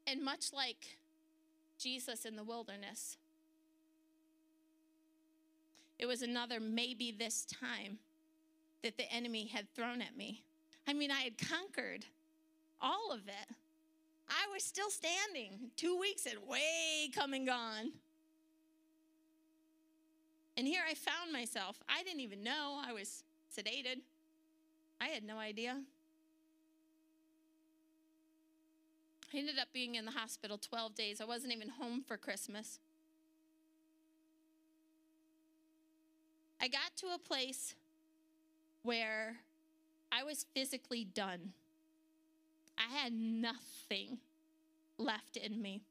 And 0.06 0.22
much 0.22 0.52
like 0.52 0.98
Jesus 1.78 2.24
in 2.24 2.36
the 2.36 2.44
wilderness, 2.44 3.16
it 5.98 6.06
was 6.06 6.22
another 6.22 6.60
maybe 6.60 7.14
this 7.16 7.44
time 7.44 7.98
that 8.82 8.96
the 8.96 9.10
enemy 9.10 9.46
had 9.46 9.72
thrown 9.74 10.02
at 10.02 10.16
me. 10.16 10.44
I 10.86 10.92
mean, 10.92 11.10
I 11.10 11.20
had 11.20 11.38
conquered 11.38 12.04
all 12.80 13.12
of 13.12 13.26
it. 13.28 13.54
I 14.28 14.52
was 14.52 14.62
still 14.62 14.90
standing. 14.90 15.70
Two 15.76 15.98
weeks 15.98 16.24
had 16.24 16.38
way 16.46 17.10
come 17.14 17.32
and 17.32 17.46
gone. 17.46 17.92
And 20.56 20.66
here 20.66 20.82
I 20.88 20.94
found 20.94 21.32
myself. 21.32 21.82
I 21.88 22.02
didn't 22.02 22.20
even 22.20 22.42
know 22.42 22.80
I 22.86 22.92
was 22.92 23.24
sedated. 23.56 24.00
I 25.00 25.08
had 25.08 25.24
no 25.24 25.38
idea. 25.38 25.80
I 29.32 29.36
ended 29.36 29.58
up 29.58 29.68
being 29.72 29.96
in 29.96 30.04
the 30.04 30.12
hospital 30.12 30.58
12 30.58 30.94
days. 30.94 31.20
I 31.20 31.24
wasn't 31.24 31.52
even 31.52 31.68
home 31.68 32.02
for 32.06 32.16
Christmas. 32.16 32.78
I 36.64 36.68
got 36.68 36.96
to 36.96 37.08
a 37.14 37.18
place 37.18 37.74
where 38.84 39.36
I 40.10 40.24
was 40.24 40.46
physically 40.54 41.04
done. 41.04 41.52
I 42.78 42.90
had 42.90 43.12
nothing 43.12 44.16
left 44.96 45.36
in 45.36 45.60
me. 45.60 45.82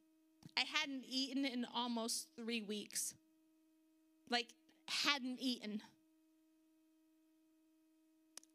I 0.57 0.61
hadn't 0.61 1.05
eaten 1.07 1.45
in 1.45 1.67
almost 1.76 2.26
three 2.36 2.63
weeks 2.63 3.13
like 4.32 4.47
hadn't 4.88 5.38
eaten. 5.39 5.84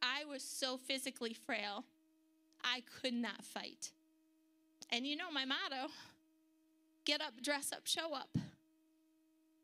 I 0.03 0.25
was 0.25 0.43
so 0.43 0.77
physically 0.77 1.35
frail, 1.35 1.85
I 2.65 2.83
could 3.01 3.15
not 3.15 3.45
fight. 3.45 3.93
And 4.91 5.07
you 5.07 5.15
know 5.15 5.31
my 5.31 5.45
motto 5.45 5.93
get 7.05 7.21
up, 7.21 7.41
dress 7.41 7.71
up, 7.71 7.87
show 7.87 8.13
up. 8.13 8.37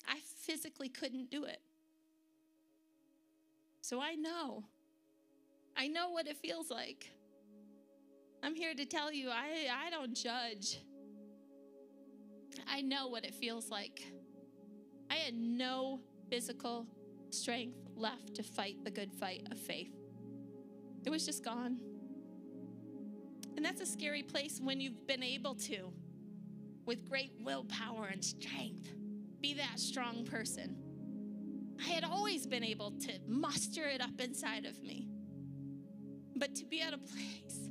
I 0.06 0.20
physically 0.20 0.88
couldn't 0.88 1.32
do 1.32 1.42
it. 1.42 1.58
So 3.84 4.00
I 4.00 4.14
know. 4.14 4.64
I 5.76 5.88
know 5.88 6.08
what 6.08 6.26
it 6.26 6.38
feels 6.38 6.70
like. 6.70 7.10
I'm 8.42 8.54
here 8.54 8.72
to 8.74 8.86
tell 8.86 9.12
you 9.12 9.28
I, 9.28 9.68
I 9.70 9.90
don't 9.90 10.14
judge. 10.14 10.80
I 12.66 12.80
know 12.80 13.08
what 13.08 13.26
it 13.26 13.34
feels 13.34 13.68
like. 13.68 14.02
I 15.10 15.16
had 15.16 15.34
no 15.34 16.00
physical 16.30 16.86
strength 17.28 17.76
left 17.94 18.34
to 18.36 18.42
fight 18.42 18.82
the 18.84 18.90
good 18.90 19.12
fight 19.12 19.46
of 19.50 19.58
faith. 19.58 19.92
It 21.04 21.10
was 21.10 21.26
just 21.26 21.44
gone. 21.44 21.76
And 23.54 23.62
that's 23.62 23.82
a 23.82 23.86
scary 23.86 24.22
place 24.22 24.62
when 24.62 24.80
you've 24.80 25.06
been 25.06 25.22
able 25.22 25.56
to, 25.56 25.92
with 26.86 27.06
great 27.06 27.32
willpower 27.38 28.06
and 28.10 28.24
strength, 28.24 28.94
be 29.42 29.52
that 29.52 29.78
strong 29.78 30.24
person. 30.24 30.83
I 31.80 31.88
had 31.88 32.04
always 32.04 32.46
been 32.46 32.64
able 32.64 32.92
to 32.92 33.12
muster 33.26 33.84
it 33.84 34.00
up 34.00 34.20
inside 34.20 34.64
of 34.64 34.82
me. 34.82 35.08
But 36.36 36.54
to 36.56 36.64
be 36.64 36.80
at 36.80 36.92
a 36.92 36.98
place 36.98 37.68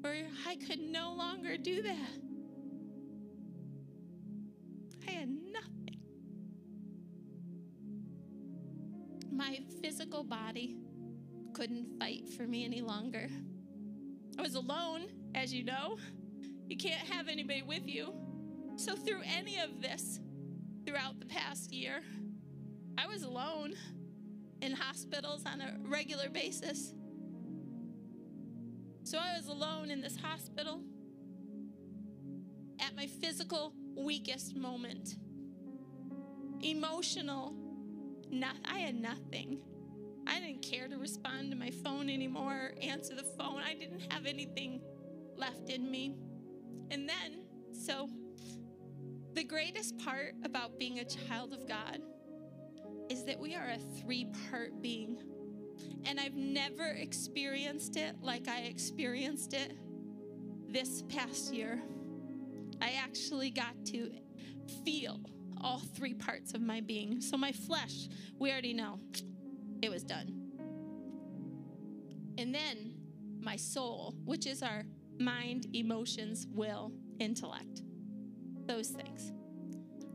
where 0.00 0.26
I 0.46 0.56
could 0.56 0.80
no 0.80 1.14
longer 1.14 1.56
do 1.56 1.82
that, 1.82 2.18
I 5.06 5.10
had 5.10 5.28
nothing. 5.28 5.86
my 9.36 9.60
physical 9.82 10.24
body 10.24 10.76
couldn't 11.52 11.98
fight 11.98 12.28
for 12.28 12.46
me 12.46 12.64
any 12.64 12.80
longer. 12.80 13.28
I 14.38 14.42
was 14.42 14.54
alone, 14.54 15.08
as 15.34 15.52
you 15.52 15.62
know. 15.62 15.98
You 16.68 16.76
can't 16.76 17.06
have 17.10 17.28
anybody 17.28 17.62
with 17.62 17.86
you. 17.86 18.14
So, 18.76 18.96
through 18.96 19.20
any 19.24 19.58
of 19.58 19.80
this, 19.80 20.20
throughout 20.84 21.20
the 21.20 21.26
past 21.26 21.72
year, 21.72 22.02
I 22.98 23.06
was 23.06 23.22
alone 23.22 23.74
in 24.60 24.72
hospitals 24.72 25.44
on 25.46 25.60
a 25.60 25.76
regular 25.84 26.28
basis. 26.28 26.94
So, 29.04 29.18
I 29.18 29.36
was 29.36 29.46
alone 29.46 29.90
in 29.90 30.00
this 30.00 30.16
hospital 30.16 30.80
at 32.80 32.96
my 32.96 33.06
physical 33.06 33.72
weakest 33.96 34.56
moment. 34.56 35.16
Emotional, 36.62 37.54
not, 38.30 38.56
I 38.64 38.78
had 38.78 38.94
nothing. 38.96 39.60
I 40.26 40.40
didn't 40.40 40.62
care 40.62 40.88
to 40.88 40.96
respond 40.96 41.50
to 41.52 41.56
my 41.56 41.70
phone 41.70 42.10
anymore, 42.10 42.72
answer 42.82 43.14
the 43.14 43.22
phone. 43.22 43.60
I 43.64 43.74
didn't 43.74 44.12
have 44.12 44.26
anything 44.26 44.80
left 45.36 45.70
in 45.70 45.88
me. 45.88 46.16
And 46.90 47.08
then, 47.08 47.44
so 47.72 48.08
the 49.34 49.44
greatest 49.44 49.98
part 49.98 50.34
about 50.44 50.78
being 50.78 50.98
a 50.98 51.04
child 51.04 51.52
of 51.52 51.68
God 51.68 52.00
is 53.08 53.24
that 53.24 53.38
we 53.38 53.54
are 53.54 53.68
a 53.70 53.78
three 54.00 54.26
part 54.50 54.80
being. 54.82 55.18
And 56.04 56.18
I've 56.18 56.34
never 56.34 56.86
experienced 56.86 57.96
it 57.96 58.16
like 58.22 58.48
I 58.48 58.60
experienced 58.60 59.54
it 59.54 59.76
this 60.68 61.02
past 61.08 61.52
year. 61.52 61.82
I 62.80 62.92
actually 63.02 63.50
got 63.50 63.74
to 63.86 64.10
feel 64.84 65.20
all 65.60 65.80
three 65.94 66.14
parts 66.14 66.54
of 66.54 66.60
my 66.60 66.80
being. 66.80 67.20
So, 67.20 67.36
my 67.36 67.52
flesh, 67.52 68.08
we 68.38 68.50
already 68.50 68.74
know 68.74 69.00
it 69.82 69.90
was 69.90 70.02
done. 70.02 70.46
And 72.38 72.54
then 72.54 72.94
my 73.40 73.56
soul, 73.56 74.14
which 74.24 74.46
is 74.46 74.62
our 74.62 74.84
mind, 75.18 75.66
emotions, 75.72 76.46
will, 76.50 76.92
intellect, 77.18 77.82
those 78.66 78.88
things. 78.88 79.32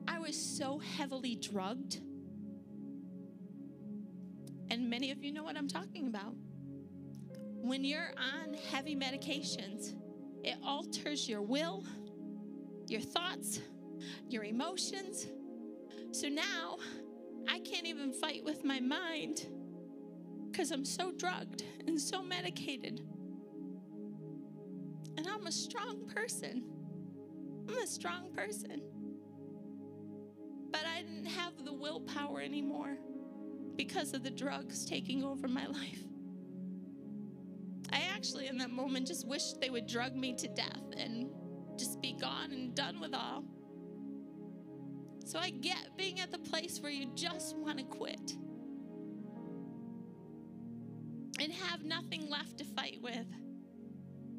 I 0.08 0.20
was 0.20 0.36
so 0.36 0.80
heavily 0.80 1.36
drugged. 1.36 2.02
And 4.72 4.90
many 4.90 5.12
of 5.12 5.22
you 5.22 5.34
know 5.34 5.44
what 5.44 5.58
I'm 5.58 5.68
talking 5.68 6.08
about. 6.08 6.34
When 7.62 7.84
you're 7.84 8.14
on 8.18 8.54
heavy 8.72 8.96
medications, 8.96 9.96
it 10.46 10.56
alters 10.66 11.28
your 11.28 11.42
will, 11.42 11.84
your 12.88 13.02
thoughts, 13.02 13.60
your 14.30 14.46
emotions. 14.46 15.28
So 16.14 16.30
now 16.30 16.78
I 17.50 17.60
can't 17.60 17.86
even 17.86 18.14
fight 18.14 18.46
with 18.46 18.64
my 18.64 18.80
mind 18.80 19.46
because 20.50 20.72
I'm 20.72 20.86
so 20.86 21.12
drugged 21.12 21.66
and 21.86 22.00
so 22.00 22.24
medicated. 22.24 23.02
And 25.18 25.28
I'm 25.28 25.48
a 25.48 25.52
strong 25.52 26.08
person. 26.08 26.64
I'm 27.68 27.78
a 27.78 27.88
strong 27.88 28.32
person. 28.34 28.82
But 30.72 30.86
I 30.86 31.02
didn't 31.02 31.26
have 31.26 31.66
the 31.66 31.74
willpower 31.74 32.40
anymore 32.40 32.96
because 33.86 34.14
of 34.14 34.22
the 34.22 34.30
drugs 34.30 34.86
taking 34.86 35.24
over 35.24 35.48
my 35.48 35.66
life. 35.66 36.04
I 37.92 38.04
actually, 38.14 38.46
in 38.46 38.60
that 38.60 38.70
moment, 38.70 39.08
just 39.08 39.28
wished 39.28 39.60
they 39.60 39.72
would 39.72 39.88
drug 39.88 40.16
me 40.16 40.36
to 40.36 40.48
death 40.50 40.84
and 40.96 41.32
just 41.80 42.00
be 42.00 42.14
gone 42.14 42.52
and 42.52 42.76
done 42.76 43.00
with 43.00 43.16
all. 43.16 43.44
So 45.26 45.40
I 45.40 45.50
get 45.50 45.98
being 45.98 46.20
at 46.20 46.32
the 46.32 46.38
place 46.38 46.80
where 46.80 46.92
you 46.92 47.10
just 47.16 47.58
want 47.58 47.80
to 47.80 47.84
quit 47.84 48.34
and 51.40 51.52
have 51.52 51.84
nothing 51.84 52.30
left 52.30 52.60
to 52.60 52.64
fight 52.64 53.00
with. 53.02 53.26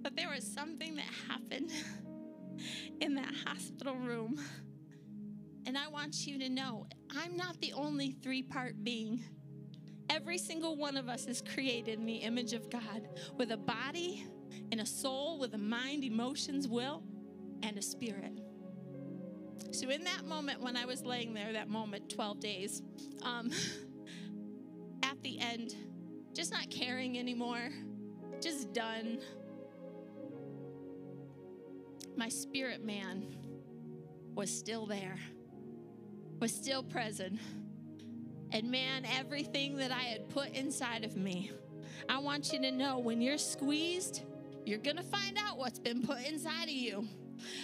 But 0.02 0.14
there 0.14 0.28
was 0.28 0.46
something 0.46 0.94
that 0.94 1.10
happened 1.28 1.72
in 3.00 3.16
that 3.16 3.34
hospital 3.44 3.96
room. 3.96 4.38
And 5.66 5.78
I 5.78 5.88
want 5.88 6.26
you 6.26 6.38
to 6.38 6.48
know 6.48 6.86
I'm 7.10 7.36
not 7.36 7.60
the 7.60 7.72
only 7.72 8.12
three 8.22 8.42
part 8.42 8.82
being. 8.82 9.22
Every 10.10 10.38
single 10.38 10.76
one 10.76 10.96
of 10.96 11.08
us 11.08 11.26
is 11.26 11.42
created 11.54 11.98
in 11.98 12.06
the 12.06 12.16
image 12.16 12.52
of 12.52 12.68
God 12.68 13.08
with 13.36 13.52
a 13.52 13.56
body 13.56 14.26
and 14.70 14.80
a 14.80 14.86
soul, 14.86 15.38
with 15.38 15.54
a 15.54 15.58
mind, 15.58 16.04
emotions, 16.04 16.68
will, 16.68 17.02
and 17.62 17.78
a 17.78 17.82
spirit. 17.82 18.40
So, 19.70 19.88
in 19.88 20.04
that 20.04 20.26
moment 20.26 20.60
when 20.60 20.76
I 20.76 20.84
was 20.84 21.02
laying 21.02 21.32
there, 21.32 21.52
that 21.52 21.68
moment, 21.68 22.10
12 22.10 22.40
days, 22.40 22.82
um, 23.22 23.50
at 25.02 25.22
the 25.22 25.38
end, 25.38 25.74
just 26.34 26.52
not 26.52 26.68
caring 26.70 27.18
anymore, 27.18 27.70
just 28.42 28.72
done, 28.72 29.18
my 32.16 32.28
spirit 32.28 32.84
man 32.84 33.34
was 34.34 34.50
still 34.50 34.84
there, 34.84 35.18
was 36.42 36.52
still 36.52 36.82
present. 36.82 37.38
And 38.50 38.68
man, 38.68 39.06
everything 39.16 39.76
that 39.76 39.92
I 39.92 40.00
had 40.00 40.28
put 40.28 40.50
inside 40.56 41.04
of 41.04 41.16
me, 41.16 41.52
I 42.08 42.18
want 42.18 42.52
you 42.52 42.60
to 42.62 42.72
know 42.72 42.98
when 42.98 43.20
you're 43.20 43.38
squeezed, 43.38 44.22
you're 44.66 44.80
gonna 44.80 45.04
find 45.04 45.38
out 45.38 45.56
what's 45.56 45.78
been 45.78 46.02
put 46.02 46.18
inside 46.26 46.64
of 46.64 46.70
you. 46.70 47.06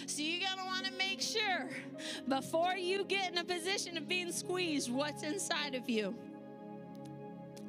So 0.05 0.21
you're 0.21 0.39
want 0.65 0.85
to 0.85 0.93
make 0.93 1.19
sure 1.19 1.69
before 2.29 2.73
you 2.75 3.03
get 3.03 3.33
in 3.33 3.37
a 3.37 3.43
position 3.43 3.97
of 3.97 4.07
being 4.07 4.31
squeezed 4.31 4.89
what's 4.89 5.23
inside 5.23 5.75
of 5.75 5.89
you. 5.89 6.15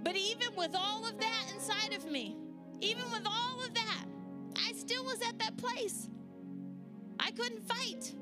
But 0.04 0.14
even 0.14 0.54
with 0.56 0.76
all 0.76 1.04
of 1.04 1.18
that 1.18 1.52
inside 1.52 1.92
of 1.92 2.08
me, 2.08 2.36
even 2.80 3.02
with 3.10 3.26
all 3.26 3.60
of 3.64 3.74
that, 3.74 4.04
I 4.56 4.72
still 4.74 5.04
was 5.04 5.20
at 5.22 5.40
that 5.40 5.56
place. 5.56 6.08
I 7.18 7.32
couldn't 7.32 7.66
fight. 7.66 8.12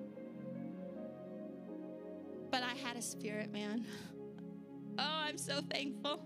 But 2.50 2.62
I 2.62 2.74
had 2.74 2.96
a 2.96 3.02
spirit, 3.02 3.52
man. 3.52 3.84
Oh, 4.98 5.22
I'm 5.26 5.38
so 5.38 5.60
thankful. 5.70 6.20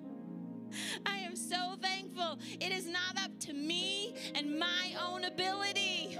I 1.04 1.18
am 1.18 1.36
so 1.36 1.74
thankful. 1.80 2.38
It 2.60 2.72
is 2.72 2.86
not 2.86 3.22
up 3.22 3.38
to 3.40 3.52
me 3.52 4.14
and 4.34 4.58
my 4.58 4.94
own 5.06 5.24
ability. 5.24 6.18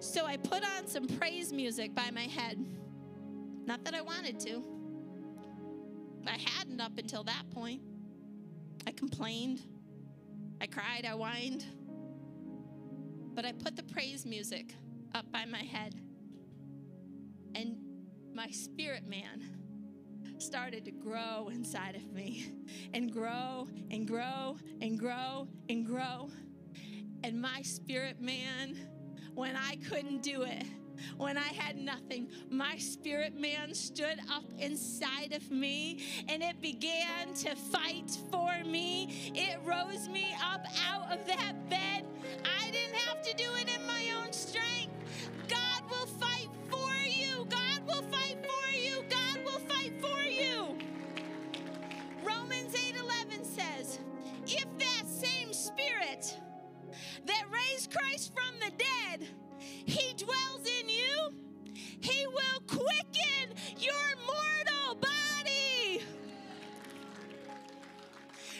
So 0.00 0.26
I 0.26 0.36
put 0.36 0.62
on 0.62 0.86
some 0.86 1.06
praise 1.06 1.52
music 1.52 1.94
by 1.94 2.10
my 2.10 2.22
head. 2.22 2.64
Not 3.66 3.84
that 3.84 3.94
I 3.94 4.02
wanted 4.02 4.38
to. 4.40 4.62
I 6.26 6.38
hadn't 6.38 6.80
up 6.80 6.98
until 6.98 7.24
that 7.24 7.48
point. 7.50 7.80
I 8.86 8.92
complained. 8.92 9.62
I 10.60 10.66
cried. 10.66 11.06
I 11.06 11.14
whined. 11.14 11.64
But 13.34 13.44
I 13.44 13.52
put 13.52 13.76
the 13.76 13.82
praise 13.82 14.26
music 14.26 14.74
up 15.14 15.30
by 15.32 15.44
my 15.44 15.62
head. 15.62 15.94
And 17.56 17.78
my 18.34 18.48
spirit 18.48 19.08
man 19.08 19.42
started 20.36 20.84
to 20.84 20.90
grow 20.90 21.48
inside 21.50 21.96
of 21.96 22.12
me 22.12 22.52
and 22.92 23.10
grow 23.10 23.66
and 23.90 24.06
grow 24.06 24.58
and 24.82 24.98
grow 24.98 25.48
and 25.70 25.86
grow. 25.86 26.28
And 27.24 27.40
my 27.40 27.62
spirit 27.62 28.20
man 28.20 28.76
when 29.34 29.56
I 29.56 29.76
couldn't 29.88 30.22
do 30.22 30.42
it, 30.42 30.64
when 31.16 31.38
I 31.38 31.48
had 31.48 31.78
nothing, 31.78 32.28
my 32.50 32.76
spirit 32.76 33.34
man 33.34 33.74
stood 33.74 34.18
up 34.30 34.44
inside 34.58 35.32
of 35.32 35.50
me 35.50 36.04
and 36.28 36.42
it 36.42 36.60
began 36.60 37.32
to 37.36 37.56
fight 37.56 38.10
for 38.30 38.52
me. 38.64 39.32
It 39.34 39.58
rose 39.64 40.10
me 40.10 40.34
up 40.44 40.66
out 40.86 41.10
of 41.10 41.26
that 41.26 41.70
bed. 41.70 42.04
I 42.44 42.70
didn't 42.70 42.96
have 42.96 43.22
to 43.22 43.34
do 43.34 43.48
it 43.54 43.68
in 43.74 43.86
my 43.86 44.22
own 44.22 44.32
strength. 44.32 44.95
Raised 57.70 57.92
Christ 57.92 58.32
from 58.34 58.54
the 58.60 58.72
dead, 58.76 59.28
He 59.58 60.14
dwells 60.14 60.68
in 60.80 60.88
you, 60.88 61.34
He 62.00 62.26
will 62.26 62.60
quicken 62.66 63.54
your 63.78 63.94
mortal 64.26 64.96
body. 64.96 66.02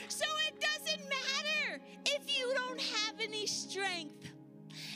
So 0.07 0.25
it 0.47 0.61
doesn't 0.61 1.09
matter 1.09 1.81
if 2.05 2.39
you 2.39 2.53
don't 2.55 2.81
have 2.81 3.15
any 3.21 3.45
strength. 3.47 4.31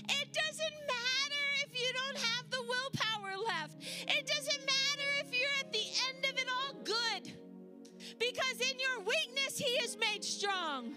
It 0.09 0.28
doesn't 0.34 0.80
matter 0.88 1.45
if 1.66 1.82
you 1.82 1.93
don't 1.93 2.18
have 2.18 2.49
the 2.51 2.64
willpower 2.64 3.38
left. 3.38 3.78
It 4.07 4.28
doesn't 4.28 4.66
matter 4.66 5.09
if 5.22 5.34
you're 5.34 5.59
at 5.59 5.72
the 5.74 5.86
end 6.09 6.26
of 6.26 6.39
it 6.41 6.47
all 6.49 6.74
good. 6.84 7.34
Because 8.20 8.62
in 8.62 8.80
your 8.80 8.99
weakness, 9.05 9.57
He 9.57 9.72
is 9.84 9.97
made 9.97 10.24
strong 10.24 10.95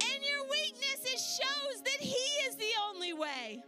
In 0.00 0.22
your 0.22 0.44
weakness, 0.50 0.81
it 1.12 1.20
shows 1.20 1.82
that 1.82 2.00
He 2.00 2.48
is 2.48 2.56
the 2.56 2.72
only 2.90 3.12
way. 3.12 3.62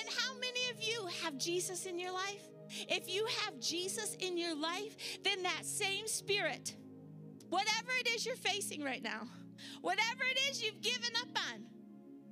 And 0.00 0.08
how 0.18 0.34
many 0.38 0.70
of 0.70 0.82
you 0.82 1.06
have 1.22 1.38
Jesus 1.38 1.86
in 1.86 1.98
your 1.98 2.12
life? 2.12 2.42
If 2.88 3.08
you 3.14 3.26
have 3.44 3.60
Jesus 3.60 4.16
in 4.20 4.38
your 4.38 4.54
life, 4.56 4.96
then 5.24 5.42
that 5.44 5.64
same 5.64 6.08
spirit, 6.08 6.74
whatever 7.50 7.92
it 8.00 8.08
is 8.08 8.26
you're 8.26 8.36
facing 8.36 8.82
right 8.82 9.02
now, 9.02 9.28
whatever 9.82 10.24
it 10.24 10.38
is 10.50 10.62
you've 10.62 10.82
given 10.82 11.10
up 11.22 11.38
on, 11.52 11.66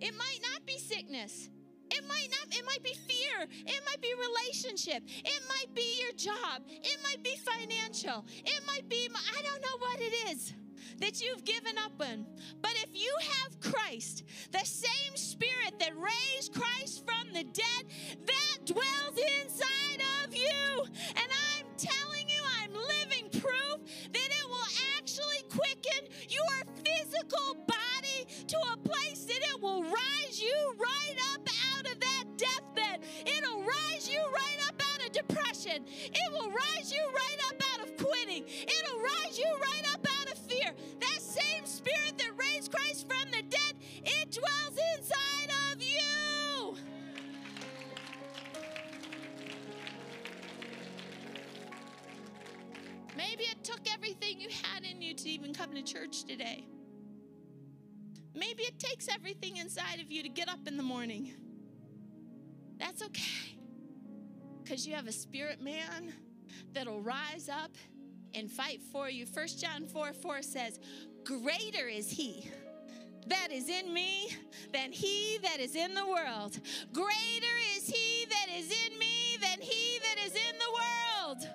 It 0.01 0.15
might 0.19 0.41
not 0.43 0.67
be 0.67 0.79
sickness. 0.79 1.49
It 1.91 2.03
might 2.09 2.29
not, 2.31 2.59
it 2.59 2.67
might 2.67 2.83
be 2.83 2.95
fear. 2.95 3.47
It 3.67 3.83
might 3.87 4.03
be 4.03 4.13
relationship. 4.15 5.05
It 5.25 5.43
might 5.49 5.75
be 5.75 6.01
your 6.01 6.13
job. 6.13 6.63
It 6.69 6.99
might 7.05 7.23
be 7.23 7.37
financial. 7.37 8.25
It 8.45 8.63
might 8.67 8.89
be, 8.89 9.09
I 9.15 9.43
don't 9.43 9.63
know 9.63 9.79
what 9.79 10.01
it 10.01 10.33
is 10.33 10.55
that 10.99 11.21
you've 11.21 11.45
given 11.45 11.79
up 11.79 11.93
on. 12.01 12.27
But 12.61 12.73
if 12.77 12.91
you 12.93 13.13
have 13.21 13.61
Christ, 13.61 14.25
the 14.51 14.65
same 14.65 15.17
spirit 15.17 15.79
that 15.81 15.93
raised 15.97 16.53
Christ 16.55 17.05
from 17.05 17.33
the 17.33 17.45
dead, 17.45 17.85
that 18.27 18.67
dwells 18.67 19.19
inside 19.43 20.03
of 20.25 20.35
you. 20.35 20.85
And 21.17 21.29
I'm 21.57 21.67
telling 21.77 22.29
you, 22.29 22.43
I'm 22.61 22.73
living 22.73 23.41
proof 23.41 23.81
that 24.13 24.29
it 24.31 24.49
will 24.49 24.71
actually 24.97 25.43
quicken 25.51 26.09
your 26.29 26.63
physical 26.85 27.55
body 27.67 28.27
to 28.47 28.57
a 28.73 28.77
place 28.77 29.25
that 29.25 29.43
it 29.55 29.63
will 29.63 29.83
rise 29.83 30.41
you 30.41 30.55
right 30.79 31.17
up 31.35 31.49
out 31.77 31.87
of 31.91 32.01
that 32.01 32.25
deathbed. 32.37 33.01
It'll 33.27 33.63
rise 33.63 34.09
you 34.09 34.21
right 34.33 34.69
up 34.69 34.81
out 34.93 35.07
of 35.07 35.13
depression. 35.13 35.85
It 35.87 36.33
will 36.33 36.51
rise 36.51 36.93
you 36.93 37.03
right 37.13 37.39
up 37.49 37.63
out 37.73 37.87
of 37.87 37.97
quitting. 37.97 38.45
It'll 38.45 39.01
rise 39.01 39.39
you 39.39 39.47
right 39.61 39.95
up 39.95 40.02
dwells 44.33 44.79
inside 44.97 45.51
of 45.73 45.83
you. 45.83 46.77
Maybe 53.15 53.45
it 53.45 53.63
took 53.63 53.81
everything 53.93 54.41
you 54.41 54.49
had 54.49 54.85
in 54.85 55.03
you 55.03 55.15
to 55.15 55.29
even 55.29 55.53
come 55.53 55.75
to 55.75 55.83
church 55.83 56.25
today. 56.25 56.65
Maybe 58.35 58.63
it 58.63 58.79
takes 58.79 59.09
everything 59.09 59.59
inside 59.59 60.01
of 60.01 60.11
you 60.11 60.23
to 60.23 60.31
get 60.31 60.49
up 60.49 60.67
in 60.67 60.79
the 60.79 60.83
morning. 60.83 61.35
That's 62.79 63.03
okay. 63.03 63.59
Because 64.63 64.87
you 64.87 64.95
have 64.95 65.07
a 65.07 65.13
spirit 65.13 65.61
man 65.61 66.15
that'll 66.73 67.03
rise 67.03 67.51
up 67.51 67.73
and 68.35 68.51
fight 68.51 68.81
for 68.91 69.11
you. 69.11 69.27
1 69.27 69.47
John 69.59 69.85
4 69.85 70.15
4 70.15 70.41
says, 70.41 70.81
Greater 71.25 71.87
is 71.87 72.11
he 72.11 72.51
that 73.27 73.49
is 73.51 73.69
in 73.69 73.93
me 73.93 74.37
than 74.73 74.93
he 74.93 75.39
that 75.43 75.61
is 75.61 75.77
in 75.77 75.95
the 75.95 76.07
world. 76.07 76.59
Greater 76.93 77.57
is 77.77 77.87
he 77.87 78.27
that 78.27 78.49
is 78.57 78.71
in 78.87 78.99
me 78.99 79.37
than 79.41 79.61
he 79.61 79.99
that 80.01 80.19
is 80.25 80.35
in 80.35 80.59
the 80.59 80.73
world. 80.81 81.49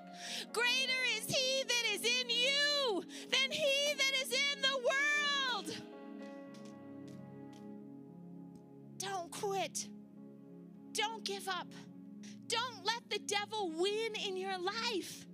Greater 0.54 1.04
is 1.18 1.26
he 1.26 1.64
that 1.64 1.84
is 1.94 2.02
in 2.02 2.30
you 2.30 3.04
than 3.32 3.52
he 3.52 3.94
that 3.96 4.14
is 4.24 4.32
in 4.32 4.62
the 4.62 4.78
world. 4.78 5.76
Don't 8.98 9.32
quit. 9.32 9.88
Don't 10.94 11.24
give 11.24 11.48
up. 11.48 11.68
Don't 12.48 12.86
let 12.86 13.10
the 13.10 13.20
devil 13.20 13.72
win 13.78 14.16
in 14.26 14.38
your 14.38 14.58
life. 14.58 15.27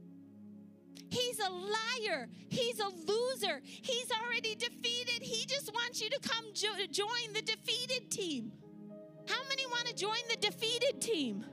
He's 1.14 1.38
a 1.38 1.50
liar. 1.50 2.28
He's 2.50 2.80
a 2.80 2.88
loser. 2.88 3.62
He's 3.64 4.10
already 4.12 4.56
defeated. 4.56 5.22
He 5.22 5.46
just 5.46 5.72
wants 5.72 6.02
you 6.02 6.10
to 6.10 6.20
come 6.20 6.46
jo- 6.56 6.88
join 6.90 7.34
the 7.34 7.44
defeated 7.44 8.10
team. 8.10 8.52
How 9.28 9.40
many 9.48 9.68
want 9.68 9.86
to 9.88 9.94
join 9.94 10.18
the 10.28 10.38
defeated 10.38 11.00
team? 11.00 11.46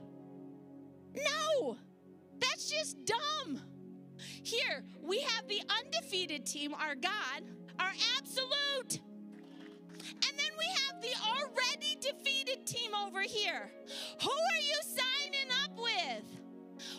No, 1.15 1.77
that's 2.39 2.71
just 2.71 2.97
dumb. 3.05 3.61
Here, 4.41 4.83
we 5.03 5.19
have 5.19 5.47
the 5.47 5.61
undefeated 5.69 6.43
team, 6.43 6.73
our 6.73 6.95
God, 6.95 7.43
our 7.79 7.93
absolute. 8.17 8.99
And 10.27 10.39
then 10.39 10.53
we 10.57 10.65
have 10.65 11.01
the 11.03 11.13
already 11.23 11.97
defeated 12.01 12.65
team 12.65 12.95
over 12.95 13.21
here. 13.21 13.69
Who 14.23 14.31
are 14.31 14.59
you 14.59 14.79
signing 14.81 15.51
up 15.63 15.77
with? 15.77 16.40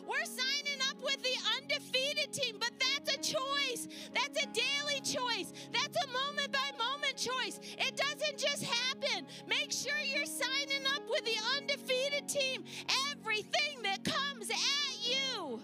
We're 0.07 0.25
signing 0.25 0.81
up 0.89 1.03
with 1.03 1.23
the 1.23 1.37
undefeated 1.59 2.33
team, 2.33 2.57
but 2.59 2.71
that's 2.79 3.15
a 3.15 3.35
choice. 3.35 3.89
That's 4.15 4.43
a 4.43 4.47
daily 4.47 5.01
choice. 5.01 5.53
That's 5.73 5.97
a 6.05 6.07
moment 6.09 6.53
by 6.53 6.71
moment 6.79 7.17
choice. 7.17 7.61
It 7.79 7.97
doesn't 7.97 8.39
just 8.39 8.65
happen. 8.65 9.27
Make 9.47 9.73
sure 9.73 9.93
you're 10.05 10.27
signing 10.27 10.87
up 10.95 11.03
with 11.09 11.25
the 11.25 11.37
undefeated 11.57 12.29
team. 12.29 12.65
Everything 13.11 13.83
that 13.85 14.05
comes 14.05 14.51
at 14.51 15.09
you, 15.09 15.61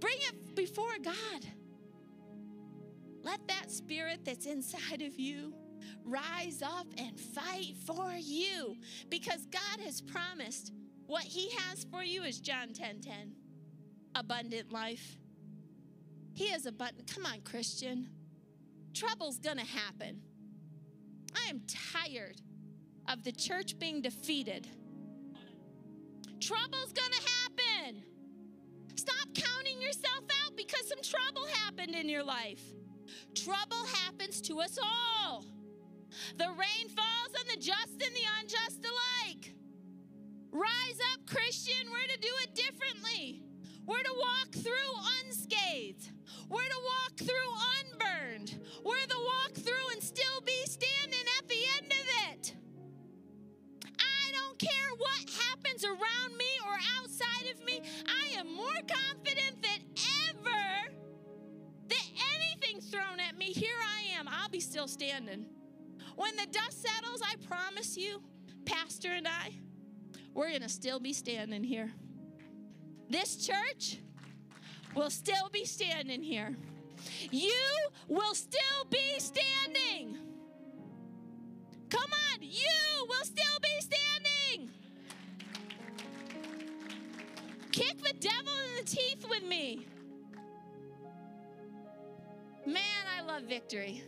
bring 0.00 0.16
it 0.28 0.54
before 0.54 0.98
God. 1.02 1.46
Let 3.22 3.46
that 3.48 3.70
spirit 3.70 4.20
that's 4.24 4.46
inside 4.46 5.00
of 5.00 5.18
you 5.18 5.54
rise 6.04 6.62
up 6.62 6.86
and 6.98 7.18
fight 7.18 7.74
for 7.86 8.12
you 8.12 8.76
because 9.08 9.46
God 9.46 9.80
has 9.82 10.00
promised 10.00 10.72
what 11.06 11.24
he 11.24 11.50
has 11.50 11.84
for 11.90 12.02
you 12.02 12.22
is 12.22 12.40
John 12.40 12.72
10 12.72 13.00
10. 13.00 13.32
Abundant 14.14 14.72
life. 14.72 15.16
He 16.32 16.48
has 16.48 16.66
abundant. 16.66 17.12
Come 17.12 17.26
on, 17.26 17.40
Christian. 17.42 18.08
Trouble's 18.92 19.38
gonna 19.38 19.64
happen. 19.64 20.22
I 21.34 21.50
am 21.50 21.62
tired 21.92 22.40
of 23.08 23.24
the 23.24 23.32
church 23.32 23.78
being 23.78 24.00
defeated. 24.00 24.68
Trouble's 26.40 26.92
gonna 26.92 27.14
happen. 27.16 28.04
Stop 28.96 29.28
counting 29.34 29.80
yourself 29.80 30.24
out 30.44 30.56
because 30.56 30.88
some 30.88 31.02
trouble 31.02 31.46
happened 31.52 31.94
in 31.94 32.08
your 32.08 32.22
life. 32.22 32.62
Trouble 33.34 33.84
happens 33.86 34.40
to 34.42 34.60
us 34.60 34.78
all. 34.82 35.44
The 36.38 36.48
rain 36.48 36.88
falls 36.88 37.32
on 37.38 37.46
the 37.48 37.60
just 37.60 37.92
and 37.92 38.14
the 38.14 38.26
unjust. 38.40 38.82
Rise 40.54 41.00
up, 41.12 41.26
Christian. 41.26 41.90
We're 41.90 42.14
to 42.14 42.20
do 42.20 42.28
it 42.44 42.54
differently. 42.54 43.42
We're 43.86 44.04
to 44.04 44.14
walk 44.16 44.52
through 44.52 44.94
unscathed. 45.20 46.12
We're 46.48 46.62
to 46.62 46.80
walk 46.84 47.16
through 47.16 47.50
unburned. 47.82 48.60
We're 48.84 49.06
to 49.06 49.18
walk 49.18 49.54
through 49.54 49.90
and 49.92 50.00
still 50.00 50.40
be 50.46 50.62
standing 50.66 51.26
at 51.38 51.48
the 51.48 51.58
end 51.82 51.92
of 51.92 52.30
it. 52.30 52.54
I 53.98 54.30
don't 54.30 54.56
care 54.56 54.90
what 54.96 55.28
happens 55.42 55.84
around 55.84 56.36
me 56.38 56.46
or 56.64 56.78
outside 57.00 57.50
of 57.52 57.64
me. 57.64 57.82
I 58.06 58.38
am 58.38 58.54
more 58.54 58.78
confident 58.86 59.60
than 59.60 59.80
ever 60.30 60.94
that 61.88 62.06
anything 62.36 62.80
thrown 62.80 63.18
at 63.18 63.36
me, 63.36 63.46
here 63.46 63.74
I 63.98 64.16
am. 64.16 64.28
I'll 64.28 64.50
be 64.50 64.60
still 64.60 64.86
standing. 64.86 65.46
When 66.14 66.36
the 66.36 66.46
dust 66.46 66.80
settles, 66.80 67.22
I 67.22 67.34
promise 67.48 67.96
you, 67.96 68.22
Pastor 68.64 69.10
and 69.10 69.26
I, 69.26 69.58
we're 70.34 70.48
going 70.48 70.62
to 70.62 70.68
still 70.68 70.98
be 70.98 71.12
standing 71.12 71.62
here. 71.62 71.92
This 73.08 73.36
church 73.46 73.98
will 74.94 75.10
still 75.10 75.48
be 75.52 75.64
standing 75.64 76.22
here. 76.22 76.56
You 77.30 77.52
will 78.08 78.34
still 78.34 78.84
be 78.90 79.18
standing. 79.18 80.18
Come 81.88 82.10
on, 82.32 82.42
you 82.42 83.06
will 83.08 83.24
still 83.24 83.60
be 83.62 83.80
standing. 83.80 84.70
Kick 87.70 88.02
the 88.02 88.14
devil 88.18 88.52
in 88.68 88.84
the 88.84 88.90
teeth 88.90 89.26
with 89.28 89.44
me. 89.44 89.86
Man, 92.66 92.82
I 93.16 93.22
love 93.22 93.42
victory. 93.42 94.02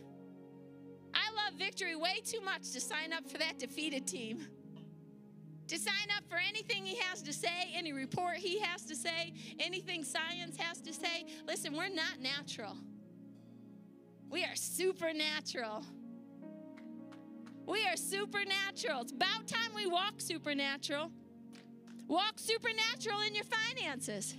I 1.13 1.31
love 1.31 1.57
victory 1.57 1.95
way 1.95 2.21
too 2.25 2.41
much 2.41 2.71
to 2.71 2.81
sign 2.81 3.13
up 3.13 3.29
for 3.29 3.37
that 3.37 3.59
defeated 3.59 4.07
team 4.07 4.47
to 5.67 5.77
sign 5.77 6.07
up 6.15 6.23
for 6.29 6.37
anything 6.37 6.85
he 6.85 6.97
has 6.97 7.21
to 7.23 7.33
say, 7.33 7.71
any 7.73 7.93
report 7.93 8.37
he 8.37 8.59
has 8.59 8.83
to 8.83 8.95
say, 8.95 9.33
anything 9.59 10.03
science 10.03 10.57
has 10.57 10.79
to 10.81 10.93
say. 10.93 11.25
Listen, 11.45 11.75
we're 11.75 11.89
not 11.89 12.19
natural, 12.21 12.77
we 14.29 14.43
are 14.43 14.55
supernatural. 14.55 15.85
We 17.65 17.85
are 17.85 17.97
supernatural. 17.97 19.01
It's 19.01 19.11
about 19.11 19.45
time 19.45 19.71
we 19.75 19.87
walk 19.87 20.21
supernatural. 20.21 21.11
Walk 22.07 22.39
supernatural 22.39 23.19
in 23.27 23.35
your 23.35 23.43
finances. 23.43 24.35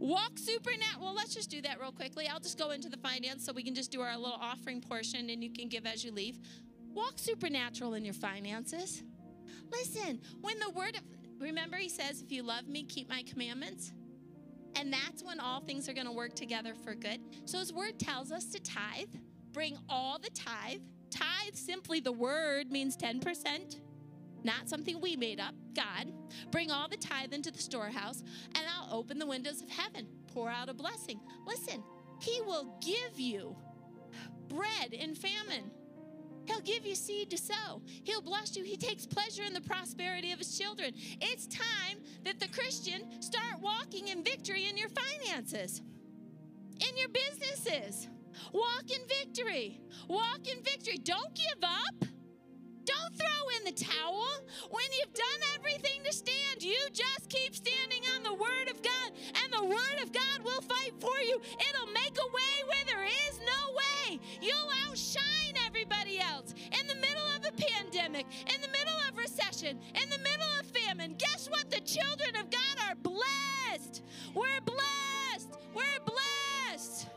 Walk 0.00 0.38
supernatural. 0.38 1.04
Well, 1.04 1.14
let's 1.14 1.34
just 1.34 1.50
do 1.50 1.60
that 1.62 1.80
real 1.80 1.92
quickly. 1.92 2.26
I'll 2.26 2.40
just 2.40 2.58
go 2.58 2.70
into 2.70 2.88
the 2.88 2.96
finance 2.96 3.44
so 3.44 3.52
we 3.52 3.62
can 3.62 3.76
just 3.76 3.92
do 3.92 4.00
our 4.00 4.16
little 4.16 4.38
offering 4.40 4.80
portion 4.80 5.30
and 5.30 5.42
you 5.42 5.52
can 5.52 5.68
give 5.68 5.86
as 5.86 6.04
you 6.04 6.10
leave. 6.10 6.38
Walk 6.94 7.14
supernatural 7.16 7.94
in 7.94 8.04
your 8.04 8.14
finances. 8.14 9.04
Listen, 9.70 10.20
when 10.40 10.58
the 10.58 10.70
word 10.70 10.96
of, 10.96 11.02
remember, 11.40 11.76
he 11.76 11.88
says, 11.88 12.22
if 12.22 12.32
you 12.32 12.42
love 12.42 12.68
me, 12.68 12.84
keep 12.84 13.08
my 13.08 13.22
commandments. 13.22 13.92
And 14.74 14.92
that's 14.92 15.22
when 15.22 15.40
all 15.40 15.60
things 15.60 15.88
are 15.88 15.92
going 15.92 16.06
to 16.06 16.12
work 16.12 16.34
together 16.34 16.74
for 16.74 16.94
good. 16.94 17.20
So 17.46 17.58
his 17.58 17.72
word 17.72 17.98
tells 17.98 18.30
us 18.30 18.46
to 18.46 18.60
tithe, 18.60 19.14
bring 19.52 19.76
all 19.88 20.18
the 20.18 20.30
tithe. 20.30 20.80
Tithe, 21.10 21.54
simply 21.54 22.00
the 22.00 22.12
word, 22.12 22.70
means 22.70 22.96
10%, 22.96 23.80
not 24.44 24.68
something 24.68 25.00
we 25.00 25.16
made 25.16 25.40
up. 25.40 25.54
God, 25.74 26.12
bring 26.50 26.70
all 26.70 26.88
the 26.88 26.96
tithe 26.96 27.32
into 27.32 27.50
the 27.50 27.58
storehouse, 27.58 28.22
and 28.54 28.64
I'll 28.68 28.96
open 28.96 29.18
the 29.18 29.26
windows 29.26 29.62
of 29.62 29.70
heaven, 29.70 30.06
pour 30.32 30.50
out 30.50 30.68
a 30.68 30.74
blessing. 30.74 31.18
Listen, 31.46 31.82
he 32.20 32.40
will 32.42 32.78
give 32.84 33.18
you 33.18 33.56
bread 34.48 34.92
in 34.92 35.14
famine. 35.14 35.70
He'll 36.48 36.60
give 36.60 36.86
you 36.86 36.94
seed 36.94 37.28
to 37.30 37.36
sow. 37.36 37.82
He'll 38.04 38.22
bless 38.22 38.56
you. 38.56 38.64
He 38.64 38.78
takes 38.78 39.06
pleasure 39.06 39.42
in 39.42 39.52
the 39.52 39.60
prosperity 39.60 40.32
of 40.32 40.38
his 40.38 40.58
children. 40.58 40.94
It's 41.20 41.46
time 41.46 41.98
that 42.24 42.40
the 42.40 42.48
Christian 42.48 43.20
start 43.20 43.60
walking 43.60 44.08
in 44.08 44.24
victory 44.24 44.66
in 44.66 44.78
your 44.78 44.88
finances, 44.88 45.82
in 46.80 46.96
your 46.96 47.10
businesses. 47.10 48.08
Walk 48.52 48.84
in 48.90 49.06
victory. 49.06 49.80
Walk 50.08 50.48
in 50.48 50.62
victory. 50.62 50.96
Don't 50.96 51.34
give 51.34 51.62
up. 51.62 52.08
Don't 52.84 53.14
throw 53.18 53.42
in 53.58 53.64
the 53.66 53.84
towel. 53.84 54.26
When 54.70 54.86
you've 54.98 55.12
done 55.12 55.40
everything 55.56 56.00
to 56.04 56.12
stand, 56.12 56.62
you 56.62 56.78
just 56.94 57.28
keep 57.28 57.54
standing 57.54 58.02
on 58.16 58.22
the 58.22 58.32
Word 58.32 58.70
of 58.70 58.82
God, 58.82 59.12
and 59.44 59.52
the 59.52 59.64
Word 59.66 59.98
of 60.02 60.12
God 60.12 60.42
will 60.42 60.62
fight 60.62 60.94
for 60.98 61.20
you. 61.20 61.38
It'll 61.68 61.92
make 61.92 62.16
a 62.16 62.28
way 62.32 62.47
pandemic, 67.70 68.26
in 68.54 68.60
the 68.60 68.68
middle 68.68 68.98
of 69.08 69.16
recession, 69.16 69.78
in 69.94 70.10
the 70.10 70.18
middle 70.18 70.48
of 70.60 70.66
famine, 70.66 71.14
guess 71.18 71.48
what? 71.48 71.70
The 71.70 71.80
children 71.80 72.36
of 72.36 72.50
God 72.50 72.76
are 72.88 72.94
blessed. 72.96 74.02
We're 74.34 74.60
blessed. 74.64 75.50
We're 75.74 76.00
blessed. 76.04 77.08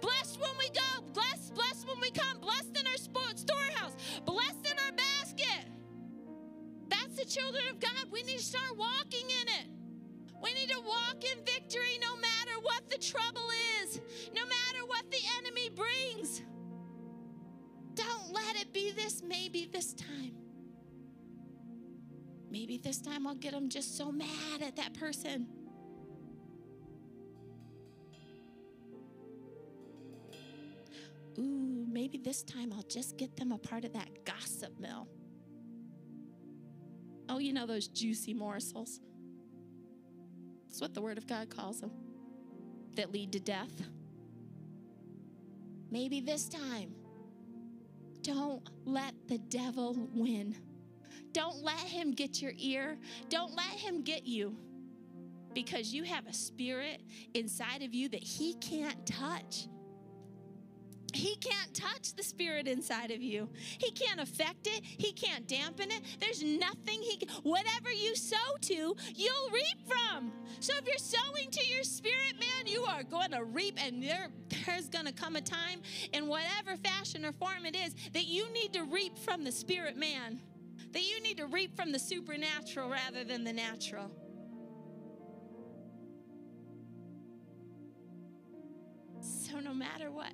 Blessed 0.00 0.40
when 0.40 0.50
we 0.58 0.68
go, 0.70 1.02
blessed, 1.12 1.54
blessed 1.54 1.86
when 1.86 2.00
we 2.00 2.10
come, 2.10 2.38
blessed 2.40 2.76
in 2.78 2.86
our 2.86 2.96
storehouse, 3.36 3.94
blessed 4.24 4.66
in 4.66 4.78
our 4.84 4.92
basket. 4.92 5.66
That's 6.88 7.16
the 7.16 7.24
children 7.24 7.62
of 7.70 7.80
God. 7.80 8.10
We 8.10 8.22
need 8.22 8.38
to 8.38 8.44
start 8.44 8.76
walking 8.76 9.26
in 9.28 9.48
it. 9.60 9.66
We 10.42 10.52
need 10.54 10.70
to 10.70 10.80
walk 10.80 11.22
in 11.22 11.44
victory 11.44 11.98
no 12.00 12.16
matter 12.16 12.58
what 12.62 12.90
the 12.90 12.98
trouble 12.98 13.48
is, 13.82 14.00
no 14.34 14.42
matter 14.42 14.86
what 14.86 15.04
the 15.10 15.20
enemy 15.38 15.70
brings. 15.70 16.42
Don't 18.02 18.32
let 18.32 18.56
it 18.56 18.72
be 18.72 18.90
this 18.92 19.22
maybe 19.22 19.68
this 19.72 19.94
time. 19.94 20.34
Maybe 22.50 22.78
this 22.78 23.00
time 23.00 23.26
I'll 23.26 23.34
get 23.34 23.52
them 23.52 23.68
just 23.68 23.96
so 23.96 24.10
mad 24.12 24.60
at 24.60 24.76
that 24.76 24.94
person. 24.94 25.46
Ooh, 31.38 31.86
maybe 31.88 32.18
this 32.18 32.42
time 32.42 32.72
I'll 32.74 32.82
just 32.82 33.16
get 33.16 33.36
them 33.36 33.52
a 33.52 33.58
part 33.58 33.84
of 33.84 33.92
that 33.94 34.24
gossip 34.24 34.78
mill. 34.78 35.08
Oh, 37.28 37.38
you 37.38 37.52
know 37.52 37.66
those 37.66 37.88
juicy 37.88 38.34
morsels. 38.34 39.00
That's 40.66 40.80
what 40.80 40.92
the 40.92 41.00
Word 41.00 41.18
of 41.18 41.26
God 41.26 41.48
calls 41.48 41.80
them 41.80 41.92
that 42.96 43.12
lead 43.12 43.32
to 43.32 43.40
death. 43.40 43.72
Maybe 45.90 46.20
this 46.20 46.48
time, 46.48 46.94
don't 48.22 48.68
let 48.84 49.14
the 49.28 49.38
devil 49.38 49.96
win. 50.14 50.56
Don't 51.32 51.62
let 51.62 51.78
him 51.78 52.12
get 52.12 52.40
your 52.42 52.52
ear. 52.58 52.98
Don't 53.28 53.54
let 53.54 53.66
him 53.66 54.02
get 54.02 54.26
you 54.26 54.56
because 55.54 55.92
you 55.92 56.04
have 56.04 56.26
a 56.26 56.32
spirit 56.32 57.02
inside 57.34 57.82
of 57.82 57.94
you 57.94 58.08
that 58.08 58.22
he 58.22 58.54
can't 58.54 59.06
touch. 59.06 59.68
He 61.14 61.36
can't 61.36 61.74
touch 61.74 62.14
the 62.14 62.22
spirit 62.22 62.66
inside 62.66 63.10
of 63.10 63.20
you. 63.20 63.50
He 63.78 63.90
can't 63.90 64.18
affect 64.18 64.66
it. 64.66 64.82
He 64.82 65.12
can't 65.12 65.46
dampen 65.46 65.90
it. 65.90 66.00
There's 66.20 66.42
nothing 66.42 67.02
he 67.02 67.18
can, 67.18 67.28
whatever 67.42 67.92
you 67.92 68.16
sow 68.16 68.56
to, 68.62 68.96
you'll 69.14 69.50
reap 69.52 69.86
from. 69.86 70.32
So 70.60 70.72
if 70.78 70.86
you're 70.86 70.96
sowing 70.96 71.50
to 71.50 71.66
your 71.66 71.82
spirit, 71.82 72.34
man, 72.40 72.66
you 72.66 72.84
are 72.84 73.02
going 73.02 73.32
to 73.32 73.44
reap 73.44 73.78
and 73.84 74.02
there 74.02 74.28
there's 74.66 74.88
going 74.88 75.06
to 75.06 75.12
come 75.12 75.36
a 75.36 75.40
time 75.40 75.80
in 76.12 76.26
whatever 76.26 76.76
fashion 76.82 77.24
or 77.24 77.32
form 77.32 77.66
it 77.66 77.76
is 77.76 77.94
that 78.12 78.26
you 78.26 78.52
need 78.52 78.72
to 78.72 78.84
reap 78.84 79.18
from 79.18 79.44
the 79.44 79.52
spirit 79.52 79.96
man. 79.96 80.40
That 80.92 81.02
you 81.02 81.22
need 81.22 81.38
to 81.38 81.46
reap 81.46 81.74
from 81.74 81.92
the 81.92 81.98
supernatural 81.98 82.90
rather 82.90 83.24
than 83.24 83.44
the 83.44 83.52
natural. 83.52 84.10
So 89.20 89.60
no 89.60 89.72
matter 89.72 90.10
what 90.10 90.32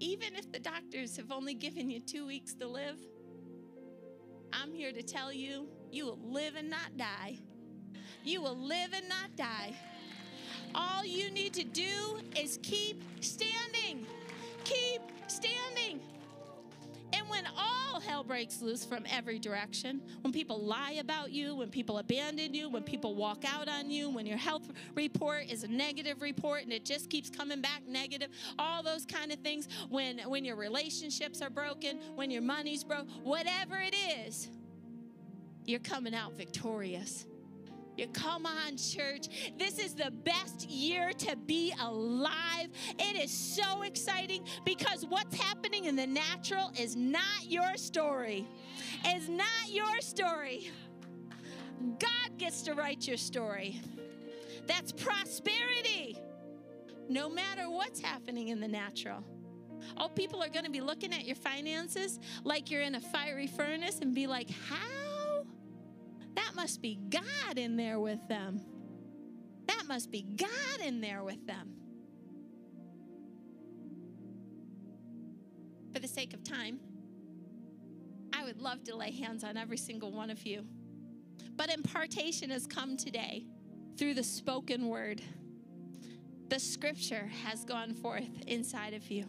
even 0.00 0.36
if 0.36 0.50
the 0.52 0.58
doctors 0.58 1.16
have 1.16 1.32
only 1.32 1.54
given 1.54 1.90
you 1.90 2.00
two 2.00 2.26
weeks 2.26 2.54
to 2.54 2.66
live, 2.66 2.98
I'm 4.52 4.72
here 4.72 4.92
to 4.92 5.02
tell 5.02 5.32
you 5.32 5.68
you 5.90 6.06
will 6.06 6.20
live 6.22 6.54
and 6.56 6.68
not 6.68 6.96
die. 6.96 7.38
You 8.24 8.42
will 8.42 8.56
live 8.56 8.92
and 8.92 9.08
not 9.08 9.36
die. 9.36 9.74
All 10.74 11.04
you 11.04 11.30
need 11.30 11.54
to 11.54 11.64
do 11.64 12.18
is 12.36 12.58
keep 12.62 13.02
standing. 13.20 14.06
Keep 14.64 15.02
standing. 15.26 16.00
And 17.12 17.28
when 17.28 17.46
all 17.56 18.00
hell 18.00 18.24
breaks 18.24 18.60
loose 18.60 18.84
from 18.84 19.04
every 19.10 19.38
direction, 19.38 20.02
when 20.22 20.32
people 20.32 20.60
lie 20.60 20.92
about 21.00 21.30
you, 21.30 21.54
when 21.54 21.70
people 21.70 21.98
abandon 21.98 22.52
you, 22.52 22.68
when 22.68 22.82
people 22.82 23.14
walk 23.14 23.44
out 23.46 23.68
on 23.68 23.90
you, 23.90 24.10
when 24.10 24.26
your 24.26 24.36
health 24.36 24.70
report 24.94 25.44
is 25.48 25.62
a 25.62 25.68
negative 25.68 26.20
report 26.20 26.62
and 26.62 26.72
it 26.72 26.84
just 26.84 27.08
keeps 27.08 27.30
coming 27.30 27.60
back 27.60 27.82
negative, 27.86 28.28
all 28.58 28.82
those 28.82 29.06
kind 29.06 29.32
of 29.32 29.38
things, 29.38 29.68
when 29.88 30.18
when 30.28 30.44
your 30.44 30.56
relationships 30.56 31.40
are 31.40 31.50
broken, 31.50 31.98
when 32.16 32.30
your 32.30 32.42
money's 32.42 32.84
broke, 32.84 33.06
whatever 33.22 33.78
it 33.78 33.94
is, 33.94 34.48
you're 35.64 35.80
coming 35.80 36.14
out 36.14 36.32
victorious. 36.34 37.26
You 37.96 38.08
come 38.08 38.44
on, 38.44 38.76
church. 38.76 39.52
This 39.58 39.78
is 39.78 39.94
the 39.94 40.10
best 40.10 40.68
year 40.68 41.12
to 41.14 41.36
be 41.36 41.72
alive. 41.80 42.68
It 42.98 43.16
is 43.16 43.30
so 43.30 43.82
exciting 43.82 44.44
because 44.64 45.06
what's 45.06 45.34
happening 45.40 45.86
in 45.86 45.96
the 45.96 46.06
natural 46.06 46.70
is 46.78 46.94
not 46.94 47.46
your 47.48 47.76
story. 47.76 48.46
Is 49.06 49.28
not 49.28 49.70
your 49.70 50.00
story. 50.00 50.70
God 51.98 52.38
gets 52.38 52.62
to 52.62 52.74
write 52.74 53.06
your 53.06 53.16
story. 53.16 53.80
That's 54.66 54.92
prosperity. 54.92 56.18
No 57.08 57.30
matter 57.30 57.70
what's 57.70 58.00
happening 58.00 58.48
in 58.48 58.60
the 58.60 58.68
natural. 58.68 59.22
Oh, 59.96 60.08
people 60.08 60.42
are 60.42 60.48
going 60.48 60.64
to 60.64 60.70
be 60.70 60.80
looking 60.80 61.12
at 61.14 61.24
your 61.24 61.36
finances 61.36 62.18
like 62.44 62.70
you're 62.70 62.82
in 62.82 62.96
a 62.96 63.00
fiery 63.00 63.46
furnace 63.46 64.00
and 64.00 64.14
be 64.14 64.26
like, 64.26 64.50
how? 64.50 65.05
That 66.36 66.52
must 66.54 66.80
be 66.80 66.98
God 67.10 67.58
in 67.58 67.76
there 67.76 67.98
with 67.98 68.26
them. 68.28 68.60
That 69.66 69.84
must 69.88 70.10
be 70.10 70.22
God 70.22 70.80
in 70.84 71.00
there 71.00 71.24
with 71.24 71.44
them. 71.46 71.72
For 75.92 75.98
the 75.98 76.08
sake 76.08 76.34
of 76.34 76.44
time, 76.44 76.78
I 78.32 78.44
would 78.44 78.60
love 78.60 78.84
to 78.84 78.94
lay 78.94 79.10
hands 79.10 79.42
on 79.42 79.56
every 79.56 79.78
single 79.78 80.12
one 80.12 80.30
of 80.30 80.44
you. 80.46 80.64
But 81.56 81.70
impartation 81.70 82.50
has 82.50 82.66
come 82.66 82.96
today 82.98 83.46
through 83.96 84.14
the 84.14 84.22
spoken 84.22 84.88
word. 84.88 85.22
The 86.50 86.60
scripture 86.60 87.30
has 87.44 87.64
gone 87.64 87.94
forth 87.94 88.28
inside 88.46 88.92
of 88.92 89.10
you. 89.10 89.24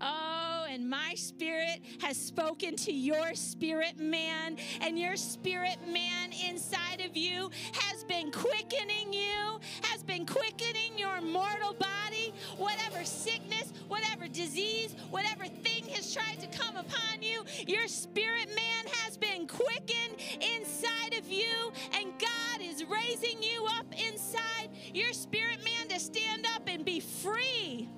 Oh, 0.00 0.51
and 0.72 0.88
my 0.88 1.12
spirit 1.14 1.80
has 2.00 2.16
spoken 2.16 2.74
to 2.74 2.92
your 2.92 3.34
spirit 3.34 3.98
man, 3.98 4.56
and 4.80 4.98
your 4.98 5.16
spirit 5.16 5.76
man 5.86 6.32
inside 6.48 7.02
of 7.04 7.14
you 7.14 7.50
has 7.74 8.04
been 8.04 8.30
quickening 8.32 9.12
you, 9.12 9.60
has 9.82 10.02
been 10.02 10.24
quickening 10.24 10.96
your 10.96 11.20
mortal 11.20 11.74
body. 11.74 12.32
Whatever 12.56 13.04
sickness, 13.04 13.74
whatever 13.88 14.26
disease, 14.28 14.96
whatever 15.10 15.44
thing 15.44 15.84
has 15.88 16.14
tried 16.14 16.40
to 16.40 16.46
come 16.58 16.76
upon 16.76 17.20
you, 17.20 17.44
your 17.66 17.86
spirit 17.86 18.48
man 18.48 18.86
has 19.00 19.18
been 19.18 19.46
quickened 19.46 20.16
inside 20.40 21.12
of 21.18 21.28
you, 21.28 21.70
and 21.92 22.12
God 22.18 22.62
is 22.62 22.82
raising 22.84 23.42
you 23.42 23.66
up 23.78 23.86
inside 23.92 24.70
your 24.94 25.12
spirit 25.12 25.62
man 25.62 25.88
to 25.88 26.00
stand 26.00 26.46
up 26.54 26.62
and 26.66 26.82
be 26.82 26.98
free 27.00 27.90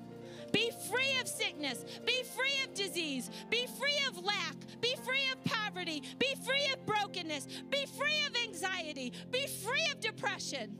free 0.95 1.19
of 1.21 1.27
sickness. 1.27 1.83
Be 2.05 2.23
free 2.35 2.63
of 2.63 2.73
disease. 2.73 3.29
Be 3.49 3.67
free 3.77 3.99
of 4.07 4.23
lack. 4.23 4.55
Be 4.81 4.95
free 5.03 5.23
of 5.31 5.43
poverty. 5.43 6.03
Be 6.19 6.33
free 6.45 6.71
of 6.73 6.85
brokenness. 6.85 7.47
Be 7.69 7.85
free 7.97 8.19
of 8.27 8.35
anxiety. 8.43 9.11
Be 9.31 9.45
free 9.47 9.87
of 9.91 9.99
depression. 9.99 10.77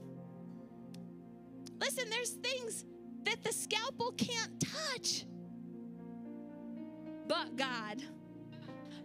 Listen, 1.80 2.10
there's 2.10 2.32
things 2.32 2.86
that 3.24 3.44
the 3.44 3.52
scalpel 3.52 4.14
can't 4.18 4.60
touch. 4.60 5.26
But 7.28 7.56
God. 7.56 8.02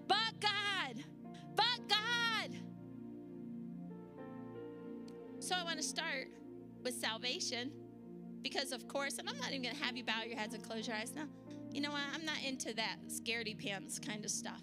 But 0.07 0.41
God. 0.41 1.05
But 1.57 1.89
God. 1.89 2.57
So 5.41 5.57
I 5.57 5.65
want 5.65 5.79
to 5.79 5.83
start 5.83 6.29
with 6.83 6.95
salvation 6.95 7.73
because, 8.43 8.73
of 8.73 8.89
course, 8.89 9.19
and 9.19 9.29
I'm 9.29 9.37
not 9.39 9.49
even 9.51 9.63
going 9.63 9.77
to 9.77 9.83
have 9.83 9.97
you 9.97 10.05
bow 10.05 10.23
your 10.27 10.39
heads 10.39 10.55
and 10.55 10.63
close 10.63 10.87
your 10.87 10.97
eyes. 10.97 11.13
No, 11.15 11.25
you 11.73 11.81
know 11.81 11.91
what? 11.91 12.03
I'm 12.15 12.25
not 12.25 12.43
into 12.45 12.75
that 12.75 12.97
scaredy 13.09 13.57
pants 13.59 13.99
kind 13.99 14.25
of 14.25 14.31
stuff. 14.31 14.63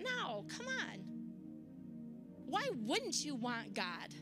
No, 0.00 0.44
come 0.48 0.66
on. 0.68 1.04
Why 2.46 2.68
wouldn't 2.76 3.24
you 3.24 3.34
want 3.34 3.74
God? 3.74 4.14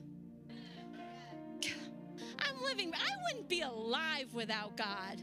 I'm 2.38 2.62
living, 2.62 2.92
I 2.94 3.10
wouldn't 3.24 3.48
be 3.48 3.60
alive 3.60 4.32
without 4.32 4.76
God. 4.76 5.20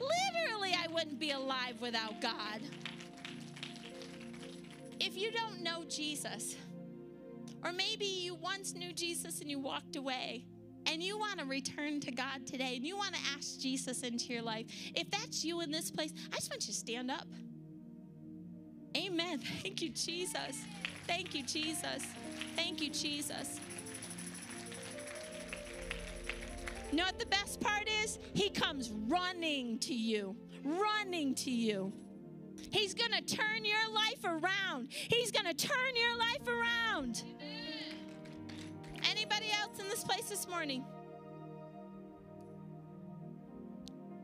Literally, 0.00 0.74
I 0.74 0.88
wouldn't 0.88 1.18
be 1.18 1.30
alive 1.30 1.80
without 1.80 2.20
God. 2.20 2.60
if 5.00 5.16
you 5.16 5.32
don't 5.32 5.62
know 5.62 5.84
Jesus, 5.88 6.56
or 7.64 7.72
maybe 7.72 8.04
you 8.04 8.34
once 8.34 8.74
knew 8.74 8.92
Jesus 8.92 9.40
and 9.40 9.50
you 9.50 9.58
walked 9.58 9.96
away, 9.96 10.46
and 10.86 11.02
you 11.02 11.18
want 11.18 11.38
to 11.38 11.44
return 11.44 12.00
to 12.00 12.10
God 12.10 12.46
today, 12.46 12.76
and 12.76 12.86
you 12.86 12.96
want 12.96 13.14
to 13.14 13.20
ask 13.36 13.60
Jesus 13.60 14.02
into 14.02 14.32
your 14.32 14.42
life, 14.42 14.66
if 14.94 15.10
that's 15.10 15.44
you 15.44 15.60
in 15.60 15.70
this 15.70 15.90
place, 15.90 16.12
I 16.32 16.36
just 16.36 16.50
want 16.50 16.62
you 16.62 16.72
to 16.72 16.78
stand 16.78 17.10
up. 17.10 17.26
Amen. 18.96 19.38
Thank 19.62 19.82
you, 19.82 19.90
Jesus. 19.90 20.64
Thank 21.06 21.34
you, 21.34 21.42
Jesus. 21.44 22.04
Thank 22.56 22.80
you, 22.80 22.90
Jesus. 22.90 23.60
You 26.90 26.98
know 26.98 27.04
what 27.04 27.18
the 27.18 27.26
best 27.26 27.60
part 27.60 27.88
is? 28.04 28.18
He 28.34 28.50
comes 28.50 28.90
running 28.90 29.78
to 29.80 29.94
you, 29.94 30.36
running 30.62 31.34
to 31.36 31.50
you. 31.50 31.92
He's 32.70 32.94
going 32.94 33.12
to 33.12 33.22
turn 33.22 33.64
your 33.64 33.92
life 33.92 34.24
around. 34.24 34.88
He's 34.90 35.30
going 35.30 35.46
to 35.46 35.54
turn 35.54 35.94
your 35.94 36.16
life 36.18 36.46
around. 36.46 37.22
In 39.82 39.88
this 39.88 40.04
place 40.04 40.28
this 40.28 40.48
morning? 40.48 40.84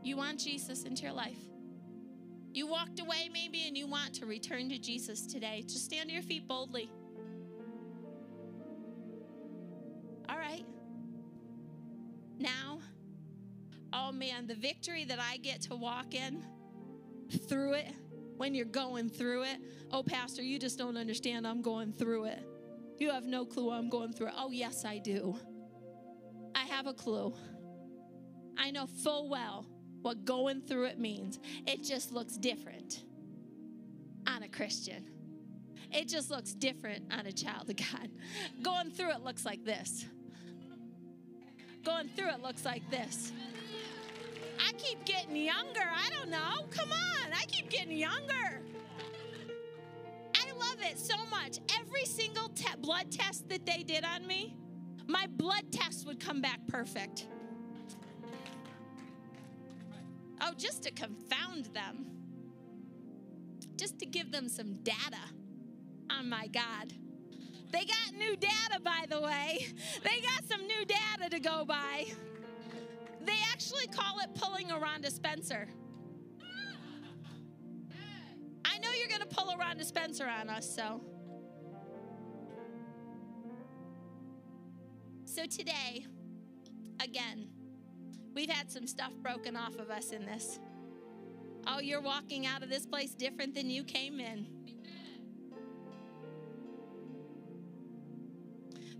You 0.01 0.15
want 0.15 0.39
Jesus 0.39 0.83
into 0.83 1.03
your 1.03 1.11
life. 1.11 1.37
You 2.53 2.65
walked 2.65 2.99
away 2.99 3.29
maybe 3.31 3.67
and 3.67 3.77
you 3.77 3.85
want 3.85 4.15
to 4.15 4.25
return 4.25 4.69
to 4.69 4.77
Jesus 4.77 5.25
today. 5.25 5.63
Just 5.63 5.85
stand 5.85 6.07
to 6.09 6.13
your 6.13 6.23
feet 6.23 6.47
boldly. 6.47 6.89
All 10.29 10.37
right. 10.37 10.65
Now, 12.37 12.79
oh 13.91 14.13
man, 14.13 14.47
the 14.47 14.55
victory 14.55 15.03
that 15.05 15.19
I 15.19 15.37
get 15.37 15.61
to 15.63 15.75
walk 15.75 16.15
in 16.15 16.45
through 17.49 17.73
it 17.73 17.93
when 18.37 18.55
you're 18.55 18.65
going 18.65 19.09
through 19.09 19.43
it. 19.43 19.57
Oh, 19.91 20.03
Pastor, 20.03 20.41
you 20.41 20.57
just 20.57 20.77
don't 20.77 20.95
understand. 20.95 21.45
I'm 21.45 21.61
going 21.61 21.91
through 21.91 22.25
it. 22.25 22.47
You 22.99 23.11
have 23.11 23.25
no 23.25 23.45
clue 23.45 23.67
what 23.67 23.77
I'm 23.77 23.89
going 23.89 24.11
through. 24.13 24.29
Oh, 24.37 24.51
yes, 24.51 24.83
I 24.85 24.97
do. 24.97 25.37
I 26.53 26.63
have 26.65 26.85
a 26.85 26.93
clue. 26.93 27.33
I 28.57 28.71
know 28.71 28.87
full 28.87 29.29
well 29.29 29.65
what 30.01 30.25
going 30.25 30.61
through 30.61 30.85
it 30.85 30.99
means. 30.99 31.39
It 31.65 31.83
just 31.83 32.11
looks 32.11 32.33
different 32.37 33.03
on 34.27 34.43
a 34.43 34.49
Christian. 34.49 35.05
It 35.91 36.07
just 36.07 36.29
looks 36.29 36.53
different 36.53 37.11
on 37.11 37.25
a 37.25 37.31
child 37.31 37.69
of 37.69 37.77
God. 37.77 38.09
Going 38.61 38.91
through 38.91 39.11
it 39.11 39.21
looks 39.21 39.45
like 39.45 39.63
this. 39.63 40.05
Going 41.83 42.09
through 42.09 42.29
it 42.29 42.41
looks 42.41 42.65
like 42.65 42.87
this. 42.91 43.31
I 44.59 44.73
keep 44.73 45.05
getting 45.05 45.35
younger. 45.35 45.79
I 45.79 46.09
don't 46.09 46.29
know. 46.29 46.65
Come 46.69 46.91
on. 46.91 47.33
I 47.33 47.45
keep 47.47 47.69
getting 47.69 47.97
younger. 47.97 48.61
Love 50.79 50.91
it 50.91 50.99
so 50.99 51.15
much. 51.29 51.59
Every 51.79 52.05
single 52.05 52.49
te- 52.49 52.65
blood 52.79 53.11
test 53.11 53.49
that 53.49 53.65
they 53.65 53.83
did 53.83 54.03
on 54.03 54.25
me, 54.25 54.55
my 55.07 55.27
blood 55.27 55.71
test 55.71 56.05
would 56.07 56.19
come 56.19 56.41
back 56.41 56.59
perfect. 56.67 57.27
Oh, 60.41 60.53
just 60.57 60.83
to 60.83 60.91
confound 60.91 61.65
them, 61.73 62.05
just 63.75 63.99
to 63.99 64.05
give 64.05 64.31
them 64.31 64.47
some 64.47 64.75
data 64.83 65.19
on 66.09 66.29
my 66.29 66.47
God. 66.47 66.93
They 67.71 67.85
got 67.85 68.13
new 68.17 68.35
data, 68.35 68.79
by 68.83 69.05
the 69.09 69.21
way. 69.21 69.67
They 70.03 70.21
got 70.21 70.45
some 70.49 70.65
new 70.65 70.85
data 70.85 71.29
to 71.29 71.39
go 71.39 71.65
by. 71.65 72.05
They 73.25 73.37
actually 73.51 73.87
call 73.87 74.19
it 74.19 74.33
pulling 74.33 74.71
a 74.71 74.75
Rhonda 74.75 75.11
Spencer. 75.11 75.67
Going 79.09 79.27
to 79.27 79.35
pull 79.35 79.49
a 79.49 79.57
Rhonda 79.57 79.83
Spencer 79.83 80.27
on 80.27 80.49
us, 80.49 80.73
so. 80.73 81.01
So 85.25 85.45
today, 85.45 86.05
again, 86.99 87.49
we've 88.35 88.49
had 88.49 88.71
some 88.71 88.85
stuff 88.85 89.13
broken 89.21 89.55
off 89.55 89.77
of 89.79 89.89
us 89.89 90.11
in 90.11 90.25
this. 90.25 90.59
Oh, 91.67 91.79
you're 91.79 92.01
walking 92.01 92.45
out 92.45 92.63
of 92.63 92.69
this 92.69 92.85
place 92.85 93.11
different 93.11 93.55
than 93.55 93.69
you 93.69 93.83
came 93.83 94.19
in. 94.19 94.47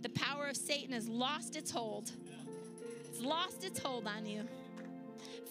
The 0.02 0.10
power 0.10 0.48
of 0.48 0.56
Satan 0.56 0.94
has 0.94 1.08
lost 1.08 1.56
its 1.56 1.72
hold. 1.72 2.12
It's 3.06 3.22
lost 3.22 3.64
its 3.64 3.80
hold 3.80 4.08
on 4.08 4.26
you. 4.26 4.48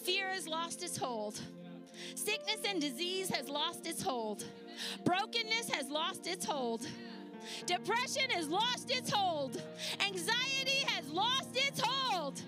Fear 0.04 0.28
has 0.28 0.48
lost 0.48 0.82
its 0.82 0.96
hold. 0.96 1.40
Sickness 2.14 2.61
and 2.66 2.80
disease 2.80 3.28
has 3.30 3.49
lost 3.49 3.86
its 3.86 4.03
hold. 4.03 4.44
Brokenness 5.05 5.70
has 5.70 5.88
lost 5.88 6.26
its 6.26 6.44
hold. 6.44 6.86
Depression 7.66 8.30
has 8.30 8.49
lost 8.49 8.90
its 8.90 9.11
hold. 9.11 9.62
Anxiety 10.01 10.84
has 10.86 11.09
lost 11.09 11.51
its 11.55 11.80
hold. 11.84 12.42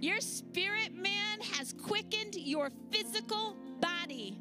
Your 0.00 0.20
spirit 0.20 0.94
man 0.94 1.40
has 1.54 1.72
quickened 1.72 2.36
your 2.36 2.70
physical 2.90 3.56
body. 3.80 4.38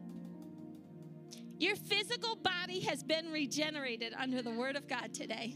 Your 1.58 1.76
physical 1.76 2.36
body 2.36 2.82
has 2.82 3.04
been 3.04 3.32
regenerated 3.32 4.14
under 4.20 4.42
the 4.42 4.52
word 4.52 4.76
of 4.76 4.88
God 4.88 5.14
today. 5.14 5.56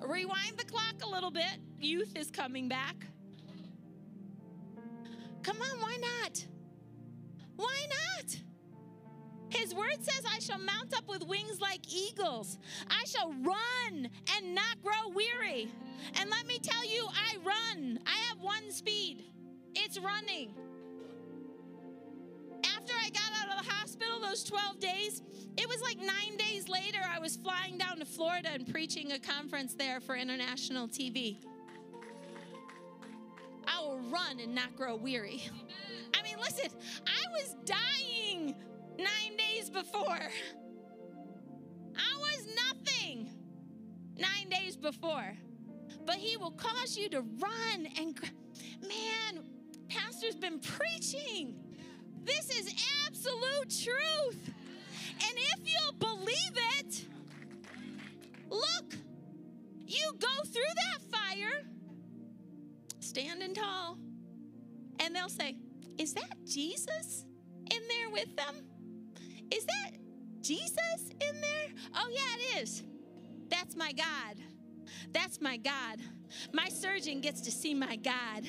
Rewind 0.00 0.56
the 0.56 0.64
clock 0.64 0.96
a 1.04 1.08
little 1.08 1.30
bit. 1.30 1.58
Youth 1.78 2.16
is 2.16 2.30
coming 2.30 2.68
back. 2.68 3.06
Come 5.42 5.60
on, 5.60 5.80
why 5.80 5.96
not? 5.96 6.44
Why 7.56 7.86
not? 7.88 8.36
His 9.50 9.74
word 9.74 9.98
says, 10.00 10.24
I 10.28 10.38
shall 10.38 10.58
mount 10.58 10.96
up 10.96 11.08
with 11.08 11.26
wings 11.26 11.60
like 11.60 11.80
eagles. 11.92 12.58
I 12.88 13.04
shall 13.04 13.34
run 13.42 14.08
and 14.36 14.54
not 14.54 14.82
grow 14.82 15.08
weary. 15.14 15.70
And 16.18 16.30
let 16.30 16.46
me 16.46 16.58
tell 16.58 16.84
you, 16.86 17.06
I 17.12 17.36
run. 17.44 17.98
I 18.06 18.16
have 18.28 18.40
one 18.40 18.70
speed 18.70 19.24
it's 19.74 19.98
running. 19.98 20.50
After 22.76 22.92
I 22.94 23.10
got 23.10 23.32
out 23.40 23.58
of 23.58 23.64
the 23.64 23.70
hospital, 23.70 24.20
those 24.20 24.44
12 24.44 24.80
days, 24.80 25.22
it 25.56 25.68
was 25.68 25.80
like 25.82 25.98
nine 25.98 26.36
days 26.36 26.68
later, 26.68 26.98
I 27.04 27.18
was 27.18 27.36
flying 27.36 27.78
down 27.78 27.98
to 27.98 28.04
Florida 28.04 28.50
and 28.52 28.70
preaching 28.70 29.12
a 29.12 29.18
conference 29.18 29.74
there 29.74 30.00
for 30.00 30.16
international 30.16 30.88
TV. 30.88 31.38
Will 33.82 33.98
run 34.10 34.38
and 34.40 34.54
not 34.54 34.76
grow 34.76 34.94
weary. 34.94 35.42
I 36.14 36.22
mean, 36.22 36.36
listen, 36.40 36.70
I 37.04 37.24
was 37.32 37.56
dying 37.64 38.54
nine 38.96 39.36
days 39.36 39.70
before. 39.70 40.18
I 41.96 42.16
was 42.18 42.46
nothing 42.54 43.28
nine 44.16 44.48
days 44.48 44.76
before. 44.76 45.36
But 46.06 46.16
he 46.16 46.36
will 46.36 46.52
cause 46.52 46.96
you 46.96 47.08
to 47.08 47.22
run 47.22 47.88
and, 47.98 48.18
man, 48.82 49.42
Pastor's 49.88 50.36
been 50.36 50.60
preaching. 50.60 51.56
This 52.24 52.50
is 52.50 52.72
absolute 53.06 53.68
truth. 53.68 54.54
And 55.24 55.32
if 55.36 55.60
you'll 55.64 55.92
believe 55.98 56.56
it, 56.78 57.04
look, 58.48 58.94
you 59.86 60.12
go 60.20 60.44
through 60.44 60.62
that 60.76 61.02
fire 61.10 61.64
standing 63.12 63.54
tall. 63.54 63.98
And 64.98 65.14
they'll 65.14 65.28
say, 65.28 65.56
Is 65.98 66.14
that 66.14 66.34
Jesus 66.46 67.26
in 67.70 67.82
there 67.88 68.10
with 68.10 68.34
them? 68.36 68.64
Is 69.50 69.66
that 69.66 69.90
Jesus 70.40 71.10
in 71.20 71.40
there? 71.42 71.68
Oh, 71.94 72.08
yeah, 72.10 72.36
it 72.38 72.62
is. 72.62 72.82
That's 73.50 73.76
my 73.76 73.92
God. 73.92 74.36
That's 75.12 75.42
my 75.42 75.58
God. 75.58 75.98
My 76.54 76.70
surgeon 76.70 77.20
gets 77.20 77.42
to 77.42 77.50
see 77.50 77.74
my 77.74 77.96
God. 77.96 78.44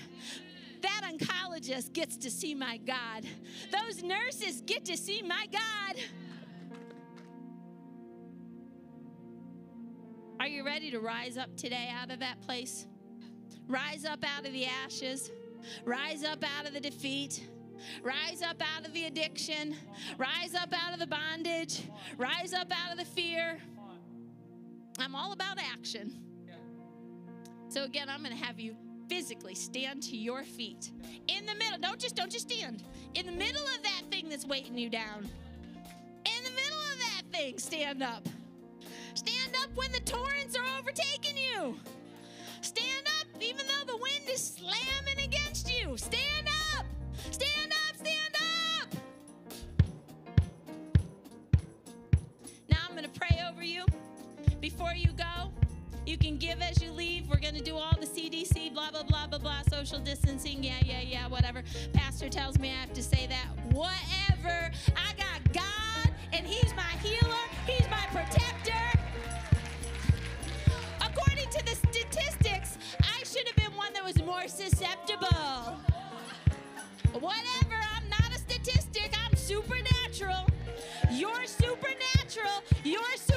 That 0.82 1.01
oncologist 1.03 1.91
gets 1.91 2.16
to 2.18 2.32
see 2.32 2.55
my 2.55 2.78
God. 2.78 3.26
Those 3.70 4.01
nurses 4.01 4.61
get 4.61 4.86
to 4.86 4.95
see 4.95 5.22
my 5.22 5.45
God. 5.51 6.01
Are 10.39 10.47
you 10.47 10.66
ready 10.66 10.89
to 10.91 10.99
rise 10.99 11.38
up 11.38 11.55
today 11.57 11.89
out 11.93 12.11
of 12.11 12.20
that 12.20 12.41
place? 12.41 12.88
Rise 13.68 14.05
up 14.05 14.24
out 14.24 14.45
of 14.45 14.53
the 14.53 14.66
ashes. 14.66 15.32
Rise 15.86 16.24
up 16.24 16.43
out 16.57 16.68
of 16.68 16.74
the 16.74 16.80
defeat. 16.80 17.47
Rise 18.01 18.41
up 18.41 18.61
out 18.76 18.86
of 18.86 18.93
the 18.93 19.05
addiction. 19.05 19.76
Rise 20.18 20.53
up 20.53 20.74
out 20.74 20.93
of 20.93 20.99
the 20.99 21.07
bondage. 21.07 21.84
Rise 22.18 22.53
up 22.53 22.72
out 22.72 22.91
of 22.91 22.97
the 22.97 23.05
fear. 23.05 23.59
I'm 24.99 25.16
all 25.16 25.32
about 25.32 25.57
action. 25.59 26.20
So 27.70 27.84
again, 27.84 28.09
I'm 28.09 28.24
going 28.24 28.38
to 28.38 28.43
have 28.43 28.59
you 28.59 28.76
physically 29.09 29.55
stand 29.55 30.03
to 30.03 30.18
your 30.18 30.43
feet 30.43 30.91
in 31.28 31.45
the 31.45 31.55
middle. 31.55 31.80
Don't 31.80 31.99
just 31.99 32.16
don't 32.16 32.32
just 32.32 32.49
stand. 32.51 32.84
In 33.16 33.26
the 33.26 33.32
middle 33.32 33.64
of 33.64 33.84
that 33.84 34.01
thing 34.11 34.30
that's 34.30 34.45
weighting 34.45 34.78
you 34.78 34.89
down. 34.89 35.30
In 36.26 36.43
the 36.43 36.51
middle 36.51 36.80
of 36.91 36.99
that 36.99 37.22
thing, 37.32 37.57
stand 37.57 38.03
up. 38.03 38.28
Stand 39.16 39.55
up 39.64 39.70
when 39.76 39.91
the 39.91 39.99
torrents 40.01 40.55
are 40.55 40.66
overtaking 40.80 41.38
you 41.38 41.76
even 43.44 43.66
though 43.68 43.94
the 43.94 43.98
wind 43.98 44.24
is 44.30 44.56
slamming 44.56 45.24
against 45.24 45.72
you. 45.72 45.98
Stand 45.98 46.48
up! 46.78 46.86
Stand 47.32 47.72
up! 47.72 47.96
Stand 47.98 48.36
up! 48.36 48.89
Now 52.70 52.78
I'm 52.88 52.96
going 52.96 53.10
to 53.10 53.20
pray 53.20 53.41
over 53.50 53.64
you. 53.64 53.86
Before 54.62 54.94
you 54.94 55.12
go, 55.14 55.52
you 56.06 56.18
can 56.18 56.38
give 56.38 56.62
as 56.62 56.82
you 56.82 56.91
leave. 56.91 57.28
We're 57.30 57.39
going 57.39 57.56
to 57.56 57.64
do 57.64 57.76
all 57.76 57.94
the 58.00 58.06
CDC, 58.06 58.74
blah, 58.74 58.91
blah, 58.91 59.04
blah, 59.04 59.28
blah, 59.28 59.39
blah, 59.39 59.62
social 59.70 60.00
distancing. 60.00 60.64
Yeah, 60.64 60.80
yeah, 60.84 61.02
yeah, 61.02 61.28
whatever. 61.28 61.64
Pastor 61.94 62.30
tells 62.30 62.58
me 62.60 62.70
I 62.70 62.76
have 62.76 62.94
to 62.94 63.04
say 63.04 63.28
that. 63.28 63.48
Whatever. 63.74 64.72
I 64.96 65.14
got 65.18 65.54
God, 65.54 66.14
and 66.32 66.48
He's 66.48 66.74
my 66.76 66.84
was 74.04 74.22
more 74.24 74.47
susceptible. 74.47 75.78
Whatever, 77.14 77.80
I'm 77.95 78.10
not 78.10 78.36
a 78.36 78.39
statistic, 78.39 79.14
I'm 79.26 79.36
supernatural. 79.36 80.45
You're 81.12 81.45
supernatural. 81.45 82.64
You're 82.84 83.01
supernatural 83.16 83.32